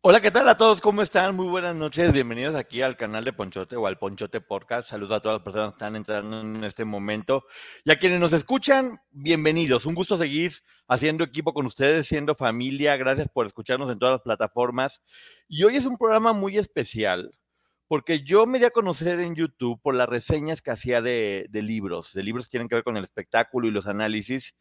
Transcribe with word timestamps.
Hola, 0.00 0.20
¿qué 0.20 0.30
tal 0.30 0.48
a 0.48 0.56
todos? 0.56 0.80
¿Cómo 0.80 1.02
están? 1.02 1.34
Muy 1.34 1.48
buenas 1.48 1.74
noches. 1.74 2.12
Bienvenidos 2.12 2.54
aquí 2.54 2.82
al 2.82 2.96
canal 2.96 3.24
de 3.24 3.32
Ponchote 3.32 3.74
o 3.74 3.84
al 3.88 3.98
Ponchote 3.98 4.40
Podcast. 4.40 4.88
Saludos 4.88 5.16
a 5.16 5.20
todas 5.20 5.38
las 5.38 5.42
personas 5.42 5.70
que 5.70 5.74
están 5.74 5.96
entrando 5.96 6.40
en 6.40 6.62
este 6.62 6.84
momento. 6.84 7.46
Y 7.84 7.90
a 7.90 7.98
quienes 7.98 8.20
nos 8.20 8.32
escuchan, 8.32 9.00
bienvenidos. 9.10 9.86
Un 9.86 9.96
gusto 9.96 10.16
seguir 10.16 10.52
haciendo 10.86 11.24
equipo 11.24 11.52
con 11.52 11.66
ustedes, 11.66 12.06
siendo 12.06 12.36
familia. 12.36 12.96
Gracias 12.96 13.28
por 13.28 13.46
escucharnos 13.46 13.90
en 13.90 13.98
todas 13.98 14.14
las 14.14 14.22
plataformas. 14.22 15.02
Y 15.48 15.64
hoy 15.64 15.74
es 15.74 15.84
un 15.84 15.98
programa 15.98 16.32
muy 16.32 16.58
especial 16.58 17.36
porque 17.88 18.22
yo 18.22 18.46
me 18.46 18.60
di 18.60 18.66
a 18.66 18.70
conocer 18.70 19.18
en 19.18 19.34
YouTube 19.34 19.80
por 19.82 19.96
las 19.96 20.08
reseñas 20.08 20.62
que 20.62 20.70
hacía 20.70 21.02
de, 21.02 21.46
de 21.50 21.62
libros, 21.62 22.12
de 22.12 22.22
libros 22.22 22.46
que 22.46 22.52
tienen 22.52 22.68
que 22.68 22.76
ver 22.76 22.84
con 22.84 22.96
el 22.96 23.02
espectáculo 23.02 23.66
y 23.66 23.72
los 23.72 23.88
análisis. 23.88 24.54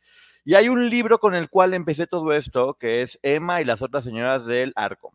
Y 0.44 0.56
hay 0.56 0.68
un 0.68 0.90
libro 0.90 1.20
con 1.20 1.36
el 1.36 1.48
cual 1.48 1.76
empecé 1.76 2.08
todo 2.08 2.34
esto, 2.34 2.74
que 2.80 3.04
es 3.04 3.20
Emma 3.22 3.62
y 3.62 3.66
las 3.66 3.84
otras 3.84 4.04
señoras 4.04 4.48
del 4.48 4.74
Arco. 4.76 5.14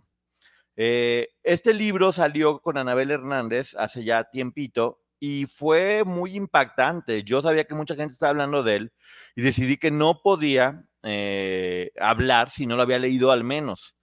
Eh, 0.76 1.28
este 1.42 1.74
libro 1.74 2.12
salió 2.12 2.60
con 2.60 2.78
Anabel 2.78 3.10
Hernández 3.10 3.74
hace 3.76 4.04
ya 4.04 4.24
tiempito 4.24 5.00
y 5.20 5.46
fue 5.46 6.04
muy 6.04 6.36
impactante. 6.36 7.22
Yo 7.24 7.42
sabía 7.42 7.64
que 7.64 7.74
mucha 7.74 7.94
gente 7.94 8.12
estaba 8.14 8.30
hablando 8.30 8.62
de 8.62 8.76
él 8.76 8.92
y 9.36 9.42
decidí 9.42 9.76
que 9.76 9.90
no 9.90 10.20
podía 10.22 10.84
eh, 11.02 11.92
hablar 12.00 12.50
si 12.50 12.66
no 12.66 12.76
lo 12.76 12.82
había 12.82 12.98
leído 12.98 13.30
al 13.32 13.44
menos. 13.44 13.94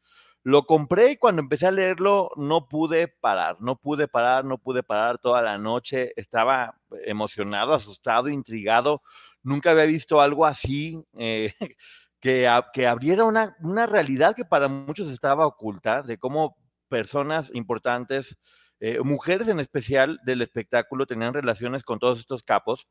Lo 0.44 0.64
compré 0.66 1.12
y 1.12 1.18
cuando 1.18 1.42
empecé 1.42 1.68
a 1.68 1.72
leerlo 1.72 2.32
no 2.38 2.68
pude 2.70 3.10
parar, 3.10 3.58
no 3.60 3.76
pude 3.76 4.08
parar, 4.08 4.46
no 4.46 4.58
pude 4.58 4.84
parar 4.84 5.18
toda 5.20 5.42
la 5.42 5.58
noche. 5.58 6.14
Estaba 6.16 6.80
emocionado, 7.06 7.74
asustado, 7.74 8.30
intrigado. 8.30 9.02
Nunca 9.44 9.72
había 9.72 9.86
visto 9.86 10.22
algo 10.22 10.46
así. 10.46 11.04
Eh, 11.18 11.54
que, 12.20 12.48
abriera 12.48 13.26
una, 13.26 13.86
realidad 13.88 14.36
que 14.36 14.46
para 14.46 14.68
muchos 14.68 15.10
estaba 15.10 15.46
oculta, 15.46 16.02
de 16.02 16.18
cómo 16.18 16.58
personas 16.90 17.52
importantes, 17.54 18.38
eh, 18.80 19.00
mujeres 19.02 19.48
en 19.48 19.60
especial 19.60 20.20
del 20.26 20.42
espectáculo, 20.42 21.06
tenían 21.06 21.34
relaciones 21.34 21.84
con 21.84 22.00
todos 22.00 22.20
estos 22.20 22.44
capos. 22.44 22.88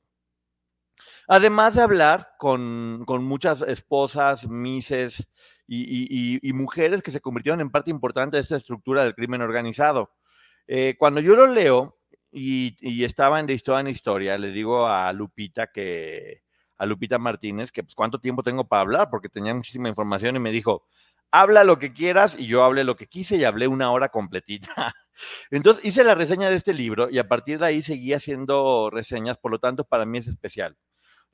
Además 1.28 1.74
de 1.74 1.82
hablar 1.82 2.30
con, 2.38 3.04
muchas 3.22 3.62
esposas, 3.62 4.48
mises 4.48 5.28
y, 5.66 6.40
mujeres 6.54 7.02
que 7.02 7.10
se 7.10 7.20
convirtieron 7.20 7.60
en 7.60 7.70
parte 7.70 7.90
importante 7.90 8.36
de 8.36 8.42
esta 8.42 8.56
estructura 8.56 9.04
del 9.04 9.14
crimen 9.14 9.42
organizado. 9.42 10.10
Eh, 10.66 10.96
cuando 10.98 11.20
yo 11.20 11.36
lo 11.36 11.46
leo 11.46 11.98
y, 12.32 13.04
estaba 13.04 13.40
en 13.40 13.46
de 13.46 13.54
historia 13.54 13.80
en 13.80 13.88
historia, 13.88 14.38
le 14.38 14.50
digo 14.50 14.86
a 14.86 15.12
Lupita 15.12 15.68
que, 15.68 16.42
a 16.78 16.86
Lupita 16.86 17.18
Martínez, 17.18 17.72
que 17.72 17.82
pues 17.82 17.94
cuánto 17.94 18.18
tiempo 18.18 18.42
tengo 18.42 18.66
para 18.66 18.82
hablar, 18.82 19.10
porque 19.10 19.28
tenía 19.28 19.52
muchísima 19.52 19.88
información 19.88 20.36
y 20.36 20.38
me 20.38 20.52
dijo, 20.52 20.84
habla 21.30 21.64
lo 21.64 21.78
que 21.78 21.92
quieras 21.92 22.36
y 22.38 22.46
yo 22.46 22.64
hablé 22.64 22.84
lo 22.84 22.96
que 22.96 23.06
quise 23.06 23.36
y 23.36 23.44
hablé 23.44 23.68
una 23.68 23.90
hora 23.90 24.08
completita. 24.08 24.94
Entonces 25.50 25.84
hice 25.84 26.04
la 26.04 26.14
reseña 26.14 26.50
de 26.50 26.56
este 26.56 26.72
libro 26.72 27.10
y 27.10 27.18
a 27.18 27.28
partir 27.28 27.58
de 27.58 27.66
ahí 27.66 27.82
seguí 27.82 28.12
haciendo 28.12 28.90
reseñas, 28.90 29.36
por 29.38 29.50
lo 29.50 29.58
tanto 29.58 29.84
para 29.84 30.06
mí 30.06 30.18
es 30.18 30.28
especial. 30.28 30.76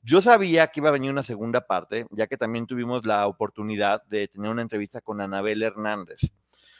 Yo 0.01 0.21
sabía 0.21 0.67
que 0.67 0.81
iba 0.81 0.89
a 0.89 0.93
venir 0.93 1.09
una 1.09 1.23
segunda 1.23 1.61
parte, 1.65 2.05
ya 2.11 2.27
que 2.27 2.37
también 2.37 2.67
tuvimos 2.67 3.05
la 3.05 3.25
oportunidad 3.25 4.05
de 4.05 4.27
tener 4.27 4.51
una 4.51 4.61
entrevista 4.61 5.01
con 5.01 5.19
Anabel 5.19 5.63
Hernández. 5.63 6.19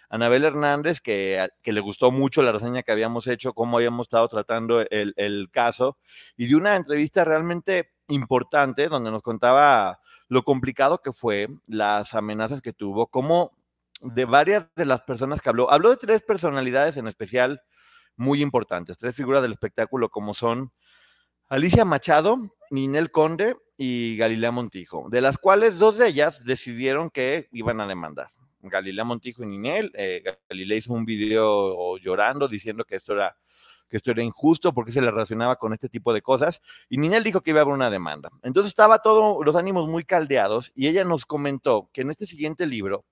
Anabel 0.09 0.46
Hernández, 0.46 1.02
que, 1.02 1.47
que, 1.64 1.74
le 1.74 1.82
gustó 1.82 2.12
mucho 2.12 2.44
la 2.44 2.52
reseña 2.52 2.84
que 2.84 2.92
habíamos 2.92 3.26
hecho, 3.26 3.53
cómo 3.53 3.78
habíamos 3.78 4.06
estado 4.06 4.28
tratando 4.28 4.82
el, 4.82 5.16
el 5.18 5.50
caso, 5.50 5.97
y 6.38 6.46
de 6.46 6.56
una 6.56 6.76
entrevista 6.76 7.26
realmente 7.26 7.94
importante 8.07 8.88
donde 8.88 9.11
nos 9.11 9.21
contaba 9.21 9.99
lo 10.27 10.43
complicado 10.43 11.01
que 11.01 11.11
fue, 11.11 11.47
las 11.67 12.13
amenazas 12.13 12.61
que 12.61 12.73
tuvo, 12.73 13.07
como 13.07 13.51
de 14.01 14.25
varias 14.25 14.67
de 14.75 14.85
las 14.85 15.01
personas 15.01 15.41
que 15.41 15.49
habló, 15.49 15.71
habló 15.71 15.89
de 15.89 15.97
tres 15.97 16.21
personalidades 16.21 16.97
en 16.97 17.07
especial 17.07 17.61
muy 18.17 18.41
importantes, 18.41 18.97
tres 18.97 19.16
figuras 19.16 19.41
del 19.41 19.51
espectáculo 19.51 20.09
como 20.09 20.33
son 20.33 20.71
Alicia 21.47 21.85
Machado, 21.85 22.39
Ninel 22.71 23.11
Conde 23.11 23.55
y 23.77 24.17
Galilea 24.17 24.51
Montijo, 24.51 25.07
de 25.09 25.22
las 25.22 25.37
cuales 25.37 25.77
dos 25.77 25.97
de 25.97 26.07
ellas 26.07 26.43
decidieron 26.43 27.09
que 27.09 27.49
iban 27.51 27.79
a 27.81 27.87
demandar. 27.87 28.29
Galilea 28.61 29.03
Montijo 29.03 29.43
y 29.43 29.47
Ninel, 29.47 29.91
eh, 29.93 30.23
Galilea 30.49 30.77
hizo 30.77 30.93
un 30.93 31.05
video 31.05 31.97
llorando 31.97 32.47
diciendo 32.47 32.83
que 32.83 32.95
esto 32.95 33.13
era 33.13 33.37
que 33.90 33.97
esto 33.97 34.12
era 34.12 34.23
injusto 34.23 34.73
porque 34.73 34.91
se 34.91 35.01
le 35.01 35.12
relacionaba 35.12 35.57
con 35.57 35.73
este 35.73 35.90
tipo 35.90 36.13
de 36.13 36.22
cosas. 36.22 36.62
Y 36.90 36.97
Ninel 36.97 37.23
dijo 37.23 37.41
que 37.41 37.51
iba 37.51 37.59
a 37.59 37.63
haber 37.63 37.73
una 37.73 37.90
demanda. 37.90 38.29
Entonces 38.44 38.69
estaba 38.69 39.00
todo 39.00 39.44
los 39.44 39.56
ánimos 39.56 39.88
muy 39.88 40.03
caldeados 40.03 40.72
y 40.75 40.88
ella 40.88 41.03
nos 41.03 41.25
comentó 41.25 41.90
que 41.94 42.01
en 42.01 42.09
este 42.09 42.25
siguiente 42.25 42.66
libro 42.66 43.06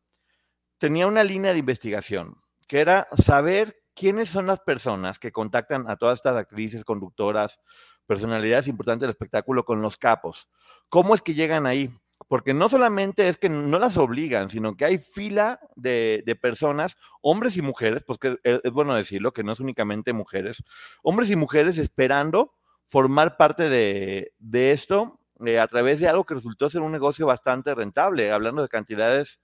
tenía 0.77 1.07
una 1.07 1.23
línea 1.23 1.53
de 1.53 1.59
investigación, 1.59 2.35
que 2.67 2.79
era 2.79 3.07
saber 3.23 3.77
quiénes 3.93 4.29
son 4.29 4.47
las 4.47 4.59
personas 4.59 5.19
que 5.19 5.31
contactan 5.31 5.89
a 5.89 5.97
todas 5.97 6.19
estas 6.19 6.35
actrices, 6.35 6.83
conductoras, 6.83 7.59
personalidades 8.05 8.67
importantes 8.67 9.01
del 9.01 9.11
espectáculo 9.11 9.63
con 9.65 9.81
los 9.81 9.97
capos. 9.97 10.49
¿Cómo 10.89 11.15
es 11.15 11.21
que 11.21 11.33
llegan 11.33 11.65
ahí? 11.65 11.91
Porque 12.27 12.53
no 12.53 12.69
solamente 12.69 13.27
es 13.27 13.37
que 13.37 13.49
no 13.49 13.79
las 13.79 13.97
obligan, 13.97 14.49
sino 14.49 14.75
que 14.75 14.85
hay 14.85 14.97
fila 14.97 15.59
de, 15.75 16.37
personas, 16.41 16.97
hombres 17.21 17.57
y 17.57 17.61
mujeres, 17.61 18.03
pues 18.03 18.17
que 18.19 18.37
es, 18.43 18.59
bueno 18.71 18.95
decirlo, 18.95 19.33
que 19.33 19.43
no 19.43 19.51
es 19.51 19.59
únicamente 19.59 20.13
mujeres, 20.13 20.63
hombres 21.03 21.29
y 21.29 21.35
mujeres 21.35 21.77
esperando 21.77 22.53
formar 22.87 23.37
parte 23.37 23.69
de, 23.69 24.31
esto 24.71 25.19
eh, 25.45 25.59
a 25.59 25.67
través 25.67 25.99
de 25.99 26.07
algo 26.07 26.25
que 26.25 26.35
resultó 26.35 26.69
ser 26.69 26.81
un 26.81 26.91
negocio 26.91 27.25
bastante 27.25 27.73
rentable, 27.73 28.31
hablando 28.31 28.61
de 28.61 28.69
cantidades 28.69 29.39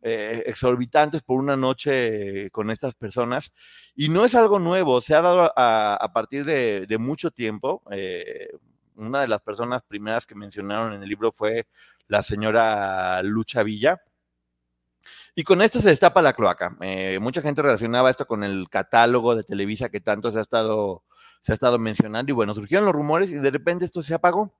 eh, 0.00 0.44
exorbitantes 0.46 1.22
por 1.22 1.40
una 1.40 1.56
noche 1.56 2.50
con 2.50 2.70
estas 2.70 2.94
personas. 2.94 3.52
Y 3.94 4.08
no 4.08 4.24
es 4.24 4.34
algo 4.34 4.58
nuevo, 4.58 5.00
se 5.00 5.14
ha 5.14 5.22
dado 5.22 5.52
a, 5.56 6.10
partir 6.12 6.44
de, 6.44 6.96
mucho 6.98 7.30
tiempo. 7.30 7.82
Eh, 7.90 8.48
una 8.98 9.20
de 9.20 9.28
las 9.28 9.40
personas 9.40 9.82
primeras 9.82 10.26
que 10.26 10.34
mencionaron 10.34 10.92
en 10.92 11.02
el 11.02 11.08
libro 11.08 11.32
fue 11.32 11.66
la 12.08 12.22
señora 12.22 13.22
Lucha 13.22 13.62
Villa. 13.62 14.02
Y 15.34 15.44
con 15.44 15.62
esto 15.62 15.80
se 15.80 15.88
destapa 15.88 16.20
la 16.20 16.32
cloaca. 16.32 16.76
Eh, 16.80 17.18
mucha 17.20 17.40
gente 17.40 17.62
relacionaba 17.62 18.10
esto 18.10 18.26
con 18.26 18.42
el 18.42 18.68
catálogo 18.68 19.36
de 19.36 19.44
Televisa 19.44 19.88
que 19.88 20.00
tanto 20.00 20.30
se 20.30 20.38
ha 20.38 20.42
estado, 20.42 21.04
se 21.42 21.52
ha 21.52 21.54
estado 21.54 21.78
mencionando. 21.78 22.30
Y 22.30 22.34
bueno, 22.34 22.54
surgieron 22.54 22.86
los 22.86 22.94
rumores 22.94 23.30
y 23.30 23.34
de 23.34 23.50
repente 23.50 23.84
esto 23.84 24.02
se 24.02 24.14
apagó. 24.14 24.52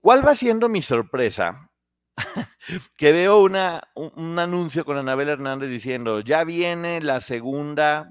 ¿Cuál 0.00 0.26
va 0.26 0.34
siendo 0.34 0.68
mi 0.68 0.82
sorpresa? 0.82 1.70
que 2.96 3.12
veo 3.12 3.40
una, 3.40 3.80
un, 3.94 4.38
anuncio 4.38 4.84
con 4.84 4.96
Anabel 4.96 5.28
Hernández 5.28 5.70
diciendo, 5.70 6.20
ya 6.20 6.42
viene 6.42 7.00
la 7.00 7.20
segunda 7.20 8.10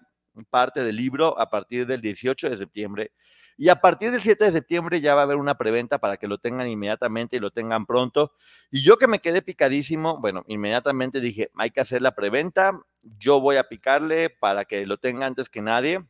parte 0.49 0.83
del 0.83 0.95
libro 0.95 1.37
a 1.39 1.49
partir 1.49 1.85
del 1.85 1.99
18 1.99 2.49
de 2.49 2.57
septiembre 2.57 3.11
y 3.57 3.69
a 3.69 3.81
partir 3.81 4.11
del 4.11 4.21
7 4.21 4.45
de 4.45 4.51
septiembre 4.51 5.01
ya 5.01 5.15
va 5.15 5.21
a 5.21 5.23
haber 5.23 5.37
una 5.37 5.57
preventa 5.57 5.97
para 5.97 6.17
que 6.17 6.27
lo 6.27 6.37
tengan 6.37 6.69
inmediatamente 6.69 7.35
y 7.35 7.39
lo 7.39 7.49
tengan 7.49 7.87
pronto. 7.87 8.33
Y 8.69 8.83
yo 8.83 8.97
que 8.97 9.07
me 9.07 9.19
quedé 9.19 9.41
picadísimo, 9.41 10.19
bueno, 10.21 10.43
inmediatamente 10.47 11.19
dije, 11.19 11.49
hay 11.57 11.71
que 11.71 11.81
hacer 11.81 12.03
la 12.03 12.13
preventa, 12.13 12.79
yo 13.01 13.41
voy 13.41 13.57
a 13.57 13.67
picarle 13.67 14.29
para 14.29 14.65
que 14.65 14.85
lo 14.85 14.97
tenga 14.97 15.25
antes 15.25 15.49
que 15.49 15.61
nadie. 15.61 16.05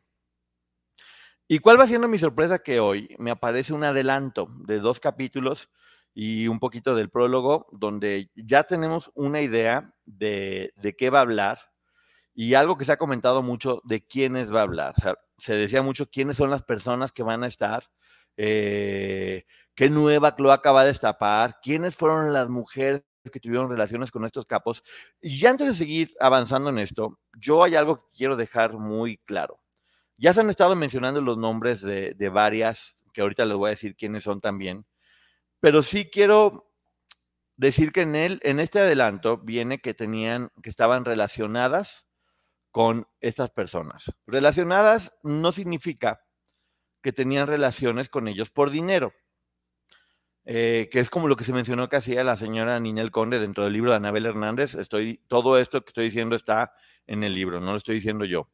¿Y 1.48 1.60
cuál 1.60 1.80
va 1.80 1.86
siendo 1.86 2.06
mi 2.06 2.18
sorpresa? 2.18 2.58
Que 2.58 2.80
hoy 2.80 3.16
me 3.18 3.30
aparece 3.30 3.72
un 3.72 3.82
adelanto 3.82 4.48
de 4.66 4.80
dos 4.80 5.00
capítulos 5.00 5.70
y 6.12 6.48
un 6.48 6.58
poquito 6.58 6.94
del 6.94 7.08
prólogo, 7.08 7.68
donde 7.72 8.30
ya 8.34 8.64
tenemos 8.64 9.10
una 9.14 9.40
idea 9.40 9.94
de, 10.04 10.74
de 10.76 10.96
qué 10.96 11.08
va 11.08 11.20
a 11.20 11.22
hablar 11.22 11.58
y 12.34 12.52
algo 12.52 12.76
que 12.76 12.84
se 12.84 12.92
ha 12.92 12.98
comentado 12.98 13.42
mucho 13.42 13.80
de 13.84 14.06
quiénes 14.06 14.54
va 14.54 14.60
a 14.60 14.64
hablar. 14.64 14.94
O 14.98 15.00
sea, 15.00 15.14
se 15.38 15.54
decía 15.54 15.82
mucho 15.82 16.10
quiénes 16.10 16.36
son 16.36 16.50
las 16.50 16.62
personas 16.62 17.12
que 17.12 17.22
van 17.22 17.44
a 17.44 17.46
estar, 17.46 17.84
eh, 18.36 19.44
qué 19.74 19.88
nueva 19.88 20.34
cloaca 20.34 20.72
va 20.72 20.82
a 20.82 20.86
destapar, 20.86 21.58
quiénes 21.62 21.96
fueron 21.96 22.32
las 22.32 22.48
mujeres 22.48 23.02
que 23.30 23.40
tuvieron 23.40 23.70
relaciones 23.70 24.10
con 24.10 24.24
estos 24.24 24.46
capos. 24.46 24.82
Y 25.20 25.44
antes 25.46 25.66
de 25.68 25.74
seguir 25.74 26.14
avanzando 26.20 26.70
en 26.70 26.78
esto, 26.78 27.20
yo 27.38 27.62
hay 27.62 27.74
algo 27.76 27.96
que 27.96 28.16
quiero 28.16 28.36
dejar 28.36 28.74
muy 28.74 29.18
claro. 29.18 29.60
Ya 30.16 30.34
se 30.34 30.40
han 30.40 30.50
estado 30.50 30.74
mencionando 30.74 31.20
los 31.20 31.38
nombres 31.38 31.80
de, 31.80 32.30
varias, 32.32 32.96
que 33.12 33.20
ahorita 33.20 33.44
les 33.44 33.56
voy 33.56 33.68
a 33.68 33.70
decir 33.70 33.94
quiénes 33.94 34.24
son 34.24 34.40
también, 34.40 34.84
pero 35.60 35.82
sí 35.82 36.10
quiero 36.10 36.72
decir 37.56 37.92
que 37.92 38.02
en 38.02 38.16
él, 38.16 38.40
en 38.42 38.58
este 38.58 38.80
adelanto, 38.80 39.38
viene 39.38 39.80
que 39.80 39.94
tenían, 39.94 40.50
que 40.62 40.70
estaban 40.70 41.04
relacionadas 41.04 42.07
con 42.70 43.06
estas 43.20 43.50
personas. 43.50 44.12
Relacionadas 44.26 45.12
no 45.22 45.52
significa 45.52 46.24
que 47.02 47.12
tenían 47.12 47.46
relaciones 47.46 48.08
con 48.08 48.28
ellos 48.28 48.50
por 48.50 48.70
dinero, 48.70 49.12
eh, 50.44 50.88
que 50.90 51.00
es 51.00 51.10
como 51.10 51.28
lo 51.28 51.36
que 51.36 51.44
se 51.44 51.52
mencionó 51.52 51.88
que 51.88 51.96
hacía 51.96 52.24
la 52.24 52.36
señora 52.36 52.80
Ninel 52.80 53.10
Conde 53.10 53.38
dentro 53.38 53.64
del 53.64 53.72
libro 53.72 53.90
de 53.90 53.96
Anabel 53.96 54.26
Hernández. 54.26 54.74
Estoy, 54.74 55.22
todo 55.28 55.58
esto 55.58 55.82
que 55.82 55.90
estoy 55.90 56.06
diciendo 56.06 56.36
está 56.36 56.72
en 57.06 57.24
el 57.24 57.34
libro, 57.34 57.60
no 57.60 57.72
lo 57.72 57.78
estoy 57.78 57.96
diciendo 57.96 58.24
yo. 58.24 58.50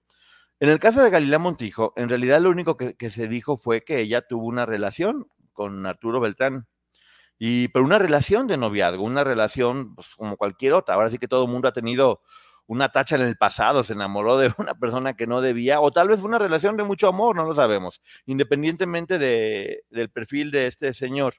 En 0.60 0.68
el 0.68 0.78
caso 0.78 1.02
de 1.02 1.10
Galilea 1.10 1.38
Montijo, 1.38 1.92
en 1.96 2.08
realidad 2.08 2.40
lo 2.40 2.50
único 2.50 2.76
que, 2.76 3.10
se 3.10 3.28
dijo 3.28 3.56
fue 3.56 3.82
que 3.82 4.00
ella 4.00 4.22
tuvo 4.22 4.46
una 4.46 4.64
relación 4.64 5.26
con 5.52 5.84
Arturo 5.86 6.20
Beltrán. 6.20 6.66
Y, 7.38 7.68
pero 7.68 7.84
una 7.84 7.98
relación 7.98 8.46
de 8.46 8.56
noviazgo, 8.56 9.02
una 9.02 9.24
relación 9.24 9.96
pues, 9.96 10.14
como 10.16 10.36
cualquier 10.36 10.72
otra. 10.72 10.94
Ahora 10.94 11.10
sí 11.10 11.18
que 11.18 11.28
todo 11.28 11.44
el 11.44 11.50
mundo 11.50 11.68
ha 11.68 11.72
tenido 11.72 12.22
una 12.66 12.90
tacha 12.90 13.16
en 13.16 13.22
el 13.22 13.36
pasado, 13.36 13.82
se 13.82 13.92
enamoró 13.92 14.38
de 14.38 14.54
una 14.58 14.74
persona 14.74 15.14
que 15.14 15.26
no 15.26 15.40
debía, 15.40 15.80
o 15.80 15.90
tal 15.90 16.08
vez 16.08 16.20
fue 16.20 16.28
una 16.28 16.38
relación 16.38 16.76
de 16.76 16.84
mucho 16.84 17.08
amor, 17.08 17.36
no 17.36 17.44
lo 17.44 17.54
sabemos, 17.54 18.00
independientemente 18.26 19.18
de, 19.18 19.84
del 19.90 20.10
perfil 20.10 20.50
de 20.50 20.66
este 20.66 20.94
señor. 20.94 21.34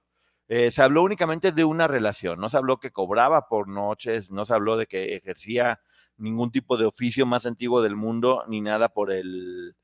Eh, 0.47 0.69
se 0.69 0.83
habló 0.83 1.01
únicamente 1.01 1.51
de 1.51 1.63
una 1.63 1.87
relación, 1.87 2.39
no 2.39 2.49
se 2.49 2.57
habló 2.57 2.79
que 2.79 2.91
cobraba 2.91 3.47
por 3.47 3.67
noches, 3.67 4.29
no 4.29 4.45
se 4.45 4.53
habló 4.53 4.77
de 4.77 4.85
que 4.85 5.15
ejercía 5.15 5.79
ningún 6.17 6.51
tipo 6.51 6.77
de 6.77 6.85
oficio 6.85 7.25
más 7.25 7.45
antiguo 7.45 7.81
del 7.81 7.95
mundo, 7.95 8.43
ni 8.47 8.61
nada 8.61 8.89
por 8.89 9.11
el, 9.11 9.75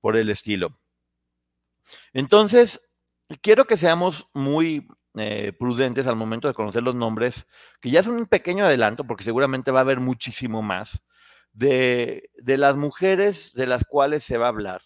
por 0.00 0.16
el 0.16 0.28
estilo. 0.30 0.76
Entonces, 2.12 2.82
quiero 3.40 3.66
que 3.66 3.76
seamos 3.76 4.28
muy 4.34 4.88
eh, 5.16 5.52
prudentes 5.58 6.06
al 6.06 6.16
momento 6.16 6.48
de 6.48 6.54
conocer 6.54 6.82
los 6.82 6.94
nombres, 6.94 7.46
que 7.80 7.90
ya 7.90 8.00
es 8.00 8.06
un 8.06 8.26
pequeño 8.26 8.64
adelanto, 8.64 9.04
porque 9.04 9.24
seguramente 9.24 9.70
va 9.70 9.80
a 9.80 9.82
haber 9.82 10.00
muchísimo 10.00 10.62
más, 10.62 11.02
de, 11.52 12.30
de 12.36 12.56
las 12.58 12.76
mujeres 12.76 13.52
de 13.54 13.66
las 13.66 13.84
cuales 13.84 14.24
se 14.24 14.38
va 14.38 14.46
a 14.46 14.50
hablar, 14.50 14.82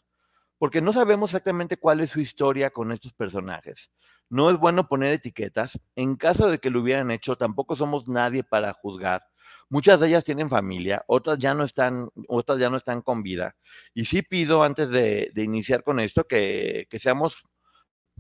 porque 0.58 0.80
no 0.80 0.92
sabemos 0.92 1.30
exactamente 1.30 1.76
cuál 1.76 2.00
es 2.00 2.10
su 2.10 2.20
historia 2.20 2.70
con 2.70 2.92
estos 2.92 3.12
personajes. 3.12 3.90
No 4.30 4.48
es 4.48 4.56
bueno 4.58 4.88
poner 4.88 5.12
etiquetas. 5.12 5.78
En 5.96 6.16
caso 6.16 6.48
de 6.48 6.58
que 6.58 6.70
lo 6.70 6.80
hubieran 6.80 7.10
hecho, 7.10 7.36
tampoco 7.36 7.76
somos 7.76 8.08
nadie 8.08 8.44
para 8.44 8.72
juzgar. 8.72 9.22
Muchas 9.68 10.00
de 10.00 10.08
ellas 10.08 10.25
tienen 10.25 10.48
familia, 10.50 11.02
otras 11.06 11.38
ya 11.38 11.54
no 11.54 11.64
están, 11.64 12.08
otras 12.28 12.58
ya 12.58 12.70
no 12.70 12.76
están 12.76 13.02
con 13.02 13.22
vida. 13.22 13.56
Y 13.94 14.04
sí 14.04 14.22
pido 14.22 14.62
antes 14.62 14.90
de, 14.90 15.32
iniciar 15.36 15.82
con 15.82 15.98
esto 15.98 16.25
que, 16.25 16.86
que, 16.90 16.98
seamos 16.98 17.42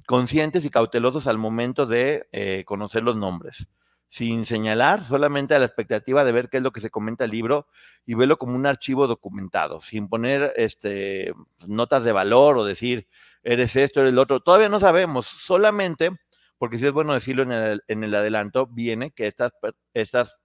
conscientes 0.06 0.64
y 0.64 0.70
cautelosos 0.70 1.26
al 1.26 1.38
momento 1.38 1.86
de 1.86 2.28
eh, 2.32 2.64
conocer 2.66 3.02
los 3.02 3.16
nombres, 3.16 3.66
sin 4.08 4.46
señalar 4.46 5.02
solamente 5.02 5.54
a 5.54 5.58
la 5.58 5.66
expectativa 5.66 6.24
de 6.24 6.32
ver 6.32 6.48
qué 6.48 6.58
es 6.58 6.62
lo 6.62 6.72
que 6.72 6.80
se 6.80 6.90
comenta 6.90 7.24
el 7.24 7.30
libro 7.30 7.66
y 8.04 8.14
verlo 8.14 8.36
como 8.36 8.54
un 8.54 8.66
archivo 8.66 9.06
documentado, 9.06 9.80
sin 9.80 10.08
poner 10.08 10.52
este, 10.56 11.32
notas 11.66 12.04
de 12.04 12.12
valor 12.12 12.58
o 12.58 12.64
decir, 12.64 13.08
eres 13.42 13.76
esto, 13.76 14.00
eres 14.00 14.12
el 14.12 14.18
otro. 14.18 14.40
Todavía 14.40 14.68
no 14.68 14.80
sabemos, 14.80 15.26
solamente, 15.26 16.10
porque 16.58 16.78
si 16.78 16.86
es 16.86 16.92
bueno 16.92 17.14
decirlo 17.14 17.42
en 17.42 18.04
el, 18.04 18.14
adelanto, 18.14 18.66
viene 18.66 19.12
que 19.12 19.26
estas, 19.26 19.52
estas 19.94 20.38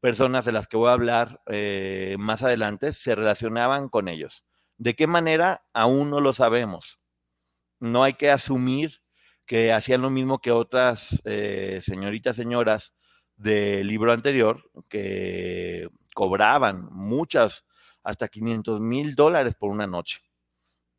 personas 0.00 0.44
de 0.44 0.52
las 0.52 0.66
que 0.66 0.76
voy 0.76 0.88
a 0.88 0.92
hablar 0.92 1.40
eh, 1.46 2.16
más 2.18 2.42
adelante 2.42 2.92
se 2.92 3.14
relacionaban 3.14 3.88
con 3.88 4.08
ellos. 4.08 4.44
¿De 4.76 4.94
qué 4.94 5.06
manera? 5.06 5.64
Aún 5.72 6.10
no 6.10 6.20
lo 6.20 6.32
sabemos 6.32 6.98
no 7.82 8.04
hay 8.04 8.14
que 8.14 8.30
asumir 8.30 9.02
que 9.44 9.72
hacían 9.72 10.02
lo 10.02 10.08
mismo 10.08 10.38
que 10.38 10.52
otras 10.52 11.20
eh, 11.24 11.80
señoritas, 11.82 12.36
señoras 12.36 12.94
del 13.34 13.88
libro 13.88 14.12
anterior, 14.12 14.62
que 14.88 15.88
cobraban 16.14 16.86
muchas, 16.92 17.66
hasta 18.04 18.28
500 18.28 18.80
mil 18.80 19.16
dólares 19.16 19.56
por 19.56 19.70
una 19.70 19.88
noche. 19.88 20.20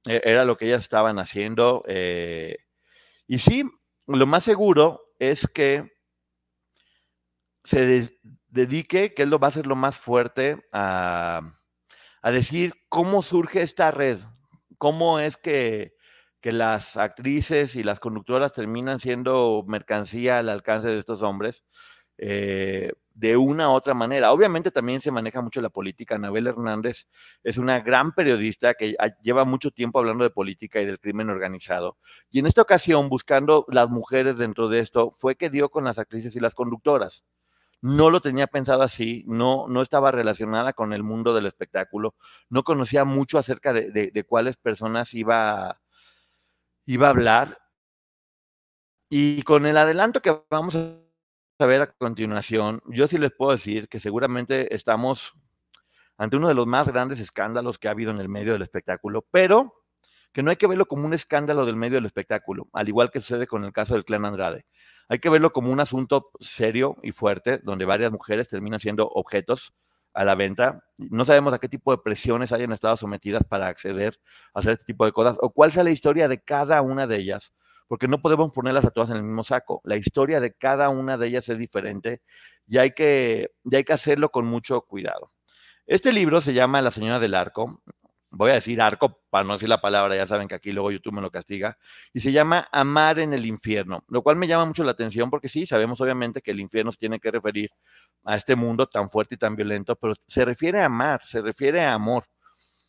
E-, 0.05 0.21
era 0.25 0.43
lo 0.43 0.57
que 0.57 0.65
ellas 0.65 0.83
estaban 0.83 1.19
haciendo. 1.19 1.85
Eh, 1.87 2.57
y 3.27 3.39
sí, 3.39 3.63
lo 4.05 4.25
más 4.27 4.43
seguro 4.43 5.13
es 5.19 5.47
que 5.47 5.89
se 7.63 8.19
dedique, 8.49 9.13
que 9.13 9.23
es 9.23 9.29
lo 9.29 9.39
va 9.39 9.47
a 9.47 9.51
ser 9.51 9.67
lo 9.67 9.77
más 9.77 9.95
fuerte, 9.95 10.61
a, 10.73 11.57
a 12.21 12.31
decir 12.31 12.73
cómo 12.89 13.21
surge 13.21 13.61
esta 13.61 13.89
red, 13.91 14.17
cómo 14.77 15.21
es 15.21 15.37
que 15.37 15.95
que 16.43 16.51
las 16.51 16.97
actrices 16.97 17.77
y 17.77 17.83
las 17.83 18.01
conductoras 18.01 18.51
terminan 18.51 18.99
siendo 18.99 19.63
mercancía 19.65 20.39
al 20.39 20.49
alcance 20.49 20.89
de 20.89 20.99
estos 20.99 21.21
hombres 21.21 21.63
eh, 22.17 22.91
de 23.13 23.37
una 23.37 23.69
u 23.69 23.71
otra 23.71 23.93
manera. 23.93 24.33
Obviamente 24.33 24.69
también 24.69 24.99
se 24.99 25.09
maneja 25.09 25.41
mucho 25.41 25.61
la 25.61 25.69
política. 25.69 26.15
Anabel 26.15 26.47
Hernández 26.47 27.07
es 27.43 27.57
una 27.57 27.79
gran 27.79 28.11
periodista 28.11 28.73
que 28.73 28.93
lleva 29.21 29.45
mucho 29.45 29.71
tiempo 29.71 29.99
hablando 29.99 30.25
de 30.25 30.31
política 30.31 30.81
y 30.81 30.85
del 30.85 30.99
crimen 30.99 31.29
organizado. 31.29 31.97
Y 32.29 32.39
en 32.39 32.45
esta 32.47 32.61
ocasión, 32.61 33.07
buscando 33.07 33.65
las 33.69 33.89
mujeres 33.89 34.37
dentro 34.37 34.67
de 34.67 34.79
esto, 34.79 35.11
fue 35.11 35.37
que 35.37 35.49
dio 35.49 35.69
con 35.69 35.85
las 35.85 35.97
actrices 35.97 36.35
y 36.35 36.41
las 36.41 36.55
conductoras 36.55 37.23
no 37.81 38.09
lo 38.09 38.21
tenía 38.21 38.47
pensado 38.47 38.81
así, 38.81 39.25
no, 39.27 39.67
no 39.67 39.81
estaba 39.81 40.11
relacionada 40.11 40.71
con 40.71 40.93
el 40.93 41.03
mundo 41.03 41.33
del 41.33 41.47
espectáculo, 41.47 42.15
no 42.49 42.63
conocía 42.63 43.03
mucho 43.03 43.37
acerca 43.37 43.73
de, 43.73 43.91
de 43.91 44.23
cuáles 44.23 44.55
personas 44.55 45.13
iba 45.13 45.82
iba 46.85 47.07
a 47.07 47.11
hablar. 47.11 47.57
Y 49.09 49.43
con 49.43 49.65
el 49.65 49.77
adelanto 49.77 50.21
que 50.21 50.43
vamos 50.49 50.75
a 50.75 51.65
ver 51.65 51.81
a 51.81 51.91
continuación, 51.93 52.81
yo 52.87 53.07
sí 53.07 53.17
les 53.17 53.31
puedo 53.31 53.51
decir 53.51 53.87
que 53.87 53.99
seguramente 53.99 54.73
estamos 54.73 55.33
ante 56.17 56.37
uno 56.37 56.47
de 56.47 56.53
los 56.53 56.67
más 56.67 56.87
grandes 56.89 57.19
escándalos 57.19 57.77
que 57.77 57.87
ha 57.87 57.91
habido 57.91 58.11
en 58.11 58.19
el 58.19 58.29
medio 58.29 58.53
del 58.53 58.61
espectáculo, 58.61 59.25
pero 59.31 59.83
que 60.31 60.41
no 60.41 60.49
hay 60.49 60.57
que 60.57 60.67
verlo 60.67 60.87
como 60.87 61.05
un 61.05 61.13
escándalo 61.13 61.65
del 61.65 61.75
medio 61.75 61.95
del 61.95 62.05
espectáculo, 62.05 62.67
al 62.73 62.89
igual 62.89 63.11
que 63.11 63.21
sucede 63.21 63.45
con 63.45 63.63
el 63.63 63.71
caso 63.71 63.93
del 63.93 64.03
clan 64.03 64.25
Andrade. 64.25 64.65
Hay 65.07 65.19
que 65.19 65.29
verlo 65.29 65.53
como 65.53 65.71
un 65.71 65.79
asunto 65.79 66.31
serio 66.39 66.97
y 67.03 67.11
fuerte, 67.11 67.59
donde 67.59 67.85
varias 67.85 68.11
mujeres 68.11 68.49
terminan 68.49 68.79
siendo 68.79 69.07
objetos 69.07 69.73
a 70.13 70.23
la 70.23 70.35
venta. 70.35 70.83
No 70.97 71.25
sabemos 71.25 71.53
a 71.53 71.59
qué 71.59 71.69
tipo 71.69 71.91
de 71.91 72.01
presiones 72.03 72.51
hayan 72.51 72.71
estado 72.71 72.97
sometidas 72.97 73.43
para 73.43 73.67
acceder 73.67 74.19
a 74.53 74.59
hacer 74.59 74.73
este 74.73 74.85
tipo 74.85 75.05
de 75.05 75.11
cosas 75.11 75.37
o 75.41 75.51
cuál 75.51 75.71
sea 75.71 75.83
la 75.83 75.91
historia 75.91 76.27
de 76.27 76.41
cada 76.41 76.81
una 76.81 77.07
de 77.07 77.17
ellas, 77.17 77.53
porque 77.87 78.07
no 78.07 78.21
podemos 78.21 78.51
ponerlas 78.51 78.85
a 78.85 78.91
todas 78.91 79.09
en 79.09 79.17
el 79.17 79.23
mismo 79.23 79.43
saco. 79.43 79.81
La 79.83 79.97
historia 79.97 80.39
de 80.39 80.53
cada 80.53 80.89
una 80.89 81.17
de 81.17 81.27
ellas 81.27 81.49
es 81.49 81.57
diferente 81.57 82.21
y 82.67 82.77
hay 82.77 82.91
que, 82.91 83.51
y 83.63 83.75
hay 83.75 83.83
que 83.83 83.93
hacerlo 83.93 84.29
con 84.29 84.45
mucho 84.45 84.81
cuidado. 84.81 85.31
Este 85.85 86.13
libro 86.13 86.39
se 86.41 86.53
llama 86.53 86.81
La 86.81 86.91
Señora 86.91 87.19
del 87.19 87.35
Arco 87.35 87.81
voy 88.33 88.51
a 88.51 88.55
decir 88.55 88.81
arco 88.81 89.21
para 89.29 89.45
no 89.45 89.53
decir 89.53 89.69
la 89.69 89.79
palabra, 89.79 90.15
ya 90.15 90.25
saben 90.25 90.47
que 90.47 90.55
aquí 90.55 90.71
luego 90.71 90.91
YouTube 90.91 91.13
me 91.13 91.21
lo 91.21 91.31
castiga, 91.31 91.77
y 92.13 92.19
se 92.19 92.31
llama 92.31 92.67
Amar 92.71 93.19
en 93.19 93.31
el 93.33 93.45
infierno, 93.45 94.03
lo 94.07 94.23
cual 94.23 94.37
me 94.37 94.47
llama 94.47 94.65
mucho 94.65 94.83
la 94.83 94.91
atención 94.91 95.29
porque 95.29 95.49
sí, 95.49 95.65
sabemos 95.65 96.01
obviamente 96.01 96.41
que 96.41 96.51
el 96.51 96.59
infierno 96.59 96.91
se 96.91 96.97
tiene 96.97 97.19
que 97.19 97.31
referir 97.31 97.69
a 98.23 98.35
este 98.35 98.55
mundo 98.55 98.87
tan 98.87 99.09
fuerte 99.09 99.35
y 99.35 99.37
tan 99.37 99.55
violento, 99.55 99.95
pero 99.95 100.15
se 100.27 100.45
refiere 100.45 100.81
a 100.81 100.85
amar, 100.85 101.23
se 101.23 101.41
refiere 101.41 101.81
a 101.81 101.93
amor, 101.93 102.25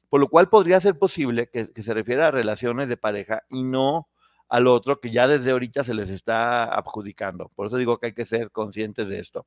por 0.09 0.21
lo 0.21 0.29
cual 0.29 0.49
podría 0.49 0.81
ser 0.81 0.99
posible 0.99 1.49
que, 1.53 1.65
se 1.67 1.95
refiera 1.95 2.29
a 2.29 2.31
relaciones 2.31 2.89
de 2.89 2.97
pareja 2.97 3.43
y 3.51 3.65
no 3.65 4.09
al 4.49 4.67
otro 4.67 5.01
que 5.01 5.11
ya 5.11 5.27
desde 5.29 5.51
ahorita 5.51 5.85
se 5.85 5.95
les 5.95 6.11
está 6.11 6.65
adjudicando. 6.65 7.51
Por 7.55 7.67
eso 7.67 7.77
digo 7.77 7.99
que 7.99 8.07
hay 8.07 8.15
que 8.15 8.27
ser 8.27 8.51
conscientes 8.51 9.09
de 9.09 9.19
esto. 9.19 9.47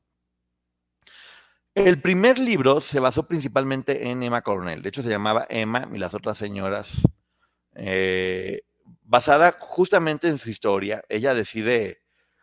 El 1.77 2.01
primer 2.01 2.39
libro 2.39 2.81
se 2.81 2.99
basó 2.99 3.27
principalmente 3.27 4.09
en 4.09 4.23
Emma 4.23 4.41
Cornell, 4.41 4.81
de 4.81 4.89
hecho 4.89 5.03
se 5.03 5.11
llamaba 5.11 5.45
Emma 5.47 5.87
y 5.93 5.99
las 5.99 6.15
otras 6.15 6.35
señoras, 6.35 7.03
eh, 7.75 8.63
basada 9.03 9.55
justamente 9.59 10.27
en 10.27 10.39
su 10.39 10.49
historia. 10.49 11.03
Ella 11.07 11.35
decide 11.35 12.01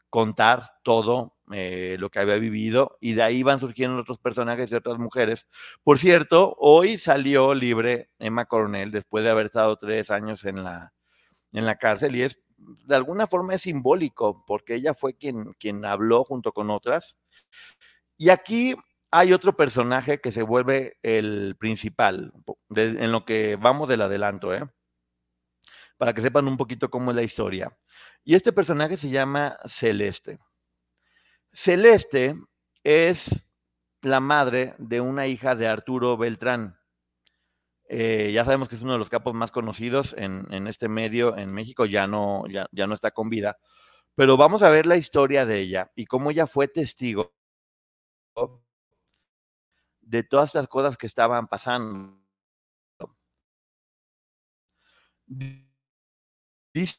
contar 0.09 0.75
todo 0.85 1.35
eh, 1.50 1.97
lo 1.99 2.11
que 2.11 2.21
había 2.21 2.37
vivido 2.37 2.97
y 3.00 3.14
de 3.14 3.25
ahí 3.25 3.43
van 3.43 3.59
surgiendo 3.59 4.00
otros 4.00 4.19
personajes 4.19 4.71
y 4.71 4.76
otras 4.76 4.99
mujeres. 4.99 5.49
Por 5.83 5.99
cierto, 5.99 6.55
hoy 6.61 6.97
salió 6.97 7.55
libre 7.55 8.11
Emma 8.21 8.45
Cornell 8.45 8.93
después 8.93 9.25
de 9.25 9.31
haber 9.31 9.47
estado 9.47 9.76
tres 9.76 10.12
años 10.12 10.45
en 10.45 10.62
la, 10.62 10.93
en 11.50 11.67
la 11.67 11.75
cárcel 11.75 12.14
y 12.14 12.23
es, 12.23 12.41
de 12.57 12.95
alguna 12.95 13.26
forma 13.26 13.55
es 13.55 13.62
simbólico, 13.62 14.45
porque 14.47 14.76
ella 14.76 14.95
fue 14.95 15.17
quien, 15.17 15.55
quien 15.55 15.85
habló 15.85 16.23
junto 16.23 16.53
con 16.53 16.71
otras. 16.71 17.17
Y 18.17 18.29
aquí 18.29 18.76
hay 19.16 19.33
otro 19.33 19.56
personaje 19.56 20.21
que 20.21 20.33
se 20.33 20.42
vuelve 20.42 20.99
el 21.04 21.54
principal, 21.56 22.33
en 22.75 23.12
lo 23.12 23.25
que 23.25 23.54
vamos 23.54 23.88
del 23.88 24.02
adelanto, 24.02 24.52
¿eh? 24.52 24.68
para 25.97 26.12
que 26.12 26.21
sepan 26.21 26.49
un 26.49 26.56
poquito 26.56 26.90
cómo 26.90 27.12
es 27.12 27.16
la 27.16 27.23
historia. 27.23 27.78
Y 28.25 28.35
este 28.35 28.52
personaje 28.52 28.97
se 28.97 29.11
llama 29.11 29.56
Celeste. 29.66 30.40
Celeste 31.52 32.35
es 32.83 33.47
la 34.02 34.18
madre 34.18 34.75
de 34.78 35.00
una 35.00 35.28
hija 35.28 35.54
de 35.54 35.68
Arturo 35.68 36.16
Beltrán. 36.16 36.76
Eh, 37.88 38.33
ya 38.35 38.44
sabemos 38.44 38.68
que 38.68 38.75
es 38.75 38.83
uno 38.83 38.94
de 38.94 38.99
los 38.99 39.11
capos 39.11 39.33
más 39.33 39.52
conocidos 39.52 40.12
en, 40.18 40.66
este 40.66 40.88
medio 40.88 41.37
en 41.37 41.54
México, 41.54 41.87
ya 41.87 42.09
no, 42.09 42.49
ya, 42.49 42.66
ya 42.73 42.88
no 42.88 42.94
está 42.94 43.12
con 43.12 43.28
vida, 43.28 43.59
pero 44.16 44.37
vamos 44.37 44.62
a 44.62 44.71
ver 44.71 44.87
la 44.87 44.97
historia 44.97 45.47
de 45.47 45.61
ella 45.61 45.92
y 45.94 46.06
cómo 46.06 46.33
ella 46.33 46.49
fue 46.49 46.66
testigo 46.66 47.33
de 50.07 50.23
todas 50.23 50.51
estas 50.51 50.69
cosas 50.69 50.97
que 50.97 51.07
estaban 51.07 51.47
pasando. 51.49 52.21
Dice 56.73 56.99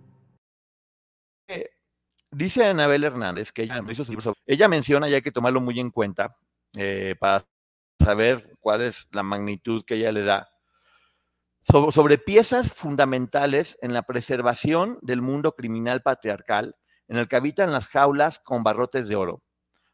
Dice 2.31 2.65
Anabel 2.65 3.03
Hernández 3.03 3.51
que 3.51 3.63
ella, 3.63 3.81
ella 4.45 4.67
menciona 4.67 5.09
y 5.09 5.13
hay 5.13 5.21
que 5.21 5.31
tomarlo 5.31 5.59
muy 5.59 5.79
en 5.79 5.91
cuenta 5.91 6.37
eh, 6.77 7.15
para 7.19 7.45
saber 7.99 8.55
cuál 8.59 8.81
es 8.81 9.07
la 9.11 9.21
magnitud 9.21 9.83
que 9.85 9.95
ella 9.95 10.11
le 10.11 10.23
da 10.23 10.49
sobre, 11.63 11.91
sobre, 11.91 12.17
piezas 12.17 12.71
fundamentales 12.71 13.77
en 13.81 13.93
la 13.93 14.03
preservación 14.03 14.97
del 15.01 15.21
mundo 15.21 15.53
criminal 15.55 16.01
patriarcal 16.01 16.75
en 17.07 17.17
el 17.17 17.27
que 17.27 17.35
habitan 17.35 17.71
las 17.71 17.87
jaulas 17.87 18.39
con 18.39 18.63
barrotes 18.63 19.07
de 19.07 19.15
oro, 19.15 19.43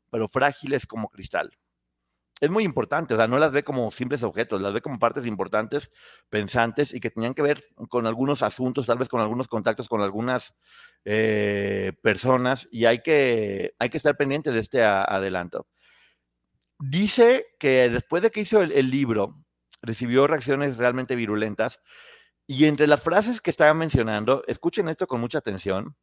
pero 0.09 0.27
frágiles 0.27 0.85
como 0.85 1.09
cristal 1.09 1.51
es 2.39 2.49
muy 2.51 2.63
importante, 2.63 3.15
o 3.15 3.17
sea, 3.17 3.27
no 3.27 3.39
las 3.39 3.51
ve 3.51 3.63
como 3.63 3.89
simples 3.91 4.21
objetos, 4.21 4.61
las 4.61 4.73
ve 4.73 4.81
como 4.81 4.99
partes 4.99 5.25
importantes, 5.25 5.89
pensantes 6.29 6.93
y 6.93 6.99
que 6.99 7.09
tenían 7.09 7.33
que 7.33 7.41
ver 7.41 7.63
con 7.89 8.05
algunos 8.05 8.43
asuntos, 8.43 8.85
tal 8.85 8.99
vez 8.99 9.09
con 9.09 9.21
algunos 9.21 9.47
contactos 9.47 9.89
con 9.89 10.01
algunas 10.01 10.53
eh, 11.05 11.93
personas 12.03 12.67
y 12.71 12.85
hay 12.85 13.01
que, 13.01 13.73
hay 13.79 13.89
que 13.89 13.97
estar 13.97 14.15
pendientes 14.17 14.53
de 14.53 14.59
este 14.59 14.83
adelanto. 14.83 15.67
Dice 16.79 17.47
que 17.59 17.89
después 17.89 18.21
de 18.21 18.29
que 18.29 18.41
hizo 18.41 18.61
el, 18.61 18.91
libro, 18.91 19.43
recibió 19.81 20.27
reacciones 20.27 20.77
realmente 20.77 21.15
virulentas 21.15 21.81
y 22.45 22.65
entre 22.65 22.87
las 22.87 23.01
frases 23.01 23.41
que 23.41 23.49
estaba 23.49 23.73
mencionando, 23.73 24.43
escuchen 24.47 24.89
esto 24.89 25.07
con 25.07 25.19
mucha 25.21 25.39
atención, 25.39 25.97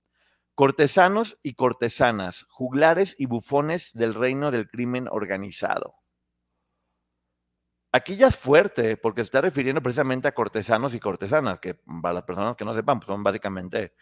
cortesanos 0.56 1.38
y 1.44 1.54
cortesanas, 1.54 2.44
juglares 2.48 3.14
y 3.18 3.26
bufones 3.26 3.92
del 3.94 4.14
reino 4.14 4.50
del 4.50 4.68
crimen 4.68 5.06
organizado. 5.08 6.03
Aquí 7.94 8.16
ya 8.16 8.26
es 8.26 8.34
fuerte, 8.34 8.96
porque 8.96 9.20
se 9.20 9.26
está 9.26 9.40
refiriendo 9.40 9.80
precisamente 9.80 10.26
a 10.26 10.34
cortesanos 10.34 10.94
y 10.94 10.98
cortesanas, 10.98 11.60
que 11.60 11.74
para 11.74 12.12
las 12.12 12.24
personas 12.24 12.56
que 12.56 12.64
no 12.64 12.74
sepan, 12.74 12.98
pues 12.98 13.06
son 13.06 13.22
básicamente 13.22 13.94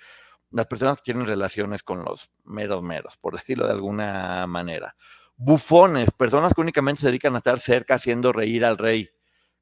las 0.51 0.65
personas 0.65 0.97
que 0.97 1.03
tienen 1.03 1.27
relaciones 1.27 1.83
con 1.83 2.03
los 2.03 2.31
meros 2.43 2.83
meros, 2.83 3.19
por 3.19 3.35
decirlo 3.39 3.67
de 3.67 3.73
alguna 3.73 4.47
manera. 4.47 4.97
Bufones, 5.37 6.11
personas 6.11 6.55
que 6.55 6.63
únicamente 6.63 7.03
se 7.03 7.09
dedican 7.09 7.35
a 7.35 7.39
estar 7.39 7.61
cerca 7.61 7.97
haciendo 7.97 8.33
reír 8.33 8.65
al 8.65 8.79
rey, 8.79 9.11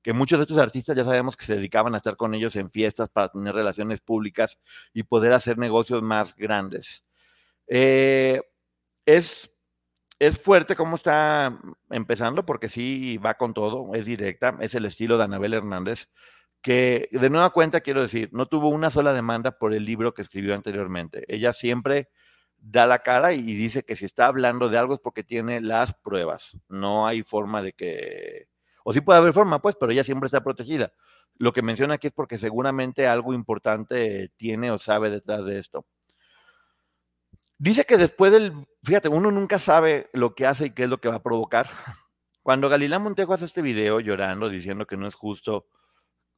que 0.00 0.12
muchos 0.12 0.38
de 0.38 0.44
estos 0.44 0.58
artistas 0.58 0.94
ya 0.94 1.04
sabemos 1.04 1.36
que 1.36 1.44
se 1.44 1.56
dedicaban 1.56 1.94
a 1.94 1.96
estar 1.96 2.16
con 2.16 2.32
ellos 2.32 2.54
en 2.54 2.70
fiestas 2.70 3.08
para 3.08 3.30
tener 3.30 3.52
relaciones 3.52 4.00
públicas 4.00 4.60
y 4.94 5.02
poder 5.02 5.32
hacer 5.32 5.58
negocios 5.58 6.04
más 6.04 6.36
grandes. 6.36 7.04
Eh, 7.66 8.40
es 9.04 9.50
es 10.20 10.38
fuerte 10.38 10.76
cómo 10.76 10.96
está 10.96 11.58
empezando, 11.88 12.44
porque 12.44 12.68
sí 12.68 13.16
va 13.18 13.34
con 13.34 13.54
todo, 13.54 13.94
es 13.94 14.04
directa, 14.06 14.56
es 14.60 14.74
el 14.74 14.84
estilo 14.84 15.16
de 15.18 15.24
Anabel 15.24 15.54
Hernández, 15.54 16.08
que 16.60 17.08
de 17.10 17.30
nueva 17.30 17.50
cuenta 17.50 17.80
quiero 17.80 18.02
decir, 18.02 18.28
no 18.32 18.46
tuvo 18.46 18.68
una 18.68 18.90
sola 18.90 19.14
demanda 19.14 19.58
por 19.58 19.72
el 19.74 19.86
libro 19.86 20.12
que 20.12 20.22
escribió 20.22 20.54
anteriormente. 20.54 21.24
Ella 21.26 21.54
siempre 21.54 22.10
da 22.58 22.86
la 22.86 22.98
cara 23.00 23.32
y 23.32 23.42
dice 23.42 23.82
que 23.84 23.96
si 23.96 24.04
está 24.04 24.26
hablando 24.26 24.68
de 24.68 24.76
algo 24.76 24.92
es 24.92 25.00
porque 25.00 25.24
tiene 25.24 25.62
las 25.62 25.94
pruebas. 25.94 26.58
No 26.68 27.06
hay 27.06 27.22
forma 27.22 27.62
de 27.62 27.72
que, 27.72 28.48
o 28.84 28.92
sí 28.92 29.00
puede 29.00 29.20
haber 29.20 29.32
forma, 29.32 29.62
pues, 29.62 29.76
pero 29.80 29.90
ella 29.92 30.04
siempre 30.04 30.26
está 30.26 30.42
protegida. 30.44 30.92
Lo 31.36 31.54
que 31.54 31.62
menciona 31.62 31.94
aquí 31.94 32.08
es 32.08 32.12
porque 32.12 32.36
seguramente 32.38 33.06
algo 33.06 33.32
importante 33.32 34.30
tiene 34.36 34.70
o 34.70 34.78
sabe 34.78 35.10
detrás 35.10 35.46
de 35.46 35.58
esto. 35.58 35.86
Dice 37.60 37.84
que 37.84 37.98
después 37.98 38.32
del, 38.32 38.54
fíjate, 38.82 39.10
uno 39.10 39.30
nunca 39.30 39.58
sabe 39.58 40.08
lo 40.14 40.34
que 40.34 40.46
hace 40.46 40.66
y 40.66 40.70
qué 40.70 40.84
es 40.84 40.88
lo 40.88 40.98
que 40.98 41.10
va 41.10 41.16
a 41.16 41.22
provocar. 41.22 41.68
Cuando 42.42 42.70
Galilán 42.70 43.02
Montejo 43.02 43.34
hace 43.34 43.44
este 43.44 43.60
video 43.60 44.00
llorando, 44.00 44.48
diciendo 44.48 44.86
que 44.86 44.96
no 44.96 45.06
es 45.06 45.14
justo 45.14 45.66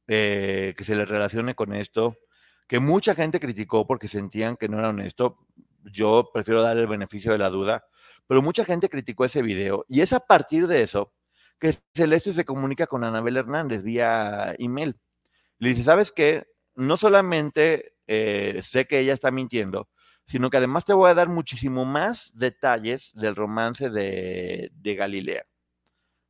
eh, 0.07 0.73
que 0.77 0.83
se 0.83 0.97
le 0.97 1.05
relacione 1.05 1.55
con 1.55 1.73
esto, 1.73 2.17
que 2.67 2.81
mucha 2.81 3.15
gente 3.15 3.39
criticó 3.39 3.87
porque 3.87 4.09
sentían 4.09 4.57
que 4.57 4.67
no 4.67 4.79
era 4.79 4.89
honesto, 4.89 5.37
yo 5.85 6.29
prefiero 6.33 6.61
dar 6.61 6.77
el 6.77 6.87
beneficio 6.87 7.31
de 7.31 7.37
la 7.37 7.49
duda, 7.49 7.85
pero 8.27 8.41
mucha 8.41 8.65
gente 8.65 8.89
criticó 8.89 9.23
ese 9.23 9.41
video 9.41 9.85
y 9.87 10.01
es 10.01 10.11
a 10.11 10.19
partir 10.19 10.67
de 10.67 10.81
eso 10.81 11.13
que 11.57 11.73
Celeste 11.95 12.33
se 12.33 12.43
comunica 12.43 12.85
con 12.85 13.05
Anabel 13.05 13.37
Hernández 13.37 13.81
vía 13.81 14.55
email. 14.59 14.99
Le 15.57 15.69
dice, 15.69 15.83
¿sabes 15.83 16.11
qué? 16.11 16.47
No 16.75 16.97
solamente 16.97 17.95
eh, 18.07 18.59
sé 18.61 18.87
que 18.87 18.99
ella 18.99 19.13
está 19.13 19.31
mintiendo, 19.31 19.87
sino 20.25 20.49
que 20.49 20.57
además 20.57 20.85
te 20.85 20.93
voy 20.93 21.09
a 21.09 21.13
dar 21.13 21.29
muchísimo 21.29 21.85
más 21.85 22.31
detalles 22.33 23.11
del 23.15 23.35
romance 23.35 23.89
de, 23.89 24.71
Galilea. 24.83 25.45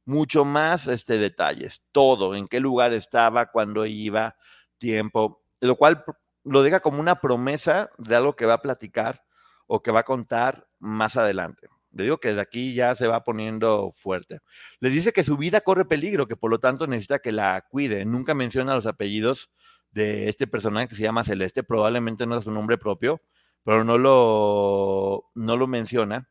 Mucho 0.06 0.44
más 0.44 0.88
este, 0.88 1.18
detalles, 1.18 1.84
todo, 1.92 2.36
en 2.36 2.48
qué 2.48 2.60
lugar 2.60 2.94
estaba, 2.94 3.52
cuándo 3.52 3.86
iba, 3.86 4.36
tiempo, 4.78 5.44
lo 5.62 5.78
cual 5.78 6.04
lo 6.44 6.62
deja 6.62 6.82
como 6.82 7.00
una 7.00 7.22
promesa 7.22 7.90
de 7.98 8.16
algo 8.16 8.36
que 8.36 8.46
va 8.46 8.56
a 8.56 8.62
platicar 8.62 9.24
o 9.68 9.82
que 9.82 9.92
va 9.92 10.02
a 10.02 10.06
contar 10.06 10.68
más 10.80 11.16
adelante. 11.16 11.70
Le 11.94 12.04
digo 12.04 12.20
que 12.20 12.34
de 12.34 12.42
aquí 12.42 12.74
ya 12.74 12.96
se 12.96 13.08
va 13.08 13.24
poniendo 13.24 13.94
fuerte. 13.96 14.40
Les 14.80 14.92
dice 14.92 15.14
que 15.14 15.24
su 15.24 15.38
vida 15.38 15.62
corre 15.62 15.86
peligro, 15.86 16.28
que 16.28 16.36
por 16.36 16.50
lo 16.50 16.60
tanto 16.60 16.88
necesita 16.88 17.20
que 17.20 17.32
la 17.32 17.62
cuide. 17.70 18.04
Nunca 18.04 18.34
menciona 18.34 18.76
los 18.76 18.88
apellidos 18.88 19.52
de 19.92 20.28
este 20.28 20.48
personaje 20.48 20.88
que 20.88 20.96
se 20.96 21.04
llama 21.04 21.24
Celeste, 21.24 21.64
probablemente 21.64 22.26
no 22.26 22.38
es 22.38 22.46
su 22.46 22.52
nombre 22.52 22.80
propio, 22.80 23.22
pero 23.63 23.84
no 23.84 23.98
lo, 23.98 25.32
no 25.36 25.58
lo 25.58 25.67
menciona. 25.67 26.29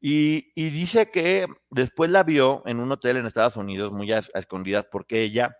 Y, 0.00 0.52
dice 0.54 1.10
que 1.10 1.46
después 1.70 2.10
la 2.10 2.22
vio 2.22 2.62
en 2.66 2.78
un 2.78 2.92
hotel 2.92 3.16
en 3.16 3.26
Estados 3.26 3.56
Unidos, 3.56 3.92
muy 3.92 4.12
a, 4.12 4.22
escondidas, 4.34 4.86
porque 4.90 5.22
ella, 5.22 5.56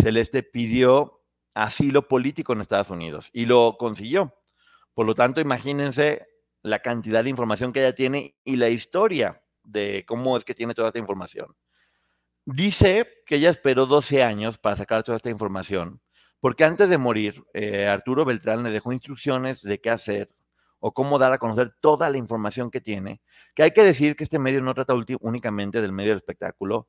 Celeste, 0.00 0.42
pidió 0.42 1.22
asilo 1.54 2.06
político 2.06 2.52
en 2.52 2.60
Estados 2.60 2.90
Unidos 2.90 3.30
y 3.32 3.46
lo 3.46 3.76
consiguió. 3.78 4.34
Por 4.94 5.06
lo 5.06 5.14
tanto, 5.14 5.40
imagínense 5.40 6.26
la 6.62 6.80
cantidad 6.80 7.24
de 7.24 7.30
información 7.30 7.72
que 7.72 7.80
ella 7.80 7.94
tiene 7.94 8.36
y 8.44 8.56
la 8.56 8.68
historia 8.68 9.42
de 9.64 10.04
cómo 10.06 10.36
es 10.36 10.44
que 10.44 10.54
tiene 10.54 10.74
toda 10.74 10.88
esta 10.88 10.98
información. 11.00 11.56
Dice 12.44 13.08
que 13.26 13.36
ella 13.36 13.50
esperó 13.50 13.86
12 13.86 14.22
años 14.22 14.58
para 14.58 14.76
sacar 14.76 15.02
toda 15.02 15.16
esta 15.16 15.30
información 15.30 16.00
porque 16.40 16.64
antes 16.64 16.88
de 16.88 16.98
morir, 16.98 17.44
eh, 17.52 17.86
Arturo 17.86 18.24
Beltrán 18.24 18.62
le 18.62 18.70
dejó 18.70 18.92
instrucciones 18.92 19.62
de 19.62 19.80
qué 19.80 19.90
hacer 19.90 20.30
o 20.78 20.92
cómo 20.92 21.18
dar 21.18 21.32
a 21.32 21.38
conocer 21.38 21.74
toda 21.80 22.08
la 22.08 22.16
información 22.16 22.70
que 22.70 22.80
tiene, 22.80 23.20
que 23.54 23.62
hay 23.62 23.70
que 23.72 23.84
decir 23.84 24.16
que 24.16 24.24
este 24.24 24.38
medio 24.38 24.62
no 24.62 24.74
trata 24.74 24.94
únicamente 25.20 25.82
del 25.82 25.92
medio 25.92 26.10
del 26.10 26.16
espectáculo, 26.16 26.88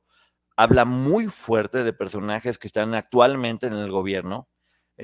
habla 0.56 0.84
muy 0.84 1.28
fuerte 1.28 1.84
de 1.84 1.92
personajes 1.92 2.58
que 2.58 2.66
están 2.66 2.94
actualmente 2.94 3.66
en 3.66 3.74
el 3.74 3.90
gobierno, 3.90 4.48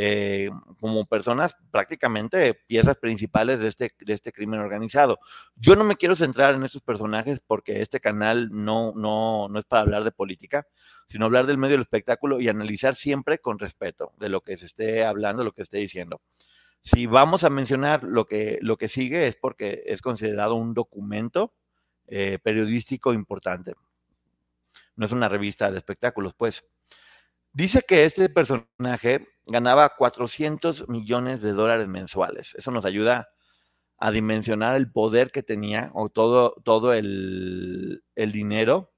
eh, 0.00 0.48
como 0.78 1.06
personas 1.06 1.56
prácticamente 1.72 2.54
piezas 2.54 2.96
principales 2.98 3.58
de 3.58 3.66
este, 3.66 3.92
de 3.98 4.12
este 4.12 4.30
crimen 4.30 4.60
organizado. 4.60 5.18
Yo 5.56 5.74
no 5.74 5.82
me 5.82 5.96
quiero 5.96 6.14
centrar 6.14 6.54
en 6.54 6.62
estos 6.62 6.82
personajes 6.82 7.40
porque 7.44 7.82
este 7.82 7.98
canal 7.98 8.48
no, 8.52 8.92
no, 8.94 9.48
no 9.48 9.58
es 9.58 9.64
para 9.64 9.82
hablar 9.82 10.04
de 10.04 10.12
política, 10.12 10.68
sino 11.08 11.24
hablar 11.24 11.48
del 11.48 11.58
medio 11.58 11.72
del 11.72 11.80
espectáculo 11.80 12.38
y 12.38 12.48
analizar 12.48 12.94
siempre 12.94 13.40
con 13.40 13.58
respeto 13.58 14.12
de 14.18 14.28
lo 14.28 14.42
que 14.42 14.56
se 14.56 14.66
esté 14.66 15.04
hablando, 15.04 15.42
lo 15.42 15.50
que 15.50 15.62
esté 15.62 15.78
diciendo. 15.78 16.20
Si 16.84 17.06
vamos 17.06 17.42
a 17.42 17.50
mencionar 17.50 18.04
lo 18.04 18.24
que, 18.28 18.60
lo 18.62 18.76
que 18.76 18.86
sigue 18.86 19.26
es 19.26 19.34
porque 19.34 19.82
es 19.84 20.00
considerado 20.00 20.54
un 20.54 20.74
documento 20.74 21.54
eh, 22.06 22.38
periodístico 22.40 23.12
importante. 23.12 23.74
No 24.94 25.06
es 25.06 25.10
una 25.10 25.28
revista 25.28 25.72
de 25.72 25.78
espectáculos, 25.78 26.34
pues. 26.36 26.64
Dice 27.52 27.82
que 27.86 28.04
este 28.04 28.28
personaje 28.28 29.26
ganaba 29.46 29.90
400 29.96 30.88
millones 30.88 31.40
de 31.40 31.52
dólares 31.52 31.88
mensuales. 31.88 32.54
Eso 32.56 32.70
nos 32.70 32.84
ayuda 32.84 33.28
a 33.98 34.10
dimensionar 34.10 34.76
el 34.76 34.90
poder 34.90 35.30
que 35.30 35.42
tenía 35.42 35.90
o 35.94 36.08
todo, 36.08 36.54
todo 36.64 36.92
el, 36.92 38.02
dinero 38.14 38.92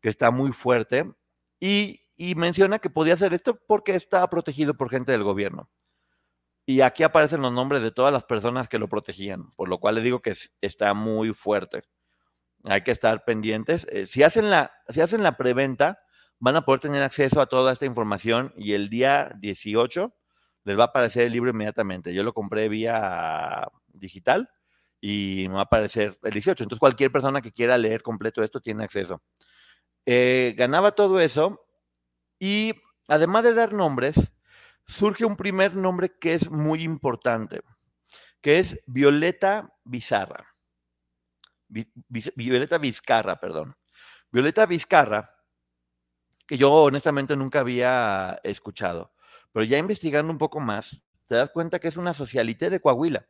que 0.00 0.08
está 0.08 0.30
muy 0.30 0.52
fuerte. 0.52 1.12
Y, 1.60 2.00
y, 2.16 2.34
menciona 2.36 2.78
que 2.78 2.88
podía 2.88 3.14
hacer 3.14 3.34
esto 3.34 3.60
porque 3.66 3.94
estaba 3.94 4.30
protegido 4.30 4.74
por 4.74 4.88
gente 4.88 5.12
del 5.12 5.24
gobierno. 5.24 5.70
Y 6.64 6.80
aquí 6.82 7.02
aparecen 7.02 7.42
los 7.42 7.52
nombres 7.52 7.82
de 7.82 7.90
todas 7.90 8.12
las 8.12 8.24
personas 8.24 8.68
que 8.68 8.78
lo 8.78 8.88
protegían, 8.88 9.50
por 9.56 9.68
lo 9.68 9.78
cual 9.78 9.96
le 9.96 10.02
digo 10.02 10.22
que 10.22 10.32
está 10.60 10.94
muy 10.94 11.34
fuerte. 11.34 11.82
Hay 12.64 12.82
que 12.82 12.92
estar 12.92 13.24
pendientes. 13.24 13.86
Eh, 13.90 14.06
si, 14.06 14.22
hacen 14.22 14.50
la, 14.50 14.72
si 14.88 15.00
hacen 15.00 15.22
la 15.22 15.36
preventa, 15.36 15.98
van 16.40 16.56
a 16.56 16.64
poder 16.64 16.80
tener 16.80 17.02
acceso 17.02 17.40
a 17.40 17.46
toda 17.46 17.72
esta 17.72 17.84
información 17.84 18.52
y 18.56 18.72
el 18.72 18.88
día 18.88 19.32
18 19.38 20.12
les 20.64 20.78
va 20.78 20.84
a 20.84 20.86
aparecer 20.86 21.26
el 21.26 21.32
libro 21.32 21.50
inmediatamente. 21.50 22.14
Yo 22.14 22.22
lo 22.22 22.32
compré 22.32 22.68
vía 22.68 23.68
digital 23.88 24.50
y 25.00 25.46
me 25.48 25.54
va 25.54 25.60
a 25.60 25.64
aparecer 25.64 26.18
el 26.22 26.32
18. 26.32 26.64
Entonces 26.64 26.80
cualquier 26.80 27.12
persona 27.12 27.42
que 27.42 27.52
quiera 27.52 27.78
leer 27.78 28.02
completo 28.02 28.42
esto 28.42 28.60
tiene 28.60 28.84
acceso. 28.84 29.22
Eh, 30.06 30.54
ganaba 30.56 30.92
todo 30.92 31.20
eso 31.20 31.66
y 32.38 32.72
además 33.06 33.44
de 33.44 33.54
dar 33.54 33.74
nombres, 33.74 34.32
surge 34.86 35.26
un 35.26 35.36
primer 35.36 35.76
nombre 35.76 36.16
que 36.18 36.32
es 36.32 36.50
muy 36.50 36.82
importante, 36.82 37.60
que 38.40 38.58
es 38.58 38.80
Violeta 38.86 39.74
Bizarra. 39.84 40.46
Violeta 41.68 42.78
Vizcarra, 42.78 43.38
perdón. 43.38 43.76
Violeta 44.32 44.64
Vizcarra 44.64 45.39
que 46.50 46.58
yo 46.58 46.72
honestamente 46.72 47.36
nunca 47.36 47.60
había 47.60 48.40
escuchado. 48.42 49.12
Pero 49.52 49.64
ya 49.64 49.78
investigando 49.78 50.32
un 50.32 50.38
poco 50.38 50.58
más, 50.58 51.00
te 51.26 51.36
das 51.36 51.50
cuenta 51.50 51.78
que 51.78 51.86
es 51.86 51.96
una 51.96 52.12
socialité 52.12 52.70
de 52.70 52.80
Coahuila. 52.80 53.24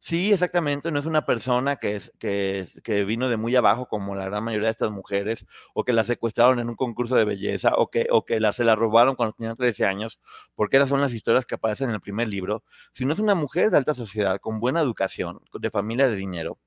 Sí, 0.00 0.32
exactamente, 0.32 0.90
no 0.90 0.98
es 0.98 1.06
una 1.06 1.24
persona 1.24 1.76
que, 1.76 1.94
es, 1.94 2.12
que, 2.18 2.66
que 2.82 3.04
vino 3.04 3.28
de 3.28 3.36
muy 3.36 3.54
abajo 3.54 3.86
como 3.86 4.16
la 4.16 4.24
gran 4.24 4.42
mayoría 4.42 4.66
de 4.66 4.72
estas 4.72 4.90
mujeres, 4.90 5.46
o 5.72 5.84
que 5.84 5.92
la 5.92 6.02
secuestraron 6.02 6.58
en 6.58 6.68
un 6.68 6.74
concurso 6.74 7.14
de 7.14 7.24
belleza, 7.24 7.74
o 7.76 7.90
que, 7.90 8.08
o 8.10 8.24
que 8.24 8.40
la, 8.40 8.52
se 8.52 8.64
la 8.64 8.74
robaron 8.74 9.14
cuando 9.14 9.34
tenían 9.34 9.54
13 9.54 9.84
años, 9.84 10.18
porque 10.56 10.78
esas 10.78 10.88
son 10.88 11.00
las 11.00 11.14
historias 11.14 11.46
que 11.46 11.54
aparecen 11.54 11.90
en 11.90 11.94
el 11.94 12.00
primer 12.00 12.26
libro, 12.26 12.64
sino 12.92 13.12
es 13.12 13.20
una 13.20 13.36
mujer 13.36 13.70
de 13.70 13.76
alta 13.76 13.94
sociedad, 13.94 14.40
con 14.40 14.58
buena 14.58 14.80
educación, 14.80 15.38
de 15.52 15.70
familia 15.70 16.08
de 16.08 16.16
dinero. 16.16 16.58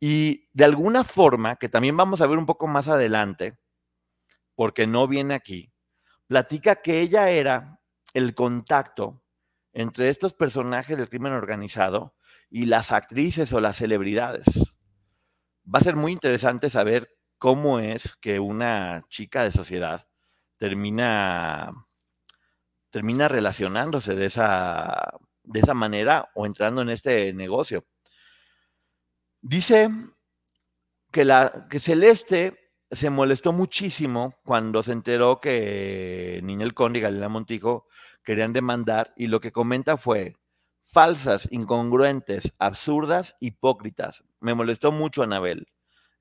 Y 0.00 0.48
de 0.52 0.66
alguna 0.66 1.02
forma, 1.02 1.56
que 1.56 1.70
también 1.70 1.96
vamos 1.96 2.20
a 2.20 2.26
ver 2.26 2.36
un 2.36 2.44
poco 2.44 2.66
más 2.66 2.88
adelante, 2.88 3.56
porque 4.58 4.88
no 4.88 5.06
viene 5.06 5.34
aquí, 5.34 5.72
platica 6.26 6.82
que 6.82 7.00
ella 7.00 7.30
era 7.30 7.78
el 8.12 8.34
contacto 8.34 9.22
entre 9.72 10.08
estos 10.08 10.34
personajes 10.34 10.98
del 10.98 11.08
crimen 11.08 11.32
organizado 11.32 12.16
y 12.50 12.66
las 12.66 12.90
actrices 12.90 13.52
o 13.52 13.60
las 13.60 13.76
celebridades. 13.76 14.46
Va 15.64 15.78
a 15.78 15.84
ser 15.84 15.94
muy 15.94 16.10
interesante 16.10 16.70
saber 16.70 17.08
cómo 17.38 17.78
es 17.78 18.16
que 18.16 18.40
una 18.40 19.04
chica 19.08 19.44
de 19.44 19.52
sociedad 19.52 20.08
termina, 20.56 21.70
termina 22.90 23.28
relacionándose 23.28 24.16
de 24.16 24.26
esa, 24.26 25.20
de 25.44 25.60
esa 25.60 25.74
manera 25.74 26.30
o 26.34 26.46
entrando 26.46 26.82
en 26.82 26.88
este 26.88 27.32
negocio. 27.32 27.86
Dice 29.40 29.88
que, 31.12 31.24
la, 31.24 31.68
que 31.70 31.78
Celeste 31.78 32.67
se 32.90 33.10
molestó 33.10 33.52
muchísimo 33.52 34.34
cuando 34.44 34.82
se 34.82 34.92
enteró 34.92 35.40
que 35.40 36.40
Ninel 36.42 36.74
Conde 36.74 37.00
y 37.00 37.02
Galilea 37.02 37.28
Montijo 37.28 37.86
querían 38.24 38.52
demandar 38.52 39.12
y 39.16 39.26
lo 39.26 39.40
que 39.40 39.52
comenta 39.52 39.96
fue 39.96 40.36
falsas, 40.84 41.48
incongruentes, 41.50 42.52
absurdas, 42.58 43.36
hipócritas. 43.40 44.24
Me 44.40 44.54
molestó 44.54 44.90
mucho 44.90 45.22
Anabel. 45.22 45.68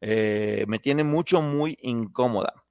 Eh, 0.01 0.65
me 0.67 0.80
tiene 0.80 1.03
mucho 1.03 1.41
muy 1.41 1.77
incómoda. 1.82 2.65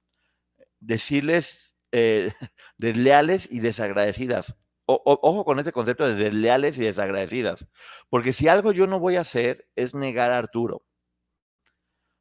Decirles 0.79 1.73
eh, 1.91 2.31
desleales 2.77 3.47
y 3.51 3.59
desagradecidas. 3.59 4.55
ojo 4.85 5.43
con 5.43 5.59
este 5.59 5.71
concepto 5.71 6.07
de 6.07 6.15
desleales 6.15 6.77
y 6.77 6.81
desagradecidas, 6.81 7.67
porque 8.09 8.31
si 8.31 8.47
algo 8.47 8.71
yo 8.71 8.87
no 8.87 8.99
voy 8.99 9.17
a 9.17 9.21
hacer 9.21 9.67
es 9.75 9.93
negar 9.93 10.31
a 10.31 10.37
Arturo 10.37 10.86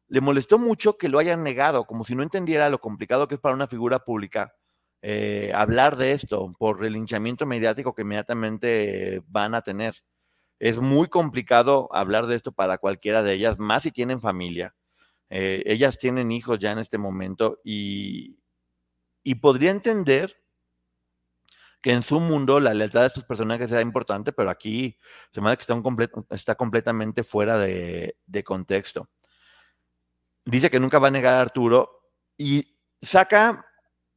le 0.09 0.21
molestó 0.21 0.59
mucho 0.59 0.97
que 0.97 1.09
lo 1.09 1.19
hayan 1.19 1.43
negado, 1.43 1.85
como 1.87 2.05
si 2.05 2.15
no 2.15 2.23
entendiera 2.23 2.71
lo 2.71 2.81
complicado 2.81 3.29
que 3.29 3.35
es 3.37 3.41
para 3.41 3.55
una 3.55 3.67
figura 3.67 4.01
pública 4.01 4.55
eh, 5.03 5.53
hablar 5.55 5.97
de 5.97 6.13
esto 6.13 6.53
por 6.59 6.85
el 6.85 6.95
linchamiento 6.95 7.47
mediático 7.47 7.95
que 7.95 8.03
inmediatamente 8.03 9.23
van 9.29 9.55
a 9.55 9.63
tener. 9.63 9.95
Es 10.59 10.79
muy 10.79 11.09
complicado 11.09 11.89
hablar 11.93 12.27
de 12.27 12.37
esto 12.37 12.53
para 12.53 12.79
cualquiera 12.79 13.23
de 13.23 13.35
ellas, 13.35 13.59
más 13.59 13.83
si 13.85 13.93
tienen 13.93 14.21
familia. 14.21 14.75
Eh, 15.31 15.63
ellas 15.67 15.99
tienen 15.99 16.33
hijos 16.33 16.59
ya 16.61 16.73
en 16.73 16.79
este 16.79 16.99
momento 16.99 17.61
y, 17.65 18.39
y 19.23 19.37
podría 19.37 19.71
entender 19.71 20.37
que 21.83 21.93
en 21.93 22.03
su 22.03 22.21
mundo 22.21 22.59
la 22.61 22.75
lealtad 22.75 23.03
de 23.03 23.09
estos 23.09 23.25
personajes 23.25 23.71
sea 23.71 23.81
importante, 23.81 24.33
pero 24.33 24.51
aquí 24.51 24.99
se 25.31 25.41
me 25.41 25.57
que 25.57 25.63
está, 25.63 25.81
está 26.31 26.55
completamente 26.57 27.23
fuera 27.23 27.59
de 27.59 28.45
contexto 28.45 29.09
dice 30.47 30.71
que 30.71 30.81
nunca 30.81 30.99
va 30.99 31.09
a 31.09 31.11
negar 31.11 31.35
a 31.35 31.41
Arturo 31.43 32.01
y 32.39 32.79
saca 33.03 33.67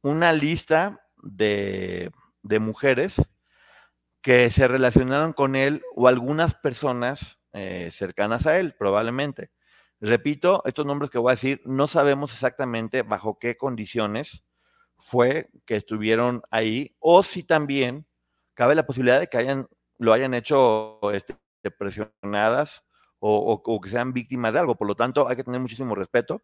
una 0.02 0.32
lista 0.32 1.06
de, 1.22 2.10
mujeres 2.42 3.16
que 4.22 4.48
se 4.50 4.68
relacionaron 4.68 5.32
con 5.32 5.56
él 5.56 5.82
o 5.94 6.08
algunas 6.08 6.54
personas 6.54 7.38
eh, 7.52 7.88
cercanas 7.90 8.46
a 8.46 8.58
él, 8.58 8.74
probablemente. 8.78 9.50
Repito, 10.00 10.62
estos 10.64 10.86
nombres 10.86 11.10
que 11.10 11.18
voy 11.18 11.30
a 11.30 11.34
decir, 11.34 11.60
no 11.64 11.86
sabemos 11.86 12.32
exactamente 12.32 13.02
bajo 13.02 13.38
qué 13.38 13.56
condiciones 13.56 14.44
fue 14.96 15.50
que 15.66 15.76
estuvieron 15.76 16.42
ahí, 16.50 16.96
o 17.00 17.22
si 17.22 17.42
también 17.42 18.06
cabe 18.54 18.74
la 18.74 18.86
posibilidad 18.86 19.20
de 19.20 19.26
que 19.26 19.38
hayan, 19.38 19.66
lo 19.98 20.12
hayan 20.12 20.34
hecho 20.34 21.00
este, 21.12 21.36
presionadas 21.76 22.84
o, 23.20 23.80
que 23.80 23.88
sean 23.88 24.12
víctimas 24.12 24.54
de 24.54 24.60
algo. 24.60 24.76
Por 24.76 24.88
lo 24.88 24.94
tanto, 24.94 25.28
hay 25.28 25.36
que 25.36 25.44
tener 25.44 25.60
muchísimo 25.60 25.94
respeto 25.94 26.42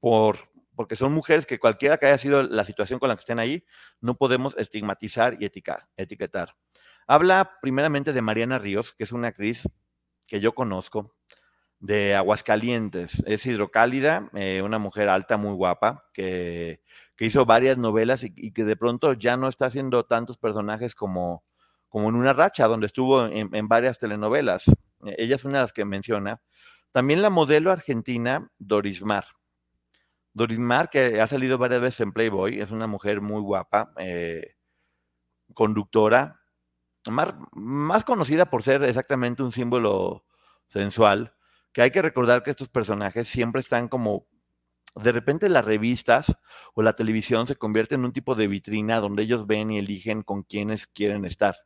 por, 0.00 0.38
porque 0.74 0.96
son 0.96 1.12
mujeres 1.12 1.46
que 1.46 1.58
cualquiera 1.58 1.98
que 1.98 2.06
haya 2.06 2.18
sido 2.18 2.42
la 2.42 2.64
situación 2.64 2.98
con 2.98 3.08
la 3.08 3.16
que 3.16 3.20
estén 3.20 3.38
ahí, 3.38 3.64
no 4.00 4.16
podemos 4.16 4.56
estigmatizar 4.58 5.36
y 5.40 5.46
etiquetar. 5.46 6.56
Habla 7.06 7.58
primeramente 7.62 8.12
de 8.12 8.22
Mariana 8.22 8.58
Ríos, 8.58 8.94
que 8.94 9.04
es 9.04 9.12
una 9.12 9.28
actriz 9.28 9.68
que 10.26 10.40
yo 10.40 10.54
conozco, 10.54 11.14
de 11.78 12.16
Aguascalientes. 12.16 13.22
Es 13.26 13.46
hidrocálida, 13.46 14.28
eh, 14.34 14.62
una 14.64 14.78
mujer 14.78 15.08
alta, 15.08 15.36
muy 15.36 15.54
guapa, 15.54 16.04
que, 16.12 16.80
hizo 17.18 17.46
varias 17.46 17.78
novelas 17.78 18.24
y, 18.24 18.52
que 18.52 18.64
de 18.64 18.76
pronto 18.76 19.12
ya 19.12 19.36
no 19.36 19.48
está 19.48 19.66
haciendo 19.66 20.04
tantos 20.04 20.36
personajes 20.36 20.94
como, 20.94 21.44
como 21.88 22.08
en 22.08 22.16
una 22.16 22.32
racha, 22.32 22.66
donde 22.66 22.86
estuvo 22.86 23.26
en 23.26 23.68
varias 23.68 23.98
telenovelas. 23.98 24.64
Eh, 25.08 25.16
ella 25.18 25.36
es 25.36 25.44
una 25.44 25.58
de 25.58 25.64
las 25.64 25.72
que 25.72 25.84
menciona. 25.84 26.40
También 26.92 27.22
la 27.22 27.30
modelo 27.30 27.72
argentina 27.72 28.50
Doris 28.58 29.02
Mar. 29.02 29.26
Doris 30.32 30.58
Mar, 30.58 30.90
que 30.90 31.20
ha 31.20 31.26
salido 31.26 31.58
varias 31.58 31.80
veces 31.80 32.00
en 32.00 32.12
Playboy, 32.12 32.60
es 32.60 32.70
una 32.70 32.86
mujer 32.86 33.22
muy 33.22 33.40
guapa, 33.40 33.92
eh, 33.98 34.56
conductora, 35.54 36.42
más, 37.10 37.34
más, 37.52 38.04
conocida 38.04 38.50
por 38.50 38.62
ser 38.62 38.82
exactamente 38.82 39.42
un 39.42 39.52
símbolo 39.52 40.26
sensual, 40.68 41.34
que 41.72 41.82
hay 41.82 41.90
que 41.90 42.02
recordar 42.02 42.42
que 42.42 42.50
estos 42.50 42.68
personajes 42.68 43.28
siempre 43.28 43.60
están 43.60 43.88
como, 43.88 44.26
de 44.94 45.12
repente 45.12 45.48
las 45.48 45.64
revistas 45.64 46.36
o 46.74 46.82
la 46.82 46.94
televisión 46.94 47.46
se 47.46 47.56
convierten 47.56 48.00
en 48.00 48.06
un 48.06 48.12
tipo 48.12 48.34
de 48.34 48.48
vitrina 48.48 49.00
donde 49.00 49.22
ellos 49.22 49.46
ven 49.46 49.70
y 49.70 49.78
eligen 49.78 50.22
con 50.22 50.42
quienes 50.42 50.86
quieren 50.86 51.24
estar. 51.24 51.56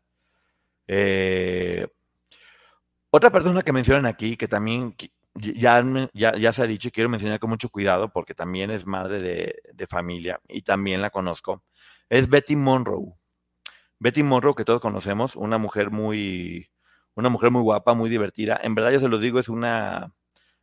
Eh, 0.87 1.89
otra 3.11 3.31
persona 3.31 3.63
que 3.63 3.73
mencionan 3.73 4.07
aquí, 4.07 4.37
que 4.37 4.49
también 4.49 4.95
ya, 5.35 5.83
ya, 6.15 6.53
se 6.53 6.63
ha 6.63 6.67
dicho 6.67 6.89
y 6.89 6.91
quiero 6.91 7.09
mencionar 7.09 7.39
con 7.41 7.51
mucho 7.51 7.69
cuidado 7.69 8.13
porque 8.13 8.35
también 8.35 8.71
es 8.71 8.87
madre 8.87 9.21
de, 9.73 9.87
familia 9.87 10.41
y 10.49 10.63
también 10.63 11.01
la 11.03 11.11
conozco, 11.11 11.65
es 12.09 12.29
Betty 12.29 12.57
Monroe. 12.57 13.15
Betty 13.99 14.23
Monroe, 14.23 14.55
que 14.55 14.65
todos 14.65 14.81
conocemos, 14.81 15.37
una 15.37 15.59
mujer 15.59 15.91
muy, 15.91 16.71
una 17.15 17.29
mujer 17.29 17.51
muy 17.51 17.63
guapa, 17.63 17.95
muy 17.95 18.09
divertida. 18.11 18.59
En 18.63 18.75
verdad, 18.75 18.93
yo 18.93 19.01
se 19.01 19.09
los 19.09 19.21
digo, 19.21 19.39
es 19.41 19.49
una, 19.49 20.15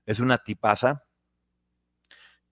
es 0.06 0.20
una 0.20 0.40
tipaza. 0.40 1.04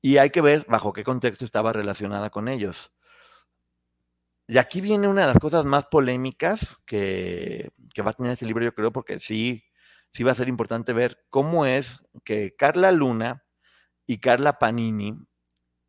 Y 0.02 0.18
hay 0.18 0.30
que 0.30 0.42
ver 0.42 0.66
bajo 0.70 0.94
qué 0.94 1.04
contexto 1.04 1.46
estaba 1.46 1.74
relacionada 1.74 2.30
con 2.30 2.48
ellos. 2.48 2.92
Y 4.48 4.60
aquí 4.60 4.80
viene 4.80 5.08
una 5.08 5.22
de 5.22 5.28
las 5.28 5.40
cosas 5.40 5.66
más 5.66 5.86
polémicas 5.86 6.78
que, 6.86 7.72
que 7.94 8.02
va 8.04 8.12
a 8.12 8.14
tener 8.14 8.34
este 8.34 8.46
libro, 8.46 8.64
yo 8.64 8.76
creo, 8.76 8.92
porque 8.92 9.20
sí, 9.20 9.65
sí 10.16 10.24
va 10.24 10.32
a 10.32 10.36
ser 10.36 10.48
importante 10.48 10.94
ver 10.94 11.26
cómo 11.30 11.66
es 11.66 12.02
que 12.24 12.56
Carla 12.56 12.94
Luna 12.94 13.44
y 14.08 14.20
Carla 14.20 14.60
Panini, 14.60 15.14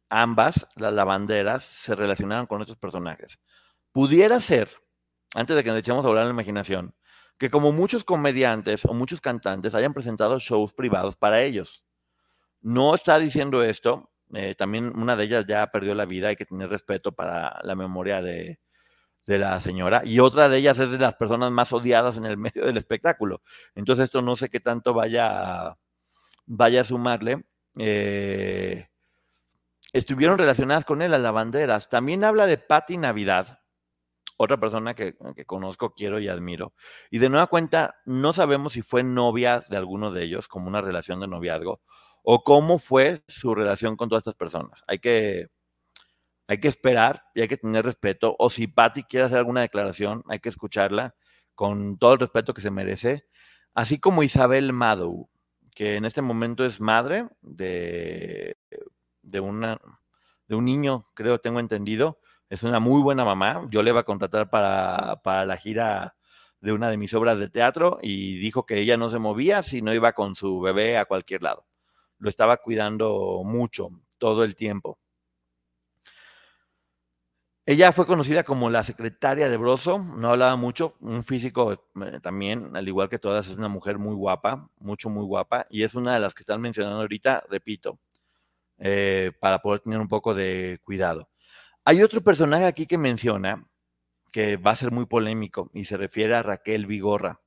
ambas, 0.08 0.66
las 0.74 0.92
lavanderas, 0.92 1.62
se 1.62 1.94
relacionaron 1.94 2.46
con 2.46 2.60
estos 2.60 2.76
personajes. 2.76 3.38
Pudiera 3.92 4.40
ser, 4.40 4.68
antes 5.36 5.54
de 5.54 5.62
que 5.62 5.70
nos 5.70 5.78
echemos 5.78 6.04
a 6.04 6.08
hablar 6.08 6.22
en 6.22 6.30
la 6.30 6.34
imaginación, 6.34 6.96
que 7.38 7.50
como 7.50 7.70
muchos 7.70 8.02
comediantes 8.02 8.84
o 8.84 8.94
muchos 8.94 9.20
cantantes 9.20 9.76
hayan 9.76 9.94
presentado 9.94 10.40
shows 10.40 10.72
privados 10.72 11.14
para 11.14 11.42
ellos. 11.42 11.84
No 12.60 12.96
está 12.96 13.20
diciendo 13.20 13.62
esto, 13.62 14.10
eh, 14.34 14.56
también 14.56 14.92
una 14.98 15.14
de 15.14 15.22
ellas 15.22 15.44
ya 15.46 15.68
perdió 15.68 15.94
la 15.94 16.04
vida, 16.04 16.28
hay 16.30 16.36
que 16.36 16.46
tener 16.46 16.68
respeto 16.68 17.12
para 17.12 17.60
la 17.62 17.76
memoria 17.76 18.20
de, 18.22 18.58
de 19.26 19.38
la 19.38 19.60
señora, 19.60 20.02
y 20.04 20.20
otra 20.20 20.48
de 20.48 20.58
ellas 20.58 20.78
es 20.78 20.90
de 20.90 20.98
las 20.98 21.14
personas 21.14 21.50
más 21.50 21.72
odiadas 21.72 22.16
en 22.16 22.26
el 22.26 22.36
medio 22.36 22.64
del 22.64 22.76
espectáculo. 22.76 23.42
Entonces 23.74 24.04
esto 24.04 24.22
no 24.22 24.36
sé 24.36 24.48
qué 24.48 24.60
tanto 24.60 24.94
vaya 24.94 25.68
a, 25.68 25.78
vaya 26.46 26.82
a 26.82 26.84
sumarle. 26.84 27.44
Eh, 27.78 28.88
estuvieron 29.92 30.38
relacionadas 30.38 30.84
con 30.84 31.02
él 31.02 31.10
las 31.10 31.20
lavanderas. 31.20 31.88
También 31.88 32.22
habla 32.24 32.46
de 32.46 32.58
Patti 32.58 32.96
Navidad, 32.96 33.60
otra 34.36 34.58
persona 34.58 34.94
que, 34.94 35.16
conozco, 35.46 35.94
quiero 35.94 36.20
y 36.20 36.28
admiro. 36.28 36.72
Y 37.10 37.18
de 37.18 37.28
nueva 37.28 37.48
cuenta, 37.48 37.96
no 38.04 38.32
sabemos 38.32 38.74
si 38.74 38.82
fue 38.82 39.02
novia 39.02 39.60
de 39.68 39.76
alguno 39.76 40.12
de 40.12 40.24
ellos, 40.24 40.46
como 40.48 40.68
una 40.68 40.82
relación 40.82 41.20
de 41.20 41.26
noviazgo, 41.26 41.80
o 42.22 42.44
cómo 42.44 42.78
fue 42.78 43.22
su 43.28 43.54
relación 43.54 43.96
con 43.96 44.08
todas 44.08 44.22
estas 44.22 44.34
personas. 44.34 44.84
Hay 44.86 44.98
que, 44.98 45.48
hay 46.48 46.60
que 46.60 46.68
esperar 46.68 47.24
y 47.34 47.40
hay 47.40 47.48
que 47.48 47.56
tener 47.56 47.84
respeto. 47.84 48.36
O 48.38 48.50
si 48.50 48.66
Patty 48.66 49.04
quiere 49.04 49.26
hacer 49.26 49.38
alguna 49.38 49.62
declaración, 49.62 50.22
hay 50.28 50.40
que 50.40 50.48
escucharla 50.48 51.14
con 51.54 51.98
todo 51.98 52.14
el 52.14 52.20
respeto 52.20 52.54
que 52.54 52.60
se 52.60 52.70
merece. 52.70 53.26
Así 53.74 53.98
como 53.98 54.22
Isabel 54.22 54.72
Madow, 54.72 55.28
que 55.74 55.96
en 55.96 56.04
este 56.04 56.22
momento 56.22 56.64
es 56.64 56.80
madre 56.80 57.28
de, 57.42 58.56
de, 59.22 59.40
una, 59.40 59.78
de 60.48 60.54
un 60.54 60.64
niño, 60.64 61.08
creo, 61.14 61.40
tengo 61.40 61.60
entendido, 61.60 62.18
es 62.48 62.62
una 62.62 62.80
muy 62.80 63.02
buena 63.02 63.24
mamá. 63.24 63.66
Yo 63.70 63.82
le 63.82 63.90
iba 63.90 64.00
a 64.00 64.04
contratar 64.04 64.48
para, 64.50 65.20
para 65.22 65.44
la 65.44 65.56
gira 65.56 66.16
de 66.60 66.72
una 66.72 66.90
de 66.90 66.96
mis 66.96 67.12
obras 67.14 67.38
de 67.38 67.48
teatro 67.48 67.98
y 68.02 68.38
dijo 68.38 68.66
que 68.66 68.78
ella 68.78 68.96
no 68.96 69.10
se 69.10 69.18
movía 69.18 69.62
si 69.62 69.82
no 69.82 69.92
iba 69.92 70.12
con 70.12 70.36
su 70.36 70.60
bebé 70.60 70.96
a 70.96 71.04
cualquier 71.04 71.42
lado. 71.42 71.66
Lo 72.18 72.30
estaba 72.30 72.56
cuidando 72.58 73.42
mucho, 73.44 73.90
todo 74.18 74.44
el 74.44 74.54
tiempo. 74.56 74.98
Ella 77.68 77.90
fue 77.90 78.06
conocida 78.06 78.44
como 78.44 78.70
la 78.70 78.84
secretaria 78.84 79.48
de 79.48 79.56
Broso, 79.56 79.98
no 79.98 80.30
hablaba 80.30 80.54
mucho, 80.54 80.94
un 81.00 81.24
físico 81.24 81.72
eh, 81.72 82.20
también, 82.22 82.76
al 82.76 82.86
igual 82.86 83.08
que 83.08 83.18
todas, 83.18 83.48
es 83.48 83.56
una 83.56 83.68
mujer 83.68 83.98
muy 83.98 84.14
guapa, 84.14 84.70
mucho, 84.78 85.10
muy 85.10 85.24
guapa, 85.24 85.66
y 85.68 85.82
es 85.82 85.96
una 85.96 86.14
de 86.14 86.20
las 86.20 86.32
que 86.32 86.44
están 86.44 86.60
mencionando 86.60 87.00
ahorita, 87.00 87.42
repito, 87.50 87.98
eh, 88.78 89.32
para 89.40 89.60
poder 89.62 89.80
tener 89.80 89.98
un 89.98 90.06
poco 90.06 90.32
de 90.32 90.78
cuidado. 90.84 91.28
Hay 91.84 92.04
otro 92.04 92.22
personaje 92.22 92.66
aquí 92.66 92.86
que 92.86 92.98
menciona 92.98 93.66
que 94.30 94.58
va 94.58 94.70
a 94.70 94.76
ser 94.76 94.92
muy 94.92 95.06
polémico 95.06 95.68
y 95.74 95.86
se 95.86 95.96
refiere 95.96 96.36
a 96.36 96.44
Raquel 96.44 96.86
Vigorra. 96.86 97.40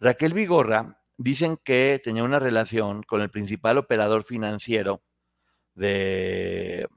Raquel 0.00 0.32
Vigorra 0.32 1.02
dicen 1.18 1.58
que 1.62 2.00
tenía 2.02 2.24
una 2.24 2.38
relación 2.38 3.02
con 3.02 3.20
el 3.20 3.30
principal 3.30 3.76
operador 3.76 4.24
financiero 4.24 5.02
de, 5.74 6.88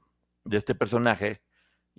de 0.44 0.56
este 0.56 0.74
personaje 0.74 1.42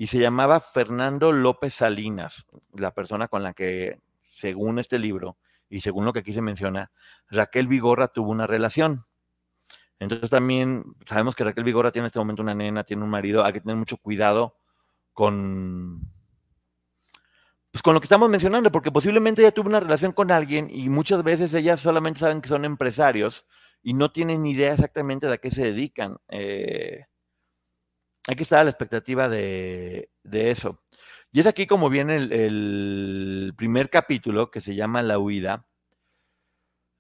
y 0.02 0.08
se 0.08 0.18
llamaba 0.18 0.60
Fernando 0.60 1.32
López 1.32 1.76
Salinas, 1.76 2.48
la 2.74 2.92
persona 2.92 3.28
con 3.28 3.44
la 3.44 3.54
que, 3.54 4.00
según 4.24 4.80
este 4.80 4.98
libro 4.98 5.38
y 5.70 5.82
según 5.82 6.06
lo 6.06 6.12
que 6.12 6.22
aquí 6.22 6.34
se 6.34 6.42
menciona, 6.42 6.90
Raquel 7.30 7.68
Vigorra 7.68 8.08
tuvo 8.08 8.32
una 8.32 8.48
relación. 8.48 9.06
Entonces 10.00 10.32
también 10.32 10.86
sabemos 11.06 11.36
que 11.36 11.44
Raquel 11.44 11.66
Vigora 11.66 11.92
tiene 11.92 12.06
en 12.06 12.08
este 12.08 12.18
momento 12.18 12.42
una 12.42 12.56
nena, 12.56 12.84
tiene 12.84 13.04
un 13.04 13.12
marido, 13.12 13.46
hay 13.46 13.54
que 13.54 13.62
tener 13.62 13.76
mucho 13.76 13.98
cuidado 13.98 14.58
con, 15.14 16.02
pues 17.70 17.84
con 17.84 17.94
lo 17.94 18.02
que 18.02 18.06
estamos 18.06 18.28
mencionando, 18.28 18.72
porque 18.72 18.90
posiblemente 18.90 19.44
ella 19.44 19.52
tuvo 19.52 19.70
una 19.70 19.82
relación 19.82 20.14
con 20.14 20.32
alguien 20.32 20.68
y 20.72 20.90
muchas 20.90 21.22
veces 21.22 21.54
ellas 21.54 21.80
solamente 21.80 22.22
saben 22.22 22.42
que 22.42 22.50
son 22.50 22.66
empresarios 22.66 23.46
y 23.84 23.94
no 23.94 24.12
tienen 24.12 24.42
ni 24.42 24.54
idea 24.54 24.74
exactamente 24.74 25.28
de 25.28 25.34
a 25.36 25.38
qué 25.38 25.52
se 25.52 25.62
dedican. 25.62 26.18
Eh, 26.28 27.06
hay 28.28 28.36
que 28.36 28.44
estar 28.44 28.60
a 28.60 28.64
la 28.64 28.70
expectativa 28.70 29.30
de, 29.30 30.10
eso. 30.24 30.82
Y 31.32 31.40
es 31.40 31.48
aquí 31.48 31.66
como 31.68 31.90
viene 31.90 32.18
el 32.18 33.54
primer 33.58 33.90
capítulo 33.90 34.52
que 34.52 34.62
se 34.62 34.76
llama 34.76 35.02
La 35.02 35.20
huida 35.20 35.66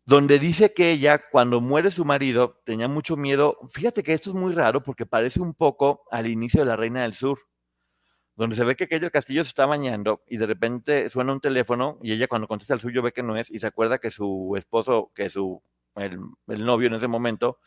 donde 0.05 0.39
dice 0.39 0.73
que 0.73 0.91
ella, 0.91 1.29
cuando 1.29 1.61
muere 1.61 1.91
su 1.91 2.05
marido, 2.05 2.59
tenía 2.65 2.87
mucho 2.87 3.15
miedo. 3.17 3.57
Fíjate 3.71 4.03
que 4.03 4.13
esto 4.13 4.31
es 4.31 4.35
muy 4.35 4.53
raro 4.53 4.83
porque 4.83 5.05
parece 5.05 5.39
un 5.41 5.53
poco 5.53 6.03
al 6.11 6.27
inicio 6.27 6.61
de 6.61 6.65
La 6.65 6.75
Reina 6.75 7.03
del 7.03 7.13
Sur, 7.13 7.39
donde 8.35 8.55
se 8.55 8.63
ve 8.63 8.75
que 8.75 8.85
aquel 8.85 9.09
castillo 9.11 9.43
se 9.43 9.49
está 9.49 9.65
bañando 9.65 10.23
y 10.27 10.37
de 10.37 10.47
repente 10.47 11.09
suena 11.09 11.33
un 11.33 11.39
teléfono 11.39 11.99
y 12.01 12.13
ella 12.13 12.27
cuando 12.27 12.47
contesta 12.47 12.73
el 12.73 12.81
suyo 12.81 13.01
ve 13.01 13.13
que 13.13 13.23
no 13.23 13.37
es 13.37 13.49
y 13.51 13.59
se 13.59 13.67
acuerda 13.67 13.99
que 13.99 14.11
su 14.11 14.53
esposo, 14.57 15.11
que 15.15 15.29
su, 15.29 15.61
el, 15.95 16.19
el 16.47 16.65
novio 16.65 16.87
en 16.87 16.95
ese 16.95 17.07
momento, 17.07 17.59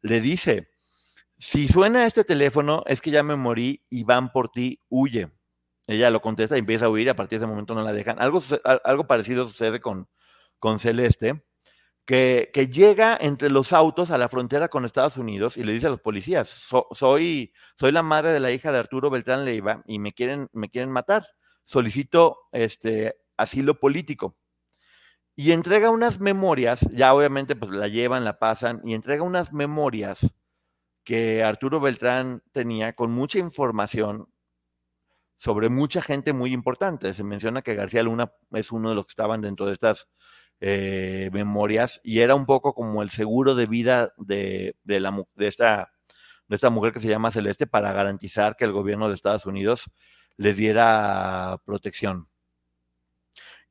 le 0.00 0.20
dice, 0.20 0.70
si 1.40 1.68
suena 1.68 2.06
este 2.06 2.22
teléfono 2.22 2.84
es 2.86 3.00
que 3.00 3.10
ya 3.10 3.22
me 3.22 3.34
morí 3.34 3.82
y 3.88 4.04
van 4.04 4.30
por 4.30 4.50
ti, 4.50 4.78
huye. 4.90 5.32
Ella 5.86 6.10
lo 6.10 6.20
contesta 6.20 6.56
y 6.56 6.60
empieza 6.60 6.86
a 6.86 6.90
huir, 6.90 7.08
a 7.08 7.16
partir 7.16 7.38
de 7.38 7.44
ese 7.44 7.50
momento 7.50 7.74
no 7.74 7.82
la 7.82 7.94
dejan. 7.94 8.20
Algo, 8.20 8.42
algo 8.84 9.06
parecido 9.06 9.48
sucede 9.48 9.80
con, 9.80 10.06
con 10.58 10.78
Celeste 10.78 11.42
que, 12.04 12.68
llega 12.70 13.16
entre 13.18 13.50
los 13.50 13.72
autos 13.72 14.10
a 14.10 14.18
la 14.18 14.28
frontera 14.28 14.68
con 14.68 14.84
Estados 14.84 15.16
Unidos 15.16 15.56
y 15.56 15.64
le 15.64 15.72
dice 15.72 15.86
a 15.86 15.90
los 15.90 16.00
policías, 16.00 16.48
soy, 16.92 17.52
soy 17.78 17.92
la 17.92 18.02
madre 18.02 18.32
de 18.32 18.40
la 18.40 18.50
hija 18.50 18.70
de 18.70 18.78
Arturo 18.78 19.10
Beltrán 19.10 19.44
Leiva 19.44 19.82
y 19.86 19.98
me 19.98 20.12
quieren, 20.12 20.48
me 20.52 20.68
quieren 20.68 20.90
matar. 20.90 21.26
Solicito 21.64 22.36
este, 22.52 23.16
asilo 23.36 23.80
político. 23.80 24.36
Y 25.36 25.52
entrega 25.52 25.90
unas 25.90 26.20
memorias, 26.20 26.80
ya 26.90 27.14
obviamente 27.14 27.56
pues 27.56 27.70
la 27.70 27.88
llevan, 27.88 28.24
la 28.24 28.38
pasan, 28.38 28.82
y 28.84 28.94
entrega 28.94 29.22
unas 29.22 29.52
memorias 29.52 30.20
que 31.10 31.42
Arturo 31.42 31.80
Beltrán 31.80 32.40
tenía 32.52 32.92
con 32.92 33.10
mucha 33.10 33.40
información 33.40 34.28
sobre 35.38 35.68
mucha 35.68 36.02
gente 36.02 36.32
muy 36.32 36.52
importante. 36.52 37.14
Se 37.14 37.24
menciona 37.24 37.62
que 37.62 37.74
García 37.74 38.04
Luna 38.04 38.32
es 38.52 38.70
uno 38.70 38.90
de 38.90 38.94
los 38.94 39.06
que 39.06 39.10
estaban 39.10 39.40
dentro 39.40 39.66
de 39.66 39.72
estas 39.72 40.08
eh, 40.60 41.28
memorias 41.32 42.00
y 42.04 42.20
era 42.20 42.36
un 42.36 42.46
poco 42.46 42.74
como 42.74 43.02
el 43.02 43.10
seguro 43.10 43.56
de 43.56 43.66
vida 43.66 44.12
de, 44.18 44.76
de, 44.84 45.24
esta, 45.38 45.90
de 46.46 46.54
esta 46.54 46.70
mujer 46.70 46.92
que 46.92 47.00
se 47.00 47.08
llama 47.08 47.32
Celeste 47.32 47.66
para 47.66 47.92
garantizar 47.92 48.54
que 48.54 48.66
el 48.66 48.72
gobierno 48.72 49.08
de 49.08 49.14
Estados 49.14 49.46
Unidos 49.46 49.90
les 50.36 50.58
diera 50.58 51.60
protección. 51.64 52.28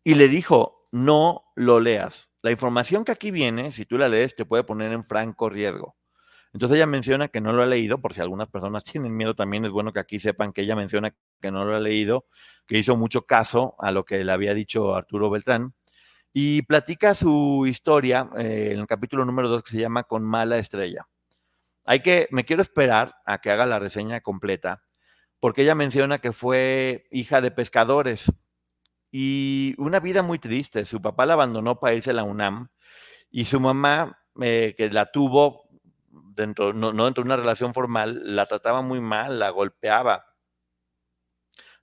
Y 0.04 0.16
le 0.16 0.28
dijo, 0.28 0.84
no 0.92 1.46
lo 1.56 1.80
leas. 1.80 2.32
La 2.42 2.52
información 2.52 3.06
que 3.06 3.14
aquí 3.14 3.32
viene, 3.32 3.72
si 3.72 3.86
tú 3.86 3.98
la 3.98 4.10
lees, 4.10 4.36
te 4.36 4.44
puede 4.44 4.66
poner 4.66 4.92
en 4.92 5.06
franco 5.06 5.50
riesgo. 5.50 5.96
Entonces 6.54 6.78
ella 6.78 6.88
menciona 6.88 7.28
que 7.28 7.42
no 7.42 7.54
lo 7.54 7.62
ha 7.62 7.68
leído, 7.68 8.00
por 8.02 8.14
si 8.14 8.22
algunas 8.22 8.48
personas 8.48 8.84
tienen 8.84 9.16
miedo, 9.16 9.36
también 9.36 9.66
es 9.66 9.72
bueno 9.72 9.94
que 9.94 10.00
aquí 10.00 10.20
sepan 10.20 10.52
que 10.52 10.62
ella 10.62 10.76
menciona 10.76 11.14
que 11.42 11.52
no 11.52 11.64
lo 11.66 11.76
ha 11.76 11.80
leído, 11.80 12.26
que 12.66 12.78
hizo 12.78 12.96
mucho 12.98 13.24
caso 13.24 13.76
a 13.80 13.92
lo 13.92 14.04
que 14.04 14.24
le 14.24 14.32
había 14.32 14.54
dicho 14.54 14.96
Arturo 14.96 15.30
Beltrán, 15.30 15.74
y 16.34 16.62
platica 16.64 17.14
su 17.14 17.66
historia 17.68 18.30
eh, 18.38 18.72
en 18.74 18.80
el 18.80 18.88
capítulo 18.88 19.26
número 19.26 19.50
2 19.50 19.64
que 19.64 19.72
se 19.72 19.80
llama 19.80 20.04
Con 20.04 20.24
mala 20.24 20.58
estrella. 20.58 21.08
Hay 21.86 22.02
que, 22.02 22.28
me 22.32 22.46
quiero 22.46 22.62
esperar 22.62 23.16
a 23.26 23.40
que 23.40 23.52
haga 23.52 23.66
la 23.66 23.80
reseña 23.80 24.22
completa, 24.22 24.84
porque 25.40 25.64
ella 25.64 25.76
menciona 25.76 26.20
que 26.20 26.34
fue 26.34 27.08
hija 27.12 27.42
de 27.42 27.52
pescadores 27.52 28.32
y 29.12 29.76
una 29.78 30.00
vida 30.00 30.22
muy 30.22 30.40
triste. 30.40 30.86
Su 30.86 31.02
papá 31.02 31.26
la 31.26 31.34
abandonó 31.34 31.80
para 31.80 31.96
irse 31.96 32.12
a 32.12 32.14
la 32.14 32.24
UNAM 32.24 32.70
y 33.32 33.46
su 33.46 33.60
mamá, 33.60 34.20
eh, 34.42 34.76
que 34.78 34.90
la 34.92 35.12
tuvo 35.12 35.69
dentro, 36.40 36.74
no, 36.74 36.94
no, 36.94 37.06
dentro 37.06 37.24
de 37.24 37.28
una 37.28 37.36
relación 37.36 37.74
formal, 37.74 38.22
la 38.36 38.46
trataba 38.46 38.82
muy 38.82 39.02
mal, 39.02 39.40
la 39.40 39.50
golpeaba, 39.50 40.26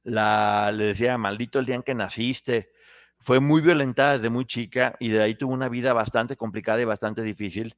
la, 0.03 0.73
le 0.73 0.85
decía, 0.85 1.19
maldito 1.19 1.59
el 1.59 1.67
día 1.67 1.75
en 1.75 1.83
que 1.83 1.95
naciste, 1.95 2.71
fue 3.19 3.41
muy 3.41 3.61
violentada 3.61 4.15
desde 4.15 4.31
muy 4.31 4.47
chica 4.47 4.97
y 5.01 5.09
de 5.09 5.23
ahí 5.23 5.35
tuvo 5.35 5.53
una 5.53 5.69
vida 5.69 5.93
bastante 5.93 6.37
complicada 6.37 6.81
y 6.81 6.85
bastante 6.85 7.23
difícil. 7.23 7.75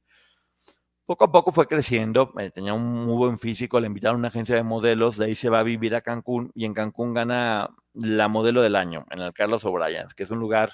Poco 1.05 1.25
a 1.25 1.31
poco 1.31 1.51
fue 1.51 1.67
creciendo, 1.67 2.33
eh, 2.37 2.51
tenía 2.51 2.73
un 2.73 2.83
muy 2.83 3.15
buen 3.15 3.39
físico, 3.39 3.79
le 3.79 3.87
invitaron 3.87 4.17
a 4.17 4.19
una 4.19 4.27
agencia 4.27 4.55
de 4.55 4.63
modelos, 4.63 5.17
de 5.17 5.25
ahí 5.25 5.35
se 5.35 5.49
va 5.49 5.59
a 5.59 5.63
vivir 5.63 5.95
a 5.95 6.01
Cancún 6.01 6.51
y 6.53 6.65
en 6.65 6.73
Cancún 6.73 7.13
gana 7.13 7.69
la 7.93 8.27
modelo 8.27 8.61
del 8.61 8.75
año 8.75 9.05
en 9.09 9.19
el 9.21 9.33
Carlos 9.33 9.65
O'Brien, 9.65 10.07
que 10.15 10.23
es 10.23 10.31
un 10.31 10.39
lugar 10.39 10.71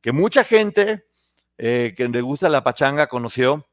que 0.00 0.12
mucha 0.12 0.42
gente 0.42 1.04
eh, 1.58 1.94
que 1.96 2.08
le 2.08 2.20
gusta 2.22 2.48
la 2.48 2.64
pachanga 2.64 3.06
conoció. 3.06 3.66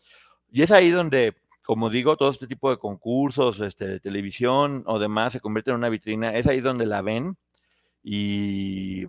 Y 0.51 0.63
es 0.63 0.71
ahí 0.71 0.89
donde, 0.89 1.40
como 1.71 1.89
digo, 1.89 2.17
todo 2.17 2.31
este 2.31 2.47
tipo 2.47 2.69
de 2.69 2.77
concursos 2.77 3.62
este, 3.62 3.88
de 3.88 3.99
televisión 4.01 4.84
o 4.88 4.99
demás 4.99 5.31
se 5.31 5.39
convierte 5.39 5.71
en 5.71 5.77
una 5.77 5.88
vitrina, 5.88 6.36
es 6.36 6.45
ahí 6.45 6.60
donde 6.60 6.86
la 6.86 7.01
ven 7.01 7.38
y, 8.03 9.05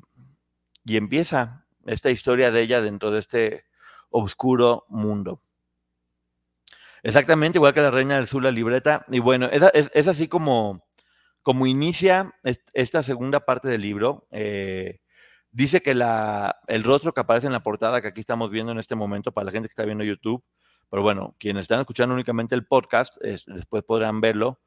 y 0.85 0.97
empieza 0.97 1.67
esta 1.87 2.13
historia 2.13 2.53
de 2.53 2.63
ella 2.63 2.81
dentro 2.81 3.11
de 3.11 3.19
este 3.19 3.65
oscuro 4.11 4.87
mundo. 4.89 5.43
Exactamente, 7.03 7.59
igual 7.59 7.75
que 7.75 7.81
la 7.81 7.91
Reina 7.91 8.15
del 8.15 8.29
Sur, 8.29 8.45
la 8.45 8.53
libreta. 8.53 9.07
Y 9.09 9.19
bueno, 9.19 9.47
es, 9.47 9.91
es, 9.93 10.07
así 10.07 10.29
como, 10.29 10.87
como 11.43 11.67
inicia 11.67 12.33
esta 12.75 13.03
segunda 13.03 13.41
parte 13.41 13.67
del 13.67 13.81
libro. 13.81 14.29
Eh, 14.31 15.01
dice 15.51 15.83
que 15.83 15.95
la, 15.95 16.61
el 16.69 16.85
rostro 16.85 17.13
que 17.13 17.23
aparece 17.23 17.49
en 17.49 17.55
la 17.55 17.65
portada 17.65 18.01
que 18.01 18.07
aquí 18.07 18.21
estamos 18.21 18.53
viendo 18.53 18.71
en 18.71 18.79
este 18.79 18.95
momento 18.95 19.33
para 19.33 19.47
la 19.47 19.51
gente 19.51 19.67
que 19.67 19.73
está 19.73 19.85
viendo 19.85 20.05
YouTube, 20.05 20.45
pero 20.93 21.03
bueno, 21.03 21.35
quienes 21.39 21.63
están 21.63 21.81
escuchando 21.81 22.15
únicamente 22.15 22.55
el 22.55 22.67
podcast, 22.67 23.17
después 23.23 23.83
podrán 23.83 24.21
verlo, 24.21 24.61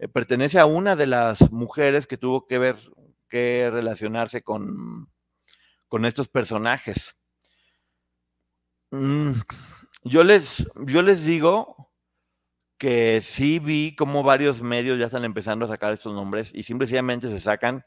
eh, 0.00 0.08
pertenece 0.08 0.58
a 0.58 0.66
una 0.66 0.96
de 0.96 1.06
las 1.06 1.52
mujeres 1.52 2.08
que 2.08 2.16
tuvo 2.16 2.48
que 2.48 2.58
ver, 2.58 2.74
que 3.28 3.70
relacionarse 3.72 4.42
con, 4.42 5.08
con 5.86 6.04
estos 6.04 6.26
personajes. 6.26 7.16
Mm, 8.90 9.34
yo 10.02 10.24
les, 10.24 10.66
yo 10.84 11.02
les 11.02 11.24
digo 11.24 11.92
que 12.76 13.20
sí 13.20 13.60
vi 13.60 13.94
como 13.94 14.24
varios 14.24 14.60
medios 14.60 14.98
ya 14.98 15.06
están 15.06 15.24
empezando 15.24 15.64
a 15.64 15.68
sacar 15.68 15.92
estos 15.92 16.12
nombres 16.12 16.50
y 16.52 16.64
simplemente 16.64 17.30
se 17.30 17.40
sacan 17.40 17.84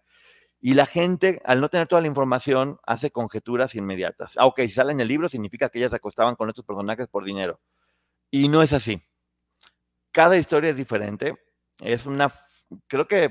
y 0.62 0.76
la 0.76 0.86
gente, 0.86 1.42
al 1.44 1.60
no 1.60 1.70
tener 1.70 1.88
toda 1.88 2.02
la 2.02 2.08
información, 2.08 2.80
hace 2.86 3.10
conjeturas 3.10 3.74
inmediatas. 3.74 4.38
Ah, 4.38 4.46
ok, 4.46 4.62
si 4.62 4.70
sale 4.70 4.92
en 4.92 5.02
el 5.02 5.08
libro 5.08 5.28
significa 5.28 5.70
que 5.70 5.80
ellas 5.80 5.90
se 5.90 5.98
acostaban 5.98 6.36
con 6.36 6.50
estos 6.50 6.64
personajes 6.64 7.08
por 7.08 7.26
dinero. 7.26 7.60
Y 8.32 8.48
no 8.48 8.64
es 8.64 8.74
así. 8.74 9.02
Cada 10.12 10.38
historia 10.38 10.72
es 10.72 10.78
diferente. 10.78 11.36
Es 11.80 12.06
una, 12.06 12.32
creo 12.88 13.08
que 13.08 13.30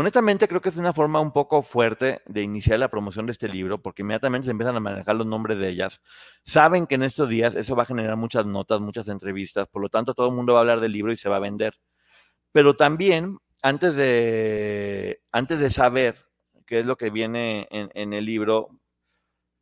Honestamente, 0.00 0.46
creo 0.46 0.60
que 0.60 0.68
es 0.68 0.76
una 0.76 0.92
forma 0.92 1.18
un 1.18 1.32
poco 1.32 1.60
fuerte 1.60 2.22
de 2.26 2.42
iniciar 2.42 2.78
la 2.78 2.88
promoción 2.88 3.26
de 3.26 3.32
este 3.32 3.48
libro, 3.48 3.82
porque 3.82 4.02
inmediatamente 4.02 4.44
se 4.44 4.52
empiezan 4.52 4.76
a 4.76 4.80
manejar 4.80 5.16
los 5.16 5.26
nombres 5.26 5.58
de 5.58 5.68
ellas. 5.70 6.02
Saben 6.44 6.86
que 6.86 6.94
en 6.94 7.02
estos 7.02 7.28
días 7.28 7.56
eso 7.56 7.74
va 7.74 7.82
a 7.82 7.86
generar 7.86 8.16
muchas 8.16 8.46
notas, 8.46 8.80
muchas 8.80 9.08
entrevistas, 9.08 9.66
por 9.66 9.82
lo 9.82 9.88
tanto 9.88 10.14
todo 10.14 10.28
el 10.28 10.36
mundo 10.36 10.52
va 10.52 10.60
a 10.60 10.62
hablar 10.62 10.78
del 10.78 10.92
libro 10.92 11.10
y 11.10 11.16
se 11.16 11.28
va 11.28 11.38
a 11.38 11.40
vender. 11.40 11.74
Pero 12.52 12.76
también, 12.76 13.38
antes 13.60 13.96
de, 13.96 15.20
antes 15.32 15.58
de 15.58 15.68
saber 15.68 16.26
qué 16.64 16.78
es 16.78 16.86
lo 16.86 16.96
que 16.96 17.10
viene 17.10 17.66
en, 17.72 18.12
el 18.12 18.24
libro, 18.24 18.68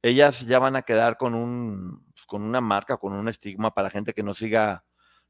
ellas 0.02 0.46
ya 0.46 0.58
van 0.58 0.76
a 0.76 0.82
quedar 0.82 1.16
con, 1.16 1.34
un, 1.34 2.05
con 2.26 2.42
una 2.42 2.60
marca, 2.60 2.96
con 2.98 3.12
un 3.12 3.28
estigma 3.28 3.72
para 3.72 3.90
gente 3.90 4.12
que 4.12 4.22
no 4.22 4.34
siga 4.34 4.84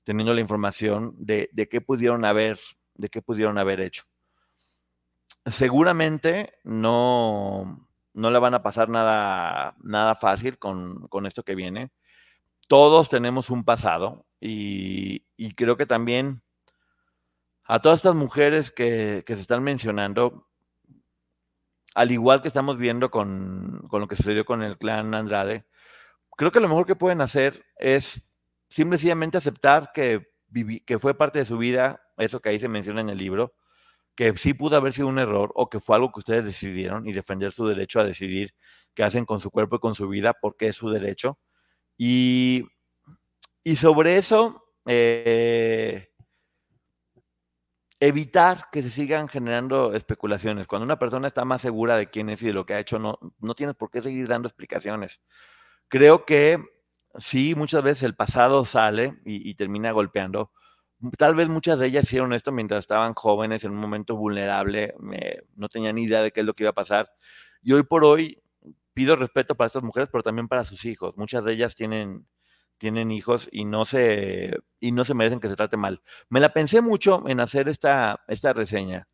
teniendo 0.05 0.35
la 0.35 0.41
información 0.41 1.15
de, 1.19 1.51
de 1.53 1.69
qué 1.69 1.81
pudieron 1.81 2.25
haber, 2.25 2.59
de 2.95 3.09
qué 3.09 3.23
pudieron 3.23 3.59
haber 3.59 3.81
hecho 3.81 4.05
seguramente 5.47 6.59
no, 6.65 7.89
no 8.15 8.31
le 8.31 8.39
van 8.39 8.55
a 8.55 8.63
pasar 8.63 8.89
nada, 8.89 9.77
nada 9.83 10.15
fácil 10.15 10.59
con, 10.59 11.09
esto 11.27 11.45
que 11.45 11.55
viene. 11.55 11.91
Todos 12.69 13.09
tenemos 13.09 13.51
un 13.51 13.65
pasado 13.65 14.27
y, 14.41 15.21
creo 15.55 15.77
que 15.77 15.87
también 15.87 16.43
a 17.65 17.81
todas 17.81 18.01
estas 18.01 18.15
mujeres 18.15 18.71
que, 18.71 19.25
se 19.27 19.35
están 19.35 19.63
mencionando, 19.63 20.49
al 21.95 22.11
igual 22.11 22.43
que 22.43 22.49
estamos 22.49 22.77
viendo 22.77 23.11
con, 23.11 23.89
lo 23.91 24.09
que 24.09 24.17
sucedió 24.17 24.45
con 24.45 24.63
el 24.63 24.79
clan 24.79 25.15
Andrade, 25.15 25.65
creo 26.37 26.53
que 26.53 26.61
lo 26.61 26.69
mejor 26.69 26.87
que 26.87 26.97
pueden 26.97 27.21
hacer 27.21 27.65
es 27.77 28.23
simplemente 28.69 29.39
aceptar 29.39 29.91
que, 29.93 30.29
que 30.85 30.99
fue 30.99 31.17
parte 31.17 31.41
de 31.41 31.45
su 31.45 31.59
vida, 31.59 32.01
eso 32.19 32.41
que 32.41 32.51
ahí 32.51 32.61
se 32.61 32.69
menciona 32.69 33.01
en 33.01 33.09
el 33.09 33.19
libro, 33.19 33.55
que 34.15 34.37
sí 34.37 34.55
pudo 34.55 34.77
haber 34.77 34.93
sido 34.93 35.09
un 35.09 35.19
error 35.19 35.53
o 35.55 35.69
que 35.69 35.81
fue 35.81 35.97
algo 35.97 36.11
que 36.11 36.21
ustedes 36.21 36.45
decidieron 36.45 37.07
y 37.07 37.13
defender 37.13 37.53
su 37.53 37.67
derecho 37.67 38.01
a 38.01 38.05
decidir 38.05 38.55
qué 38.95 39.05
hacen 39.05 39.27
con 39.27 39.41
su 39.41 39.51
cuerpo 39.51 39.77
y 39.77 39.81
con 39.81 39.95
su 39.95 40.09
vida, 40.09 40.35
porque 40.41 40.69
es 40.69 40.77
su 40.77 40.91
derecho. 40.91 41.39
Y, 41.99 42.65
y 43.63 43.77
sobre 43.77 44.17
eso, 44.17 44.65
eh, 44.87 46.09
evitar 48.01 48.69
que 48.73 48.83
se 48.83 48.91
sigan 48.91 49.29
generando 49.29 49.95
especulaciones. 49.95 50.67
Cuando 50.67 50.85
una 50.85 50.99
persona 50.99 51.29
está 51.29 51.45
más 51.45 51.63
segura 51.63 51.97
de 51.97 52.09
quién 52.09 52.31
es 52.31 52.43
y 52.43 52.47
de 52.47 52.53
lo 52.55 52.65
que 52.65 52.75
ha 52.75 52.81
hecho, 52.81 52.99
no, 52.99 53.19
no 53.39 53.55
tienes 53.55 53.77
por 53.77 53.91
qué 53.91 54.01
seguir 54.03 54.29
dando 54.29 54.49
explicaciones. 54.49 55.21
Creo 55.89 56.25
que 56.25 56.63
sí, 57.19 57.55
muchas 57.55 57.83
veces 57.83 58.03
el 58.05 58.15
pasado 58.15 58.65
sale 58.65 59.19
y 59.25 59.55
termina 59.55 59.93
golpeando, 59.93 60.51
Tal 61.19 61.35
vez 61.35 61.49
muchas 61.49 61.79
de 61.79 61.89
ellas 61.89 62.05
hicieron 62.05 62.33
esto 62.33 62.53
mientras 62.53 62.81
estaban 62.81 63.13
jóvenes, 63.13 63.65
en 63.65 63.73
un 63.73 63.79
momento 63.79 64.17
vulnerable, 64.17 64.95
no 65.55 65.69
tenían 65.69 65.97
ni 65.97 66.05
idea 66.05 66.23
de 66.23 66.33
qué 66.33 66.41
es 66.41 66.47
lo 66.47 66.55
que 66.55 66.63
iba 66.65 66.71
a 66.71 66.75
pasar. 66.75 67.11
Y 67.63 67.73
hoy 67.75 67.83
por 67.83 68.05
hoy 68.05 68.43
pido 68.95 69.15
respeto 69.15 69.55
para 69.57 69.67
estas 69.67 69.83
mujeres, 69.83 70.09
pero 70.11 70.23
también 70.23 70.49
para 70.49 70.65
sus 70.65 70.87
hijos. 70.87 71.15
Muchas 71.19 71.45
de 71.45 71.53
ellas 71.53 71.75
tienen, 71.75 72.27
tienen 72.79 73.11
hijos 73.11 73.47
y 73.53 73.67
no, 73.67 73.85
se, 73.85 74.57
y 74.81 74.93
no 74.93 75.05
se 75.05 75.13
merecen 75.13 75.39
que 75.39 75.49
se 75.51 75.57
trate 75.57 75.77
mal. 75.77 76.01
Me 76.31 76.41
la 76.41 76.55
pensé 76.55 76.81
mucho 76.81 77.29
en 77.29 77.41
hacer 77.41 77.69
esta, 77.69 78.25
esta 78.27 78.55
reseña, 78.55 79.07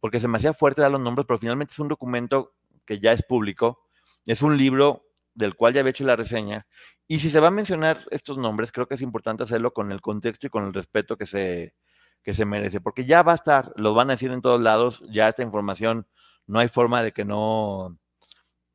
porque 0.00 0.20
se 0.20 0.28
me 0.28 0.36
hacía 0.36 0.52
fuerte 0.52 0.82
dar 0.82 0.90
los 0.90 1.00
nombres, 1.00 1.26
pero 1.26 1.38
finalmente 1.38 1.72
es 1.72 1.78
un 1.78 1.88
documento 1.88 2.54
que 2.84 2.98
ya 2.98 3.12
es 3.12 3.22
público, 3.22 3.86
es 4.26 4.42
un 4.42 4.58
libro 4.58 5.06
del 5.34 5.54
cual 5.54 5.74
ya 5.74 5.80
había 5.80 5.90
hecho 5.90 6.04
la 6.04 6.16
reseña. 6.16 6.66
Y 7.08 7.18
si 7.18 7.30
se 7.30 7.40
va 7.40 7.48
a 7.48 7.50
mencionar 7.52 8.00
estos 8.10 8.38
nombres, 8.38 8.72
creo 8.72 8.86
que 8.86 8.94
es 8.94 9.02
importante 9.02 9.42
hacerlo 9.42 9.72
con 9.72 9.92
el 9.92 10.00
contexto 10.00 10.46
y 10.46 10.50
con 10.50 10.64
el 10.64 10.74
respeto 10.74 11.16
que 11.16 11.26
se, 11.26 11.74
que 12.22 12.34
se 12.34 12.44
merece, 12.44 12.80
porque 12.80 13.04
ya 13.04 13.22
va 13.22 13.32
a 13.32 13.36
estar, 13.36 13.72
lo 13.76 13.94
van 13.94 14.10
a 14.10 14.14
decir 14.14 14.30
en 14.30 14.42
todos 14.42 14.60
lados, 14.60 15.02
ya 15.10 15.28
esta 15.28 15.42
información 15.42 16.06
no 16.46 16.58
hay 16.60 16.68
forma 16.68 17.02
de 17.02 17.12
que 17.12 17.24
no 17.24 17.98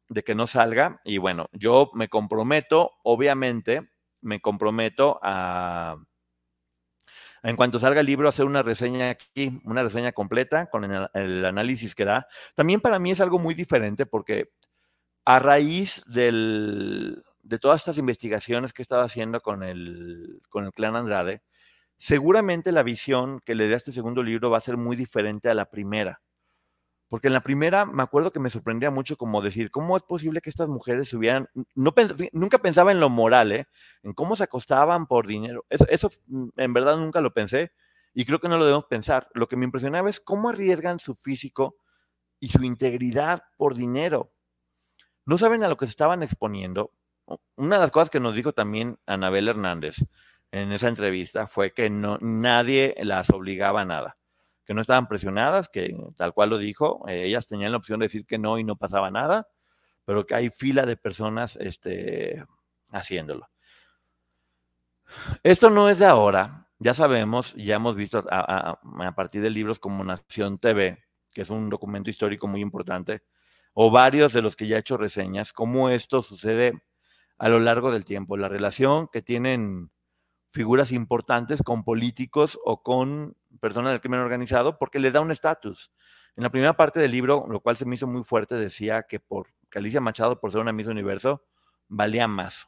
de 0.09 0.23
que 0.23 0.35
no 0.35 0.47
salga 0.47 1.01
y 1.03 1.17
bueno, 1.17 1.49
yo 1.51 1.91
me 1.93 2.07
comprometo, 2.07 2.91
obviamente, 3.03 3.89
me 4.21 4.39
comprometo 4.39 5.19
a 5.21 5.97
en 7.43 7.55
cuanto 7.55 7.79
salga 7.79 8.01
el 8.01 8.07
libro, 8.07 8.27
hacer 8.27 8.45
una 8.45 8.63
reseña 8.63 9.09
aquí, 9.09 9.61
una 9.63 9.83
reseña 9.83 10.11
completa 10.11 10.69
con 10.69 10.83
el, 10.83 11.07
el, 11.13 11.45
análisis 11.45 11.93
que 11.95 12.03
da. 12.03 12.27
También 12.55 12.81
para 12.81 12.99
mí 12.99 13.11
es 13.11 13.21
algo 13.21 13.39
muy 13.39 13.53
diferente 13.53 14.05
porque 14.05 14.49
a 15.27 15.39
raíz 15.39 16.05
del, 16.07 17.21
de 17.43 17.59
todas 17.59 17.81
estas 17.81 17.97
investigaciones 17.97 18.71
que 18.71 18.81
he 18.81 18.83
estado 18.83 19.01
haciendo 19.01 19.41
con 19.41 19.61
el, 19.61 20.41
clan 20.73 20.95
Andrade, 20.95 21.41
seguramente 21.97 22.71
la 22.71 22.81
visión 22.81 23.41
que 23.41 23.53
le 23.53 23.67
dé 23.67 23.73
a 23.73 23.77
este 23.77 23.91
segundo 23.91 24.23
libro 24.23 24.49
va 24.49 24.59
a 24.59 24.61
ser 24.61 24.77
muy 24.77 24.95
diferente 24.95 25.49
a 25.49 25.53
la 25.53 25.69
primera. 25.69 26.21
Porque 27.09 27.27
en 27.27 27.33
la 27.33 27.41
primera 27.41 27.85
me 27.85 28.03
acuerdo 28.03 28.31
que 28.31 28.39
me 28.39 28.49
sorprendía 28.49 28.89
mucho 28.89 29.17
como 29.17 29.41
decir, 29.41 29.69
¿cómo 29.69 29.97
es 29.97 30.03
posible 30.03 30.39
que 30.39 30.49
estas 30.49 30.69
mujeres 30.69 31.13
hubieran, 31.13 31.49
nunca 31.75 32.59
pensaba 32.59 32.93
en 32.93 33.01
lo 33.01 33.09
moral, 33.09 33.51
¿eh? 33.51 33.67
en 34.03 34.13
cómo 34.13 34.37
se 34.37 34.45
acostaban 34.45 35.07
por 35.07 35.27
dinero. 35.27 35.65
Eso, 35.69 35.85
eso 35.89 36.09
mm, 36.27 36.47
en 36.55 36.71
verdad 36.71 36.95
nunca 36.95 37.19
lo 37.19 37.33
pensé 37.33 37.73
y 38.13 38.23
creo 38.23 38.39
que 38.39 38.47
no 38.47 38.57
lo 38.57 38.63
debemos 38.63 38.85
pensar. 38.85 39.27
Lo 39.33 39.49
que 39.49 39.57
me 39.57 39.65
impresionaba 39.65 40.09
es 40.09 40.21
cómo 40.21 40.47
arriesgan 40.47 40.99
su 40.99 41.15
físico 41.15 41.75
y 42.39 42.47
su 42.47 42.63
integridad 42.63 43.41
por 43.57 43.75
dinero 43.75 44.31
no 45.27 45.37
saben 45.37 45.61
a 45.63 45.67
lo 45.67 45.77
que 45.77 45.85
se 45.85 45.91
estaban 45.91 46.23
exponiendo. 46.23 46.93
Una 47.57 47.75
de 47.75 47.81
las 47.81 47.91
cosas 47.91 48.09
que 48.09 48.21
nos 48.21 48.33
dijo 48.33 48.53
también 48.53 48.97
Anabel 49.05 49.49
Hernández 49.49 49.97
en 50.51 50.71
esa 50.71 50.87
entrevista 50.87 51.47
fue 51.47 51.73
que 51.73 51.89
no, 51.89 52.17
nadie 52.21 52.95
las 53.03 53.29
obligaba 53.29 53.81
a 53.81 53.85
nada, 53.85 54.17
que 54.63 54.73
no 54.73 54.79
estaban 54.79 55.09
presionadas, 55.09 55.67
que 55.67 55.93
tal 56.15 56.33
cual 56.33 56.51
lo 56.51 56.57
dijo, 56.57 57.03
eh, 57.09 57.25
ellas 57.25 57.45
tenían 57.45 57.71
la 57.71 57.77
opción 57.77 57.99
de 57.99 58.05
decir 58.05 58.25
que 58.25 58.37
no 58.37 58.57
y 58.57 58.63
no 58.63 58.77
pasaba 58.77 59.11
nada, 59.11 59.49
pero 60.05 60.25
que 60.25 60.33
hay 60.33 60.49
fila 60.49 60.85
de 60.85 60.95
personas 60.95 61.57
este, 61.57 62.45
haciéndolo. 62.91 63.49
Esto 65.43 65.69
no 65.69 65.89
es 65.89 65.99
de 65.99 66.05
ahora, 66.05 66.69
ya 66.79 66.93
sabemos, 66.93 67.53
ya 67.55 67.75
hemos 67.75 67.97
visto 67.97 68.25
a, 68.29 68.79
a 68.81 69.15
partir 69.15 69.41
de 69.41 69.49
libros 69.49 69.77
como 69.77 70.05
Nación 70.05 70.57
TV, 70.57 71.03
que 71.33 71.41
es 71.41 71.49
un 71.49 71.69
documento 71.69 72.09
histórico 72.09 72.47
muy 72.47 72.61
importante, 72.61 73.23
o 73.79 73.91
varios 73.91 74.33
de 74.33 74.41
los 74.41 74.55
que 74.55 74.65
ya 74.65 74.77
he 74.77 74.79
hecho 74.79 74.97
reseñas, 74.97 75.53
cómo 75.53 75.89
esto 75.89 76.23
sucede 76.23 76.81
a 77.37 77.47
lo 77.47 77.59
largo 77.59 77.91
del 77.91 78.05
tiempo, 78.05 78.35
la 78.35 78.49
relación 78.49 79.07
que 79.07 79.21
tienen 79.21 79.91
figuras 80.51 80.91
importantes 80.91 81.61
con 81.61 81.83
políticos 81.83 82.57
o 82.65 82.81
con 82.81 83.37
personas 83.59 83.91
del 83.91 84.01
crimen 84.01 84.21
organizado, 84.21 84.79
porque 84.79 84.97
les 84.97 85.13
da 85.13 85.21
un 85.21 85.29
estatus. 85.29 85.91
En 86.35 86.41
la 86.41 86.49
primera 86.49 86.73
parte 86.75 86.99
del 86.99 87.11
libro, 87.11 87.45
lo 87.47 87.59
cual 87.59 87.77
se 87.77 87.85
me 87.85 87.93
hizo 87.93 88.07
muy 88.07 88.23
fuerte, 88.23 88.55
decía 88.55 89.03
que 89.03 89.19
por 89.19 89.49
que 89.69 90.01
Machado, 90.01 90.39
por 90.39 90.51
ser 90.51 90.61
una 90.61 90.73
Miss 90.73 90.87
Universo, 90.87 91.45
valía 91.87 92.27
más 92.27 92.67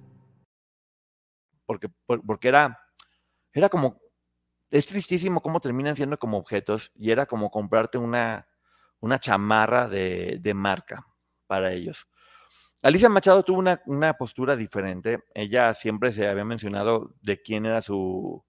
porque, 1.71 1.89
porque 2.25 2.47
era, 2.49 2.79
era 3.53 3.69
como, 3.69 4.01
es 4.69 4.85
tristísimo 4.87 5.41
cómo 5.41 5.61
terminan 5.61 5.95
siendo 5.95 6.17
como 6.17 6.37
objetos 6.37 6.91
y 6.95 7.11
era 7.11 7.25
como 7.25 7.49
comprarte 7.49 7.97
una, 7.97 8.47
una 8.99 9.19
chamarra 9.19 9.87
de, 9.87 10.37
de 10.41 10.53
marca 10.53 11.07
para 11.47 11.71
ellos. 11.71 12.07
Alicia 12.81 13.07
Machado 13.07 13.43
tuvo 13.43 13.59
una, 13.59 13.81
una, 13.85 14.13
postura 14.15 14.55
diferente. 14.55 15.23
Ella 15.33 15.73
siempre 15.73 16.11
se 16.11 16.27
había 16.27 16.43
mencionado 16.43 17.13
de 17.21 17.41
quién 17.41 17.65
era 17.65 17.81
su, 17.81 18.43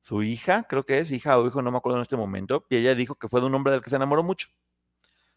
su 0.00 0.22
hija, 0.22 0.64
creo 0.68 0.84
que 0.84 0.98
es 0.98 1.10
hija 1.10 1.38
o 1.38 1.46
hijo, 1.46 1.62
no 1.62 1.70
me 1.70 1.78
acuerdo 1.78 1.98
en 1.98 2.02
este 2.02 2.16
momento, 2.16 2.66
y 2.70 2.76
ella 2.76 2.94
dijo 2.94 3.16
que 3.16 3.28
fue 3.28 3.40
de 3.40 3.46
un 3.46 3.54
hombre 3.54 3.72
del 3.72 3.82
que 3.82 3.90
se 3.90 3.96
enamoró 3.96 4.22
mucho 4.22 4.48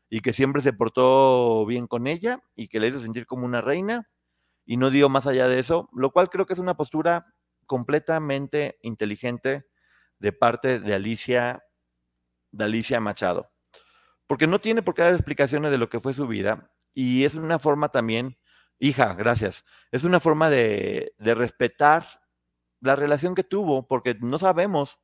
y 0.09 0.21
que 0.21 0.33
siempre 0.33 0.61
se 0.61 0.73
portó 0.73 1.65
bien 1.65 1.87
con 1.87 2.07
ella 2.07 2.41
y 2.55 2.67
que 2.67 2.79
le 2.79 2.87
hizo 2.87 2.99
sentir 2.99 3.27
como 3.27 3.45
una 3.45 3.61
reina 3.61 4.09
y 4.65 4.77
no 4.77 4.89
dio 4.89 5.09
más 5.09 5.27
allá 5.27 5.47
de 5.47 5.59
eso, 5.59 5.89
lo 5.93 6.11
cual 6.11 6.29
creo 6.29 6.45
que 6.45 6.53
es 6.53 6.59
una 6.59 6.77
postura 6.77 7.33
completamente 7.65 8.77
inteligente 8.81 9.65
de 10.19 10.33
parte 10.33 10.79
de 10.79 10.93
Alicia, 10.93 11.63
de 12.51 12.63
Alicia 12.63 12.99
Machado. 12.99 13.51
Porque 14.27 14.47
no 14.47 14.59
tiene 14.59 14.81
por 14.81 14.93
qué 14.93 15.01
dar 15.03 15.13
explicaciones 15.13 15.71
de 15.71 15.77
lo 15.77 15.89
que 15.89 15.99
fue 15.99 16.13
su 16.13 16.27
vida 16.27 16.71
y 16.93 17.25
es 17.25 17.35
una 17.35 17.59
forma 17.59 17.89
también, 17.89 18.37
hija, 18.79 19.13
gracias, 19.13 19.65
es 19.91 20.03
una 20.03 20.19
forma 20.19 20.49
de, 20.49 21.13
de 21.17 21.33
respetar 21.35 22.05
la 22.81 22.95
relación 22.95 23.35
que 23.35 23.43
tuvo, 23.43 23.87
porque 23.87 24.15
no 24.19 24.39
sabemos, 24.39 24.99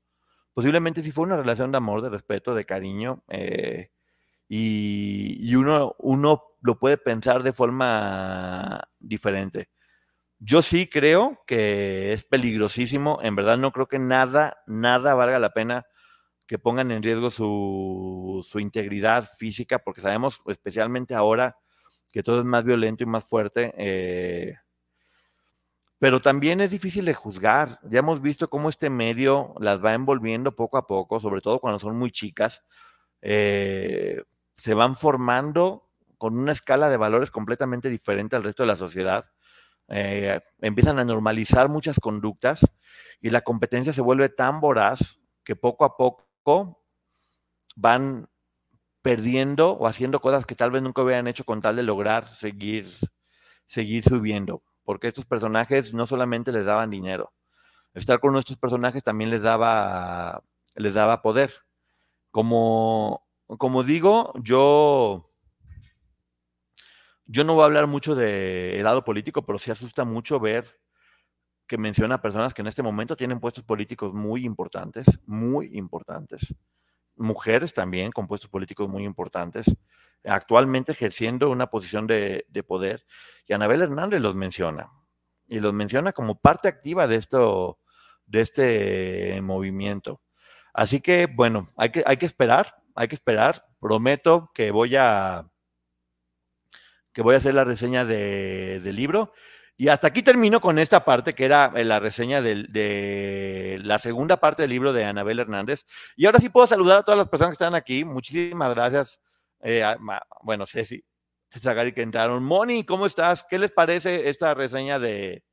posiblemente 0.54 1.04
si 1.04 1.12
fue 1.12 1.26
una 1.26 1.38
relación 1.38 1.72
de 1.72 1.78
amor, 1.78 2.02
de 2.02 2.10
respeto, 2.10 2.56
de 2.56 2.66
cariño, 2.66 3.24
eh, 3.30 3.92
y, 4.50 5.56
uno, 5.56 5.96
uno 6.00 6.44
lo 6.68 6.78
puede 6.78 6.98
pensar 6.98 7.44
de 7.44 7.54
forma 7.54 8.90
diferente. 9.00 9.70
Yo 10.38 10.62
sí 10.62 10.88
creo 10.88 11.42
que 11.48 12.14
es 12.14 12.24
peligrosísimo, 12.26 13.20
en 13.24 13.36
verdad 13.36 13.58
no 13.58 13.72
creo 13.72 13.88
que 13.88 14.00
nada, 14.00 14.58
nada 14.68 15.16
valga 15.16 15.40
la 15.40 15.54
pena 15.54 15.88
que 16.46 16.60
pongan 16.60 16.92
en 16.92 17.02
riesgo 17.04 17.32
su, 17.32 18.46
su 18.48 18.60
integridad 18.60 19.30
física, 19.38 19.80
porque 19.80 20.02
sabemos, 20.02 20.42
especialmente 20.48 21.16
ahora, 21.16 21.58
que 22.12 22.22
todo 22.22 22.40
es 22.40 22.46
más 22.46 22.64
violento 22.66 23.04
y 23.04 23.08
más 23.08 23.24
fuerte. 23.26 23.74
Eh, 23.78 24.56
pero 26.00 26.20
también 26.20 26.62
es 26.62 26.72
difícil 26.72 27.06
de 27.06 27.14
juzgar. 27.14 27.80
Ya 27.84 28.00
hemos 28.00 28.22
visto 28.22 28.50
cómo 28.50 28.70
este 28.70 28.90
medio 28.90 29.56
las 29.60 29.84
va 29.84 29.94
envolviendo 29.94 30.56
poco 30.56 30.78
a 30.78 30.86
poco, 30.86 31.20
sobre 31.20 31.42
todo 31.42 31.60
cuando 31.60 31.80
son 31.80 31.98
muy 31.98 32.12
chicas. 32.12 32.64
Eh, 33.22 34.22
se 34.58 34.74
van 34.74 34.96
formando 34.96 35.87
con 36.18 36.38
una 36.38 36.52
escala 36.52 36.90
de 36.90 36.98
valores 36.98 37.32
completamente 37.32 37.90
diferente 37.90 38.36
al 38.36 38.44
resto 38.44 38.64
de 38.64 38.68
la 38.68 38.76
sociedad. 38.76 39.26
Eh, 39.90 40.42
empiezan 40.60 41.00
a 41.00 41.06
normalizar 41.06 41.70
muchas 41.70 42.00
conductas 42.00 42.66
y 43.22 43.30
la 43.30 43.42
competencia 43.42 43.94
se 43.94 44.02
vuelve 44.02 44.30
tan 44.30 44.60
voraz 44.60 45.20
que 45.44 45.56
poco 45.56 45.86
a 45.86 45.96
poco 45.96 46.84
van 47.76 48.30
perdiendo 49.02 49.72
o 49.72 49.88
haciendo 49.88 50.20
cosas 50.20 50.46
que 50.46 50.56
tal 50.56 50.72
vez 50.72 50.82
nunca 50.82 51.02
hubieran 51.04 51.28
hecho 51.28 51.46
con 51.46 51.62
tal 51.62 51.78
de 51.78 51.84
lograr 51.84 52.34
seguir, 52.34 52.90
seguir 53.68 54.04
subiendo. 54.04 54.64
Porque 54.84 55.08
estos 55.08 55.26
personajes 55.26 55.94
no 55.94 56.08
solamente 56.08 56.52
les 56.52 56.66
daban 56.66 56.90
dinero, 56.90 57.34
estar 57.94 58.20
con 58.20 58.34
nuestros 58.34 58.58
personajes 58.58 59.04
también 59.04 59.30
les 59.30 59.44
daba, 59.44 60.44
les 60.76 60.94
daba 60.94 61.22
poder. 61.22 61.54
Como 62.32 63.28
como 63.56 63.84
digo, 63.84 64.34
yo, 64.44 65.27
yo 67.28 67.44
no 67.44 67.54
voy 67.54 67.64
a 67.64 67.66
hablar 67.66 67.88
mucho 67.88 68.16
del 68.16 68.84
lado 68.84 69.04
político, 69.04 69.46
pero 69.46 69.60
sí 69.60 69.70
asusta 69.70 70.06
mucho 70.06 70.40
ver 70.40 70.66
que 71.68 71.78
menciona 71.78 72.22
personas 72.22 72.54
que 72.54 72.62
en 72.62 72.68
este 72.68 72.82
momento 72.82 73.18
tienen 73.18 73.42
puestos 73.42 73.64
políticos 73.64 74.14
muy 74.14 74.46
importantes, 74.46 75.06
muy 75.26 75.78
importantes. 75.78 76.56
Mujeres 77.18 77.74
también 77.74 78.12
con 78.12 78.28
puestos 78.28 78.50
políticos 78.50 78.88
muy 78.88 79.04
importantes, 79.04 79.66
actualmente 80.24 80.94
ejerciendo 80.94 81.50
una 81.50 81.68
posición 81.68 82.08
de, 82.08 82.46
de 82.48 82.64
poder. 82.64 83.06
Y 83.46 83.54
Anabel 83.54 83.82
Hernández 83.82 84.22
los 84.22 84.36
menciona. 84.36 84.90
Y 85.48 85.60
los 85.60 85.74
menciona 85.74 86.14
como 86.14 86.40
parte 86.40 86.70
activa 86.70 87.08
de 87.08 87.18
esto, 87.18 87.80
de 88.26 88.42
este 88.42 89.42
movimiento. 89.42 90.22
Así 90.74 91.02
que, 91.02 91.26
bueno, 91.26 91.74
hay 91.76 91.90
que, 91.90 92.04
hay 92.06 92.18
que 92.18 92.26
esperar, 92.26 92.76
hay 92.96 93.08
que 93.10 93.16
esperar. 93.16 93.66
Prometo 93.80 94.52
que 94.54 94.72
voy 94.72 94.96
a 94.96 95.50
que 97.18 97.24
voy 97.24 97.34
a 97.34 97.40
hacer 97.40 97.56
la 97.56 97.64
reseña 97.64 98.06
del 98.06 98.96
libro. 98.96 99.34
Y 99.76 99.88
hasta 99.88 100.06
aquí 100.06 100.22
termino 100.22 100.62
con 100.62 100.78
esta 100.78 101.04
parte, 101.04 101.34
que 101.34 101.46
era 101.46 101.74
eh, 101.76 101.84
la 101.84 102.00
reseña 102.00 102.44
de, 102.44 103.80
la 103.82 103.98
segunda 103.98 104.38
parte 104.38 104.62
del 104.62 104.70
libro 104.70 104.94
de 104.94 105.04
Anabel 105.04 105.40
Hernández. 105.40 105.84
Y 106.16 106.28
ahora 106.28 106.38
sí 106.38 106.50
puedo 106.50 106.68
saludar 106.68 107.00
a 107.00 107.02
todas 107.02 107.18
las 107.18 107.28
personas 107.28 107.50
que 107.58 107.64
están 107.64 107.74
aquí. 107.74 108.06
Muchísimas 108.06 108.76
gracias. 108.76 109.20
Eh, 109.62 109.84
bueno, 110.44 110.68
Ceci, 110.68 111.04
que 111.50 112.02
entraron. 112.04 112.44
Moni, 112.44 112.84
¿cómo 112.84 113.08
estás? 113.08 113.44
¿Qué 113.50 113.58
les 113.58 113.72
parece 113.72 114.30
esta 114.30 114.54
reseña 114.54 115.00
de, 115.00 115.44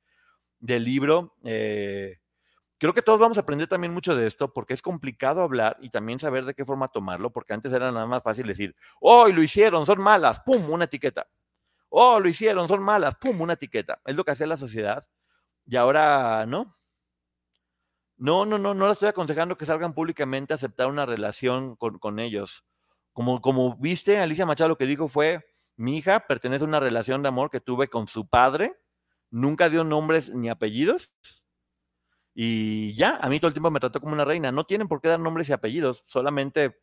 del 0.59 0.85
libro? 0.85 1.35
Eh, 1.45 2.19
creo 2.77 2.93
que 2.93 3.01
todos 3.01 3.19
vamos 3.19 3.39
a 3.39 3.41
aprender 3.41 3.69
también 3.69 3.95
mucho 3.95 4.15
de 4.15 4.27
esto 4.27 4.53
porque 4.53 4.75
es 4.75 4.83
complicado 4.83 5.41
hablar 5.41 5.79
y 5.81 5.89
también 5.89 6.21
saber 6.21 6.45
de 6.45 6.53
qué 6.53 6.67
forma 6.67 6.89
tomarlo, 6.89 7.33
porque 7.33 7.55
antes 7.55 7.73
era 7.73 7.91
nada 7.91 8.05
más 8.05 8.23
fácil 8.23 8.47
decir, 8.47 8.77
oh, 9.01 9.29
lo 9.29 9.43
hicieron, 9.43 9.87
son 9.87 10.03
malas, 10.03 10.41
pum, 10.41 10.71
una 10.71 10.85
etiqueta. 10.85 11.27
Oh, 11.97 12.19
lo 12.19 12.29
hicieron, 12.29 12.67
son 12.67 12.83
malas, 12.83 13.15
pum, 13.15 13.41
una 13.41 13.53
etiqueta. 13.53 14.01
Es 14.05 14.17
lo 14.17 14.25
que 14.25 14.33
hace 14.33 14.49
la 14.49 14.57
sociedad. 14.57 15.05
Y 15.65 15.77
ahora, 15.77 16.45
¿no? 16.45 16.77
No, 18.17 18.45
no, 18.45 18.59
no, 18.59 18.75
no 18.75 18.87
le 18.89 18.93
estoy 18.93 19.09
aconsejando 19.09 19.57
que 19.57 19.65
salgan 19.65 19.95
públicamente 19.95 20.53
a 20.53 20.57
aceptar 20.57 20.89
una 20.89 21.07
relación 21.07 21.77
con, 21.77 22.01
con 22.01 22.19
ellos. 22.19 22.65
Como, 23.13 23.41
como 23.41 23.77
viste, 23.77 24.19
Alicia 24.19 24.45
Machado 24.45 24.71
lo 24.71 24.77
que 24.77 24.87
dijo 24.87 25.07
fue, 25.07 25.47
mi 25.77 25.99
hija 25.99 26.27
pertenece 26.27 26.65
a 26.65 26.69
una 26.69 26.81
relación 26.81 27.23
de 27.23 27.29
amor 27.29 27.49
que 27.49 27.61
tuve 27.61 27.89
con 27.89 28.09
su 28.09 28.29
padre, 28.29 28.75
nunca 29.31 29.69
dio 29.69 29.85
nombres 29.85 30.35
ni 30.35 30.49
apellidos, 30.49 31.13
y 32.35 32.93
ya, 32.97 33.19
a 33.19 33.29
mí 33.29 33.39
todo 33.39 33.49
el 33.49 33.55
tiempo 33.55 33.71
me 33.71 33.79
trató 33.79 34.01
como 34.01 34.15
una 34.15 34.25
reina. 34.25 34.51
No 34.51 34.65
tienen 34.65 34.89
por 34.89 35.01
qué 35.01 35.09
dar 35.09 35.21
nombres 35.21 35.49
y 35.49 35.53
apellidos, 35.53 36.03
solamente 36.09 36.83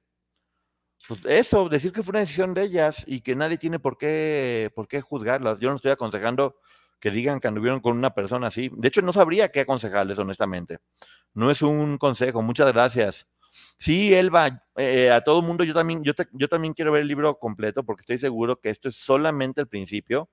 pues, 1.08 1.22
eso, 1.26 1.70
decir 1.70 1.92
que 1.92 2.04
fue 2.04 2.12
una 2.12 2.20
decisión 2.20 2.54
de 2.54 2.64
ellas 2.64 3.04
y 3.08 3.22
que 3.22 3.36
nadie 3.36 3.58
tiene 3.58 3.80
por 3.80 3.98
qué, 3.98 4.72
por 4.76 4.88
qué 4.88 5.02
juzgarlas. 5.02 5.60
Yo 5.60 5.70
no 5.70 5.76
estoy 5.76 5.92
aconsejando 5.92 6.56
que 7.00 7.10
digan 7.10 7.40
que 7.40 7.48
anduvieron 7.48 7.80
con 7.80 7.98
una 7.98 8.14
persona 8.14 8.48
así. 8.48 8.70
De 8.74 8.88
hecho, 8.88 9.02
no 9.02 9.12
sabría 9.12 9.50
qué 9.50 9.62
aconsejarles, 9.62 10.20
honestamente. 10.20 10.80
No 11.34 11.50
es 11.50 11.62
un 11.62 11.98
consejo. 11.98 12.42
Muchas 12.42 12.72
gracias. 12.72 13.28
Sí, 13.78 14.14
Elba, 14.14 14.64
eh, 14.78 15.12
a 15.12 15.22
todo 15.22 15.42
mundo, 15.42 15.64
yo 15.64 15.74
también, 15.74 16.04
yo, 16.04 16.14
yo 16.32 16.48
también 16.48 16.74
quiero 16.74 16.92
ver 16.92 17.02
el 17.02 17.08
libro 17.08 17.38
completo 17.38 17.84
porque 17.84 18.02
estoy 18.02 18.18
seguro 18.18 18.60
que 18.60 18.70
esto 18.70 18.90
es 18.90 18.96
solamente 18.96 19.60
el 19.60 19.68
principio 19.68 20.30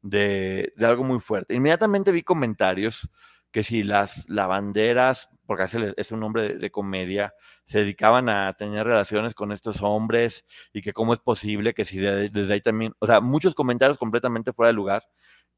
de, 0.00 0.72
de 0.76 0.86
algo 0.86 1.04
muy 1.04 1.20
fuerte. 1.20 1.54
Inmediatamente 1.54 2.12
vi 2.12 2.22
comentarios 2.22 3.08
que 3.54 3.62
si 3.62 3.84
las 3.84 4.28
lavanderas, 4.28 5.28
porque 5.46 5.94
es 5.96 6.10
un 6.10 6.24
hombre 6.24 6.56
de, 6.56 6.70
comedia, 6.72 7.34
se 7.64 7.78
dedicaban 7.78 8.28
a 8.28 8.52
tener 8.54 8.84
relaciones 8.84 9.32
con 9.32 9.52
estos 9.52 9.80
hombres 9.80 10.44
y 10.72 10.82
que 10.82 10.92
cómo 10.92 11.12
es 11.12 11.20
posible 11.20 11.72
que 11.72 11.84
si 11.84 11.98
desde 12.00 12.52
ahí 12.52 12.60
también, 12.60 12.94
o 12.98 13.06
sea, 13.06 13.20
muchos 13.20 13.54
comentarios 13.54 13.96
completamente 13.96 14.52
fuera 14.52 14.70
de 14.70 14.72
lugar. 14.72 15.04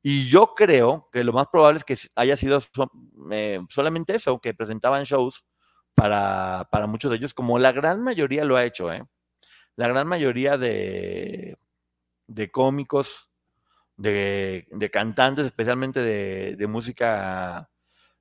Y 0.02 0.28
yo 0.28 0.52
creo 0.54 1.08
que 1.10 1.24
lo 1.24 1.32
más 1.32 1.46
probable 1.46 1.78
es 1.78 1.84
que 1.84 1.96
haya 2.16 2.36
sido 2.36 2.62
eh, 3.30 3.60
solamente 3.70 4.14
eso, 4.14 4.40
que 4.40 4.52
presentaban 4.52 5.04
shows 5.04 5.46
para, 5.94 6.68
para, 6.70 6.86
muchos 6.86 7.10
de 7.10 7.16
ellos, 7.16 7.32
como 7.32 7.58
la 7.58 7.72
gran 7.72 8.02
mayoría 8.02 8.44
lo 8.44 8.56
ha 8.58 8.64
hecho, 8.66 8.92
¿eh? 8.92 9.02
La 9.74 9.88
gran 9.88 10.06
mayoría 10.06 10.58
de, 10.58 11.56
de 12.26 12.50
cómicos, 12.50 13.30
de, 13.96 14.68
de 14.70 14.90
cantantes, 14.90 15.46
especialmente 15.46 16.00
de, 16.00 16.56
de 16.56 16.66
música 16.66 17.70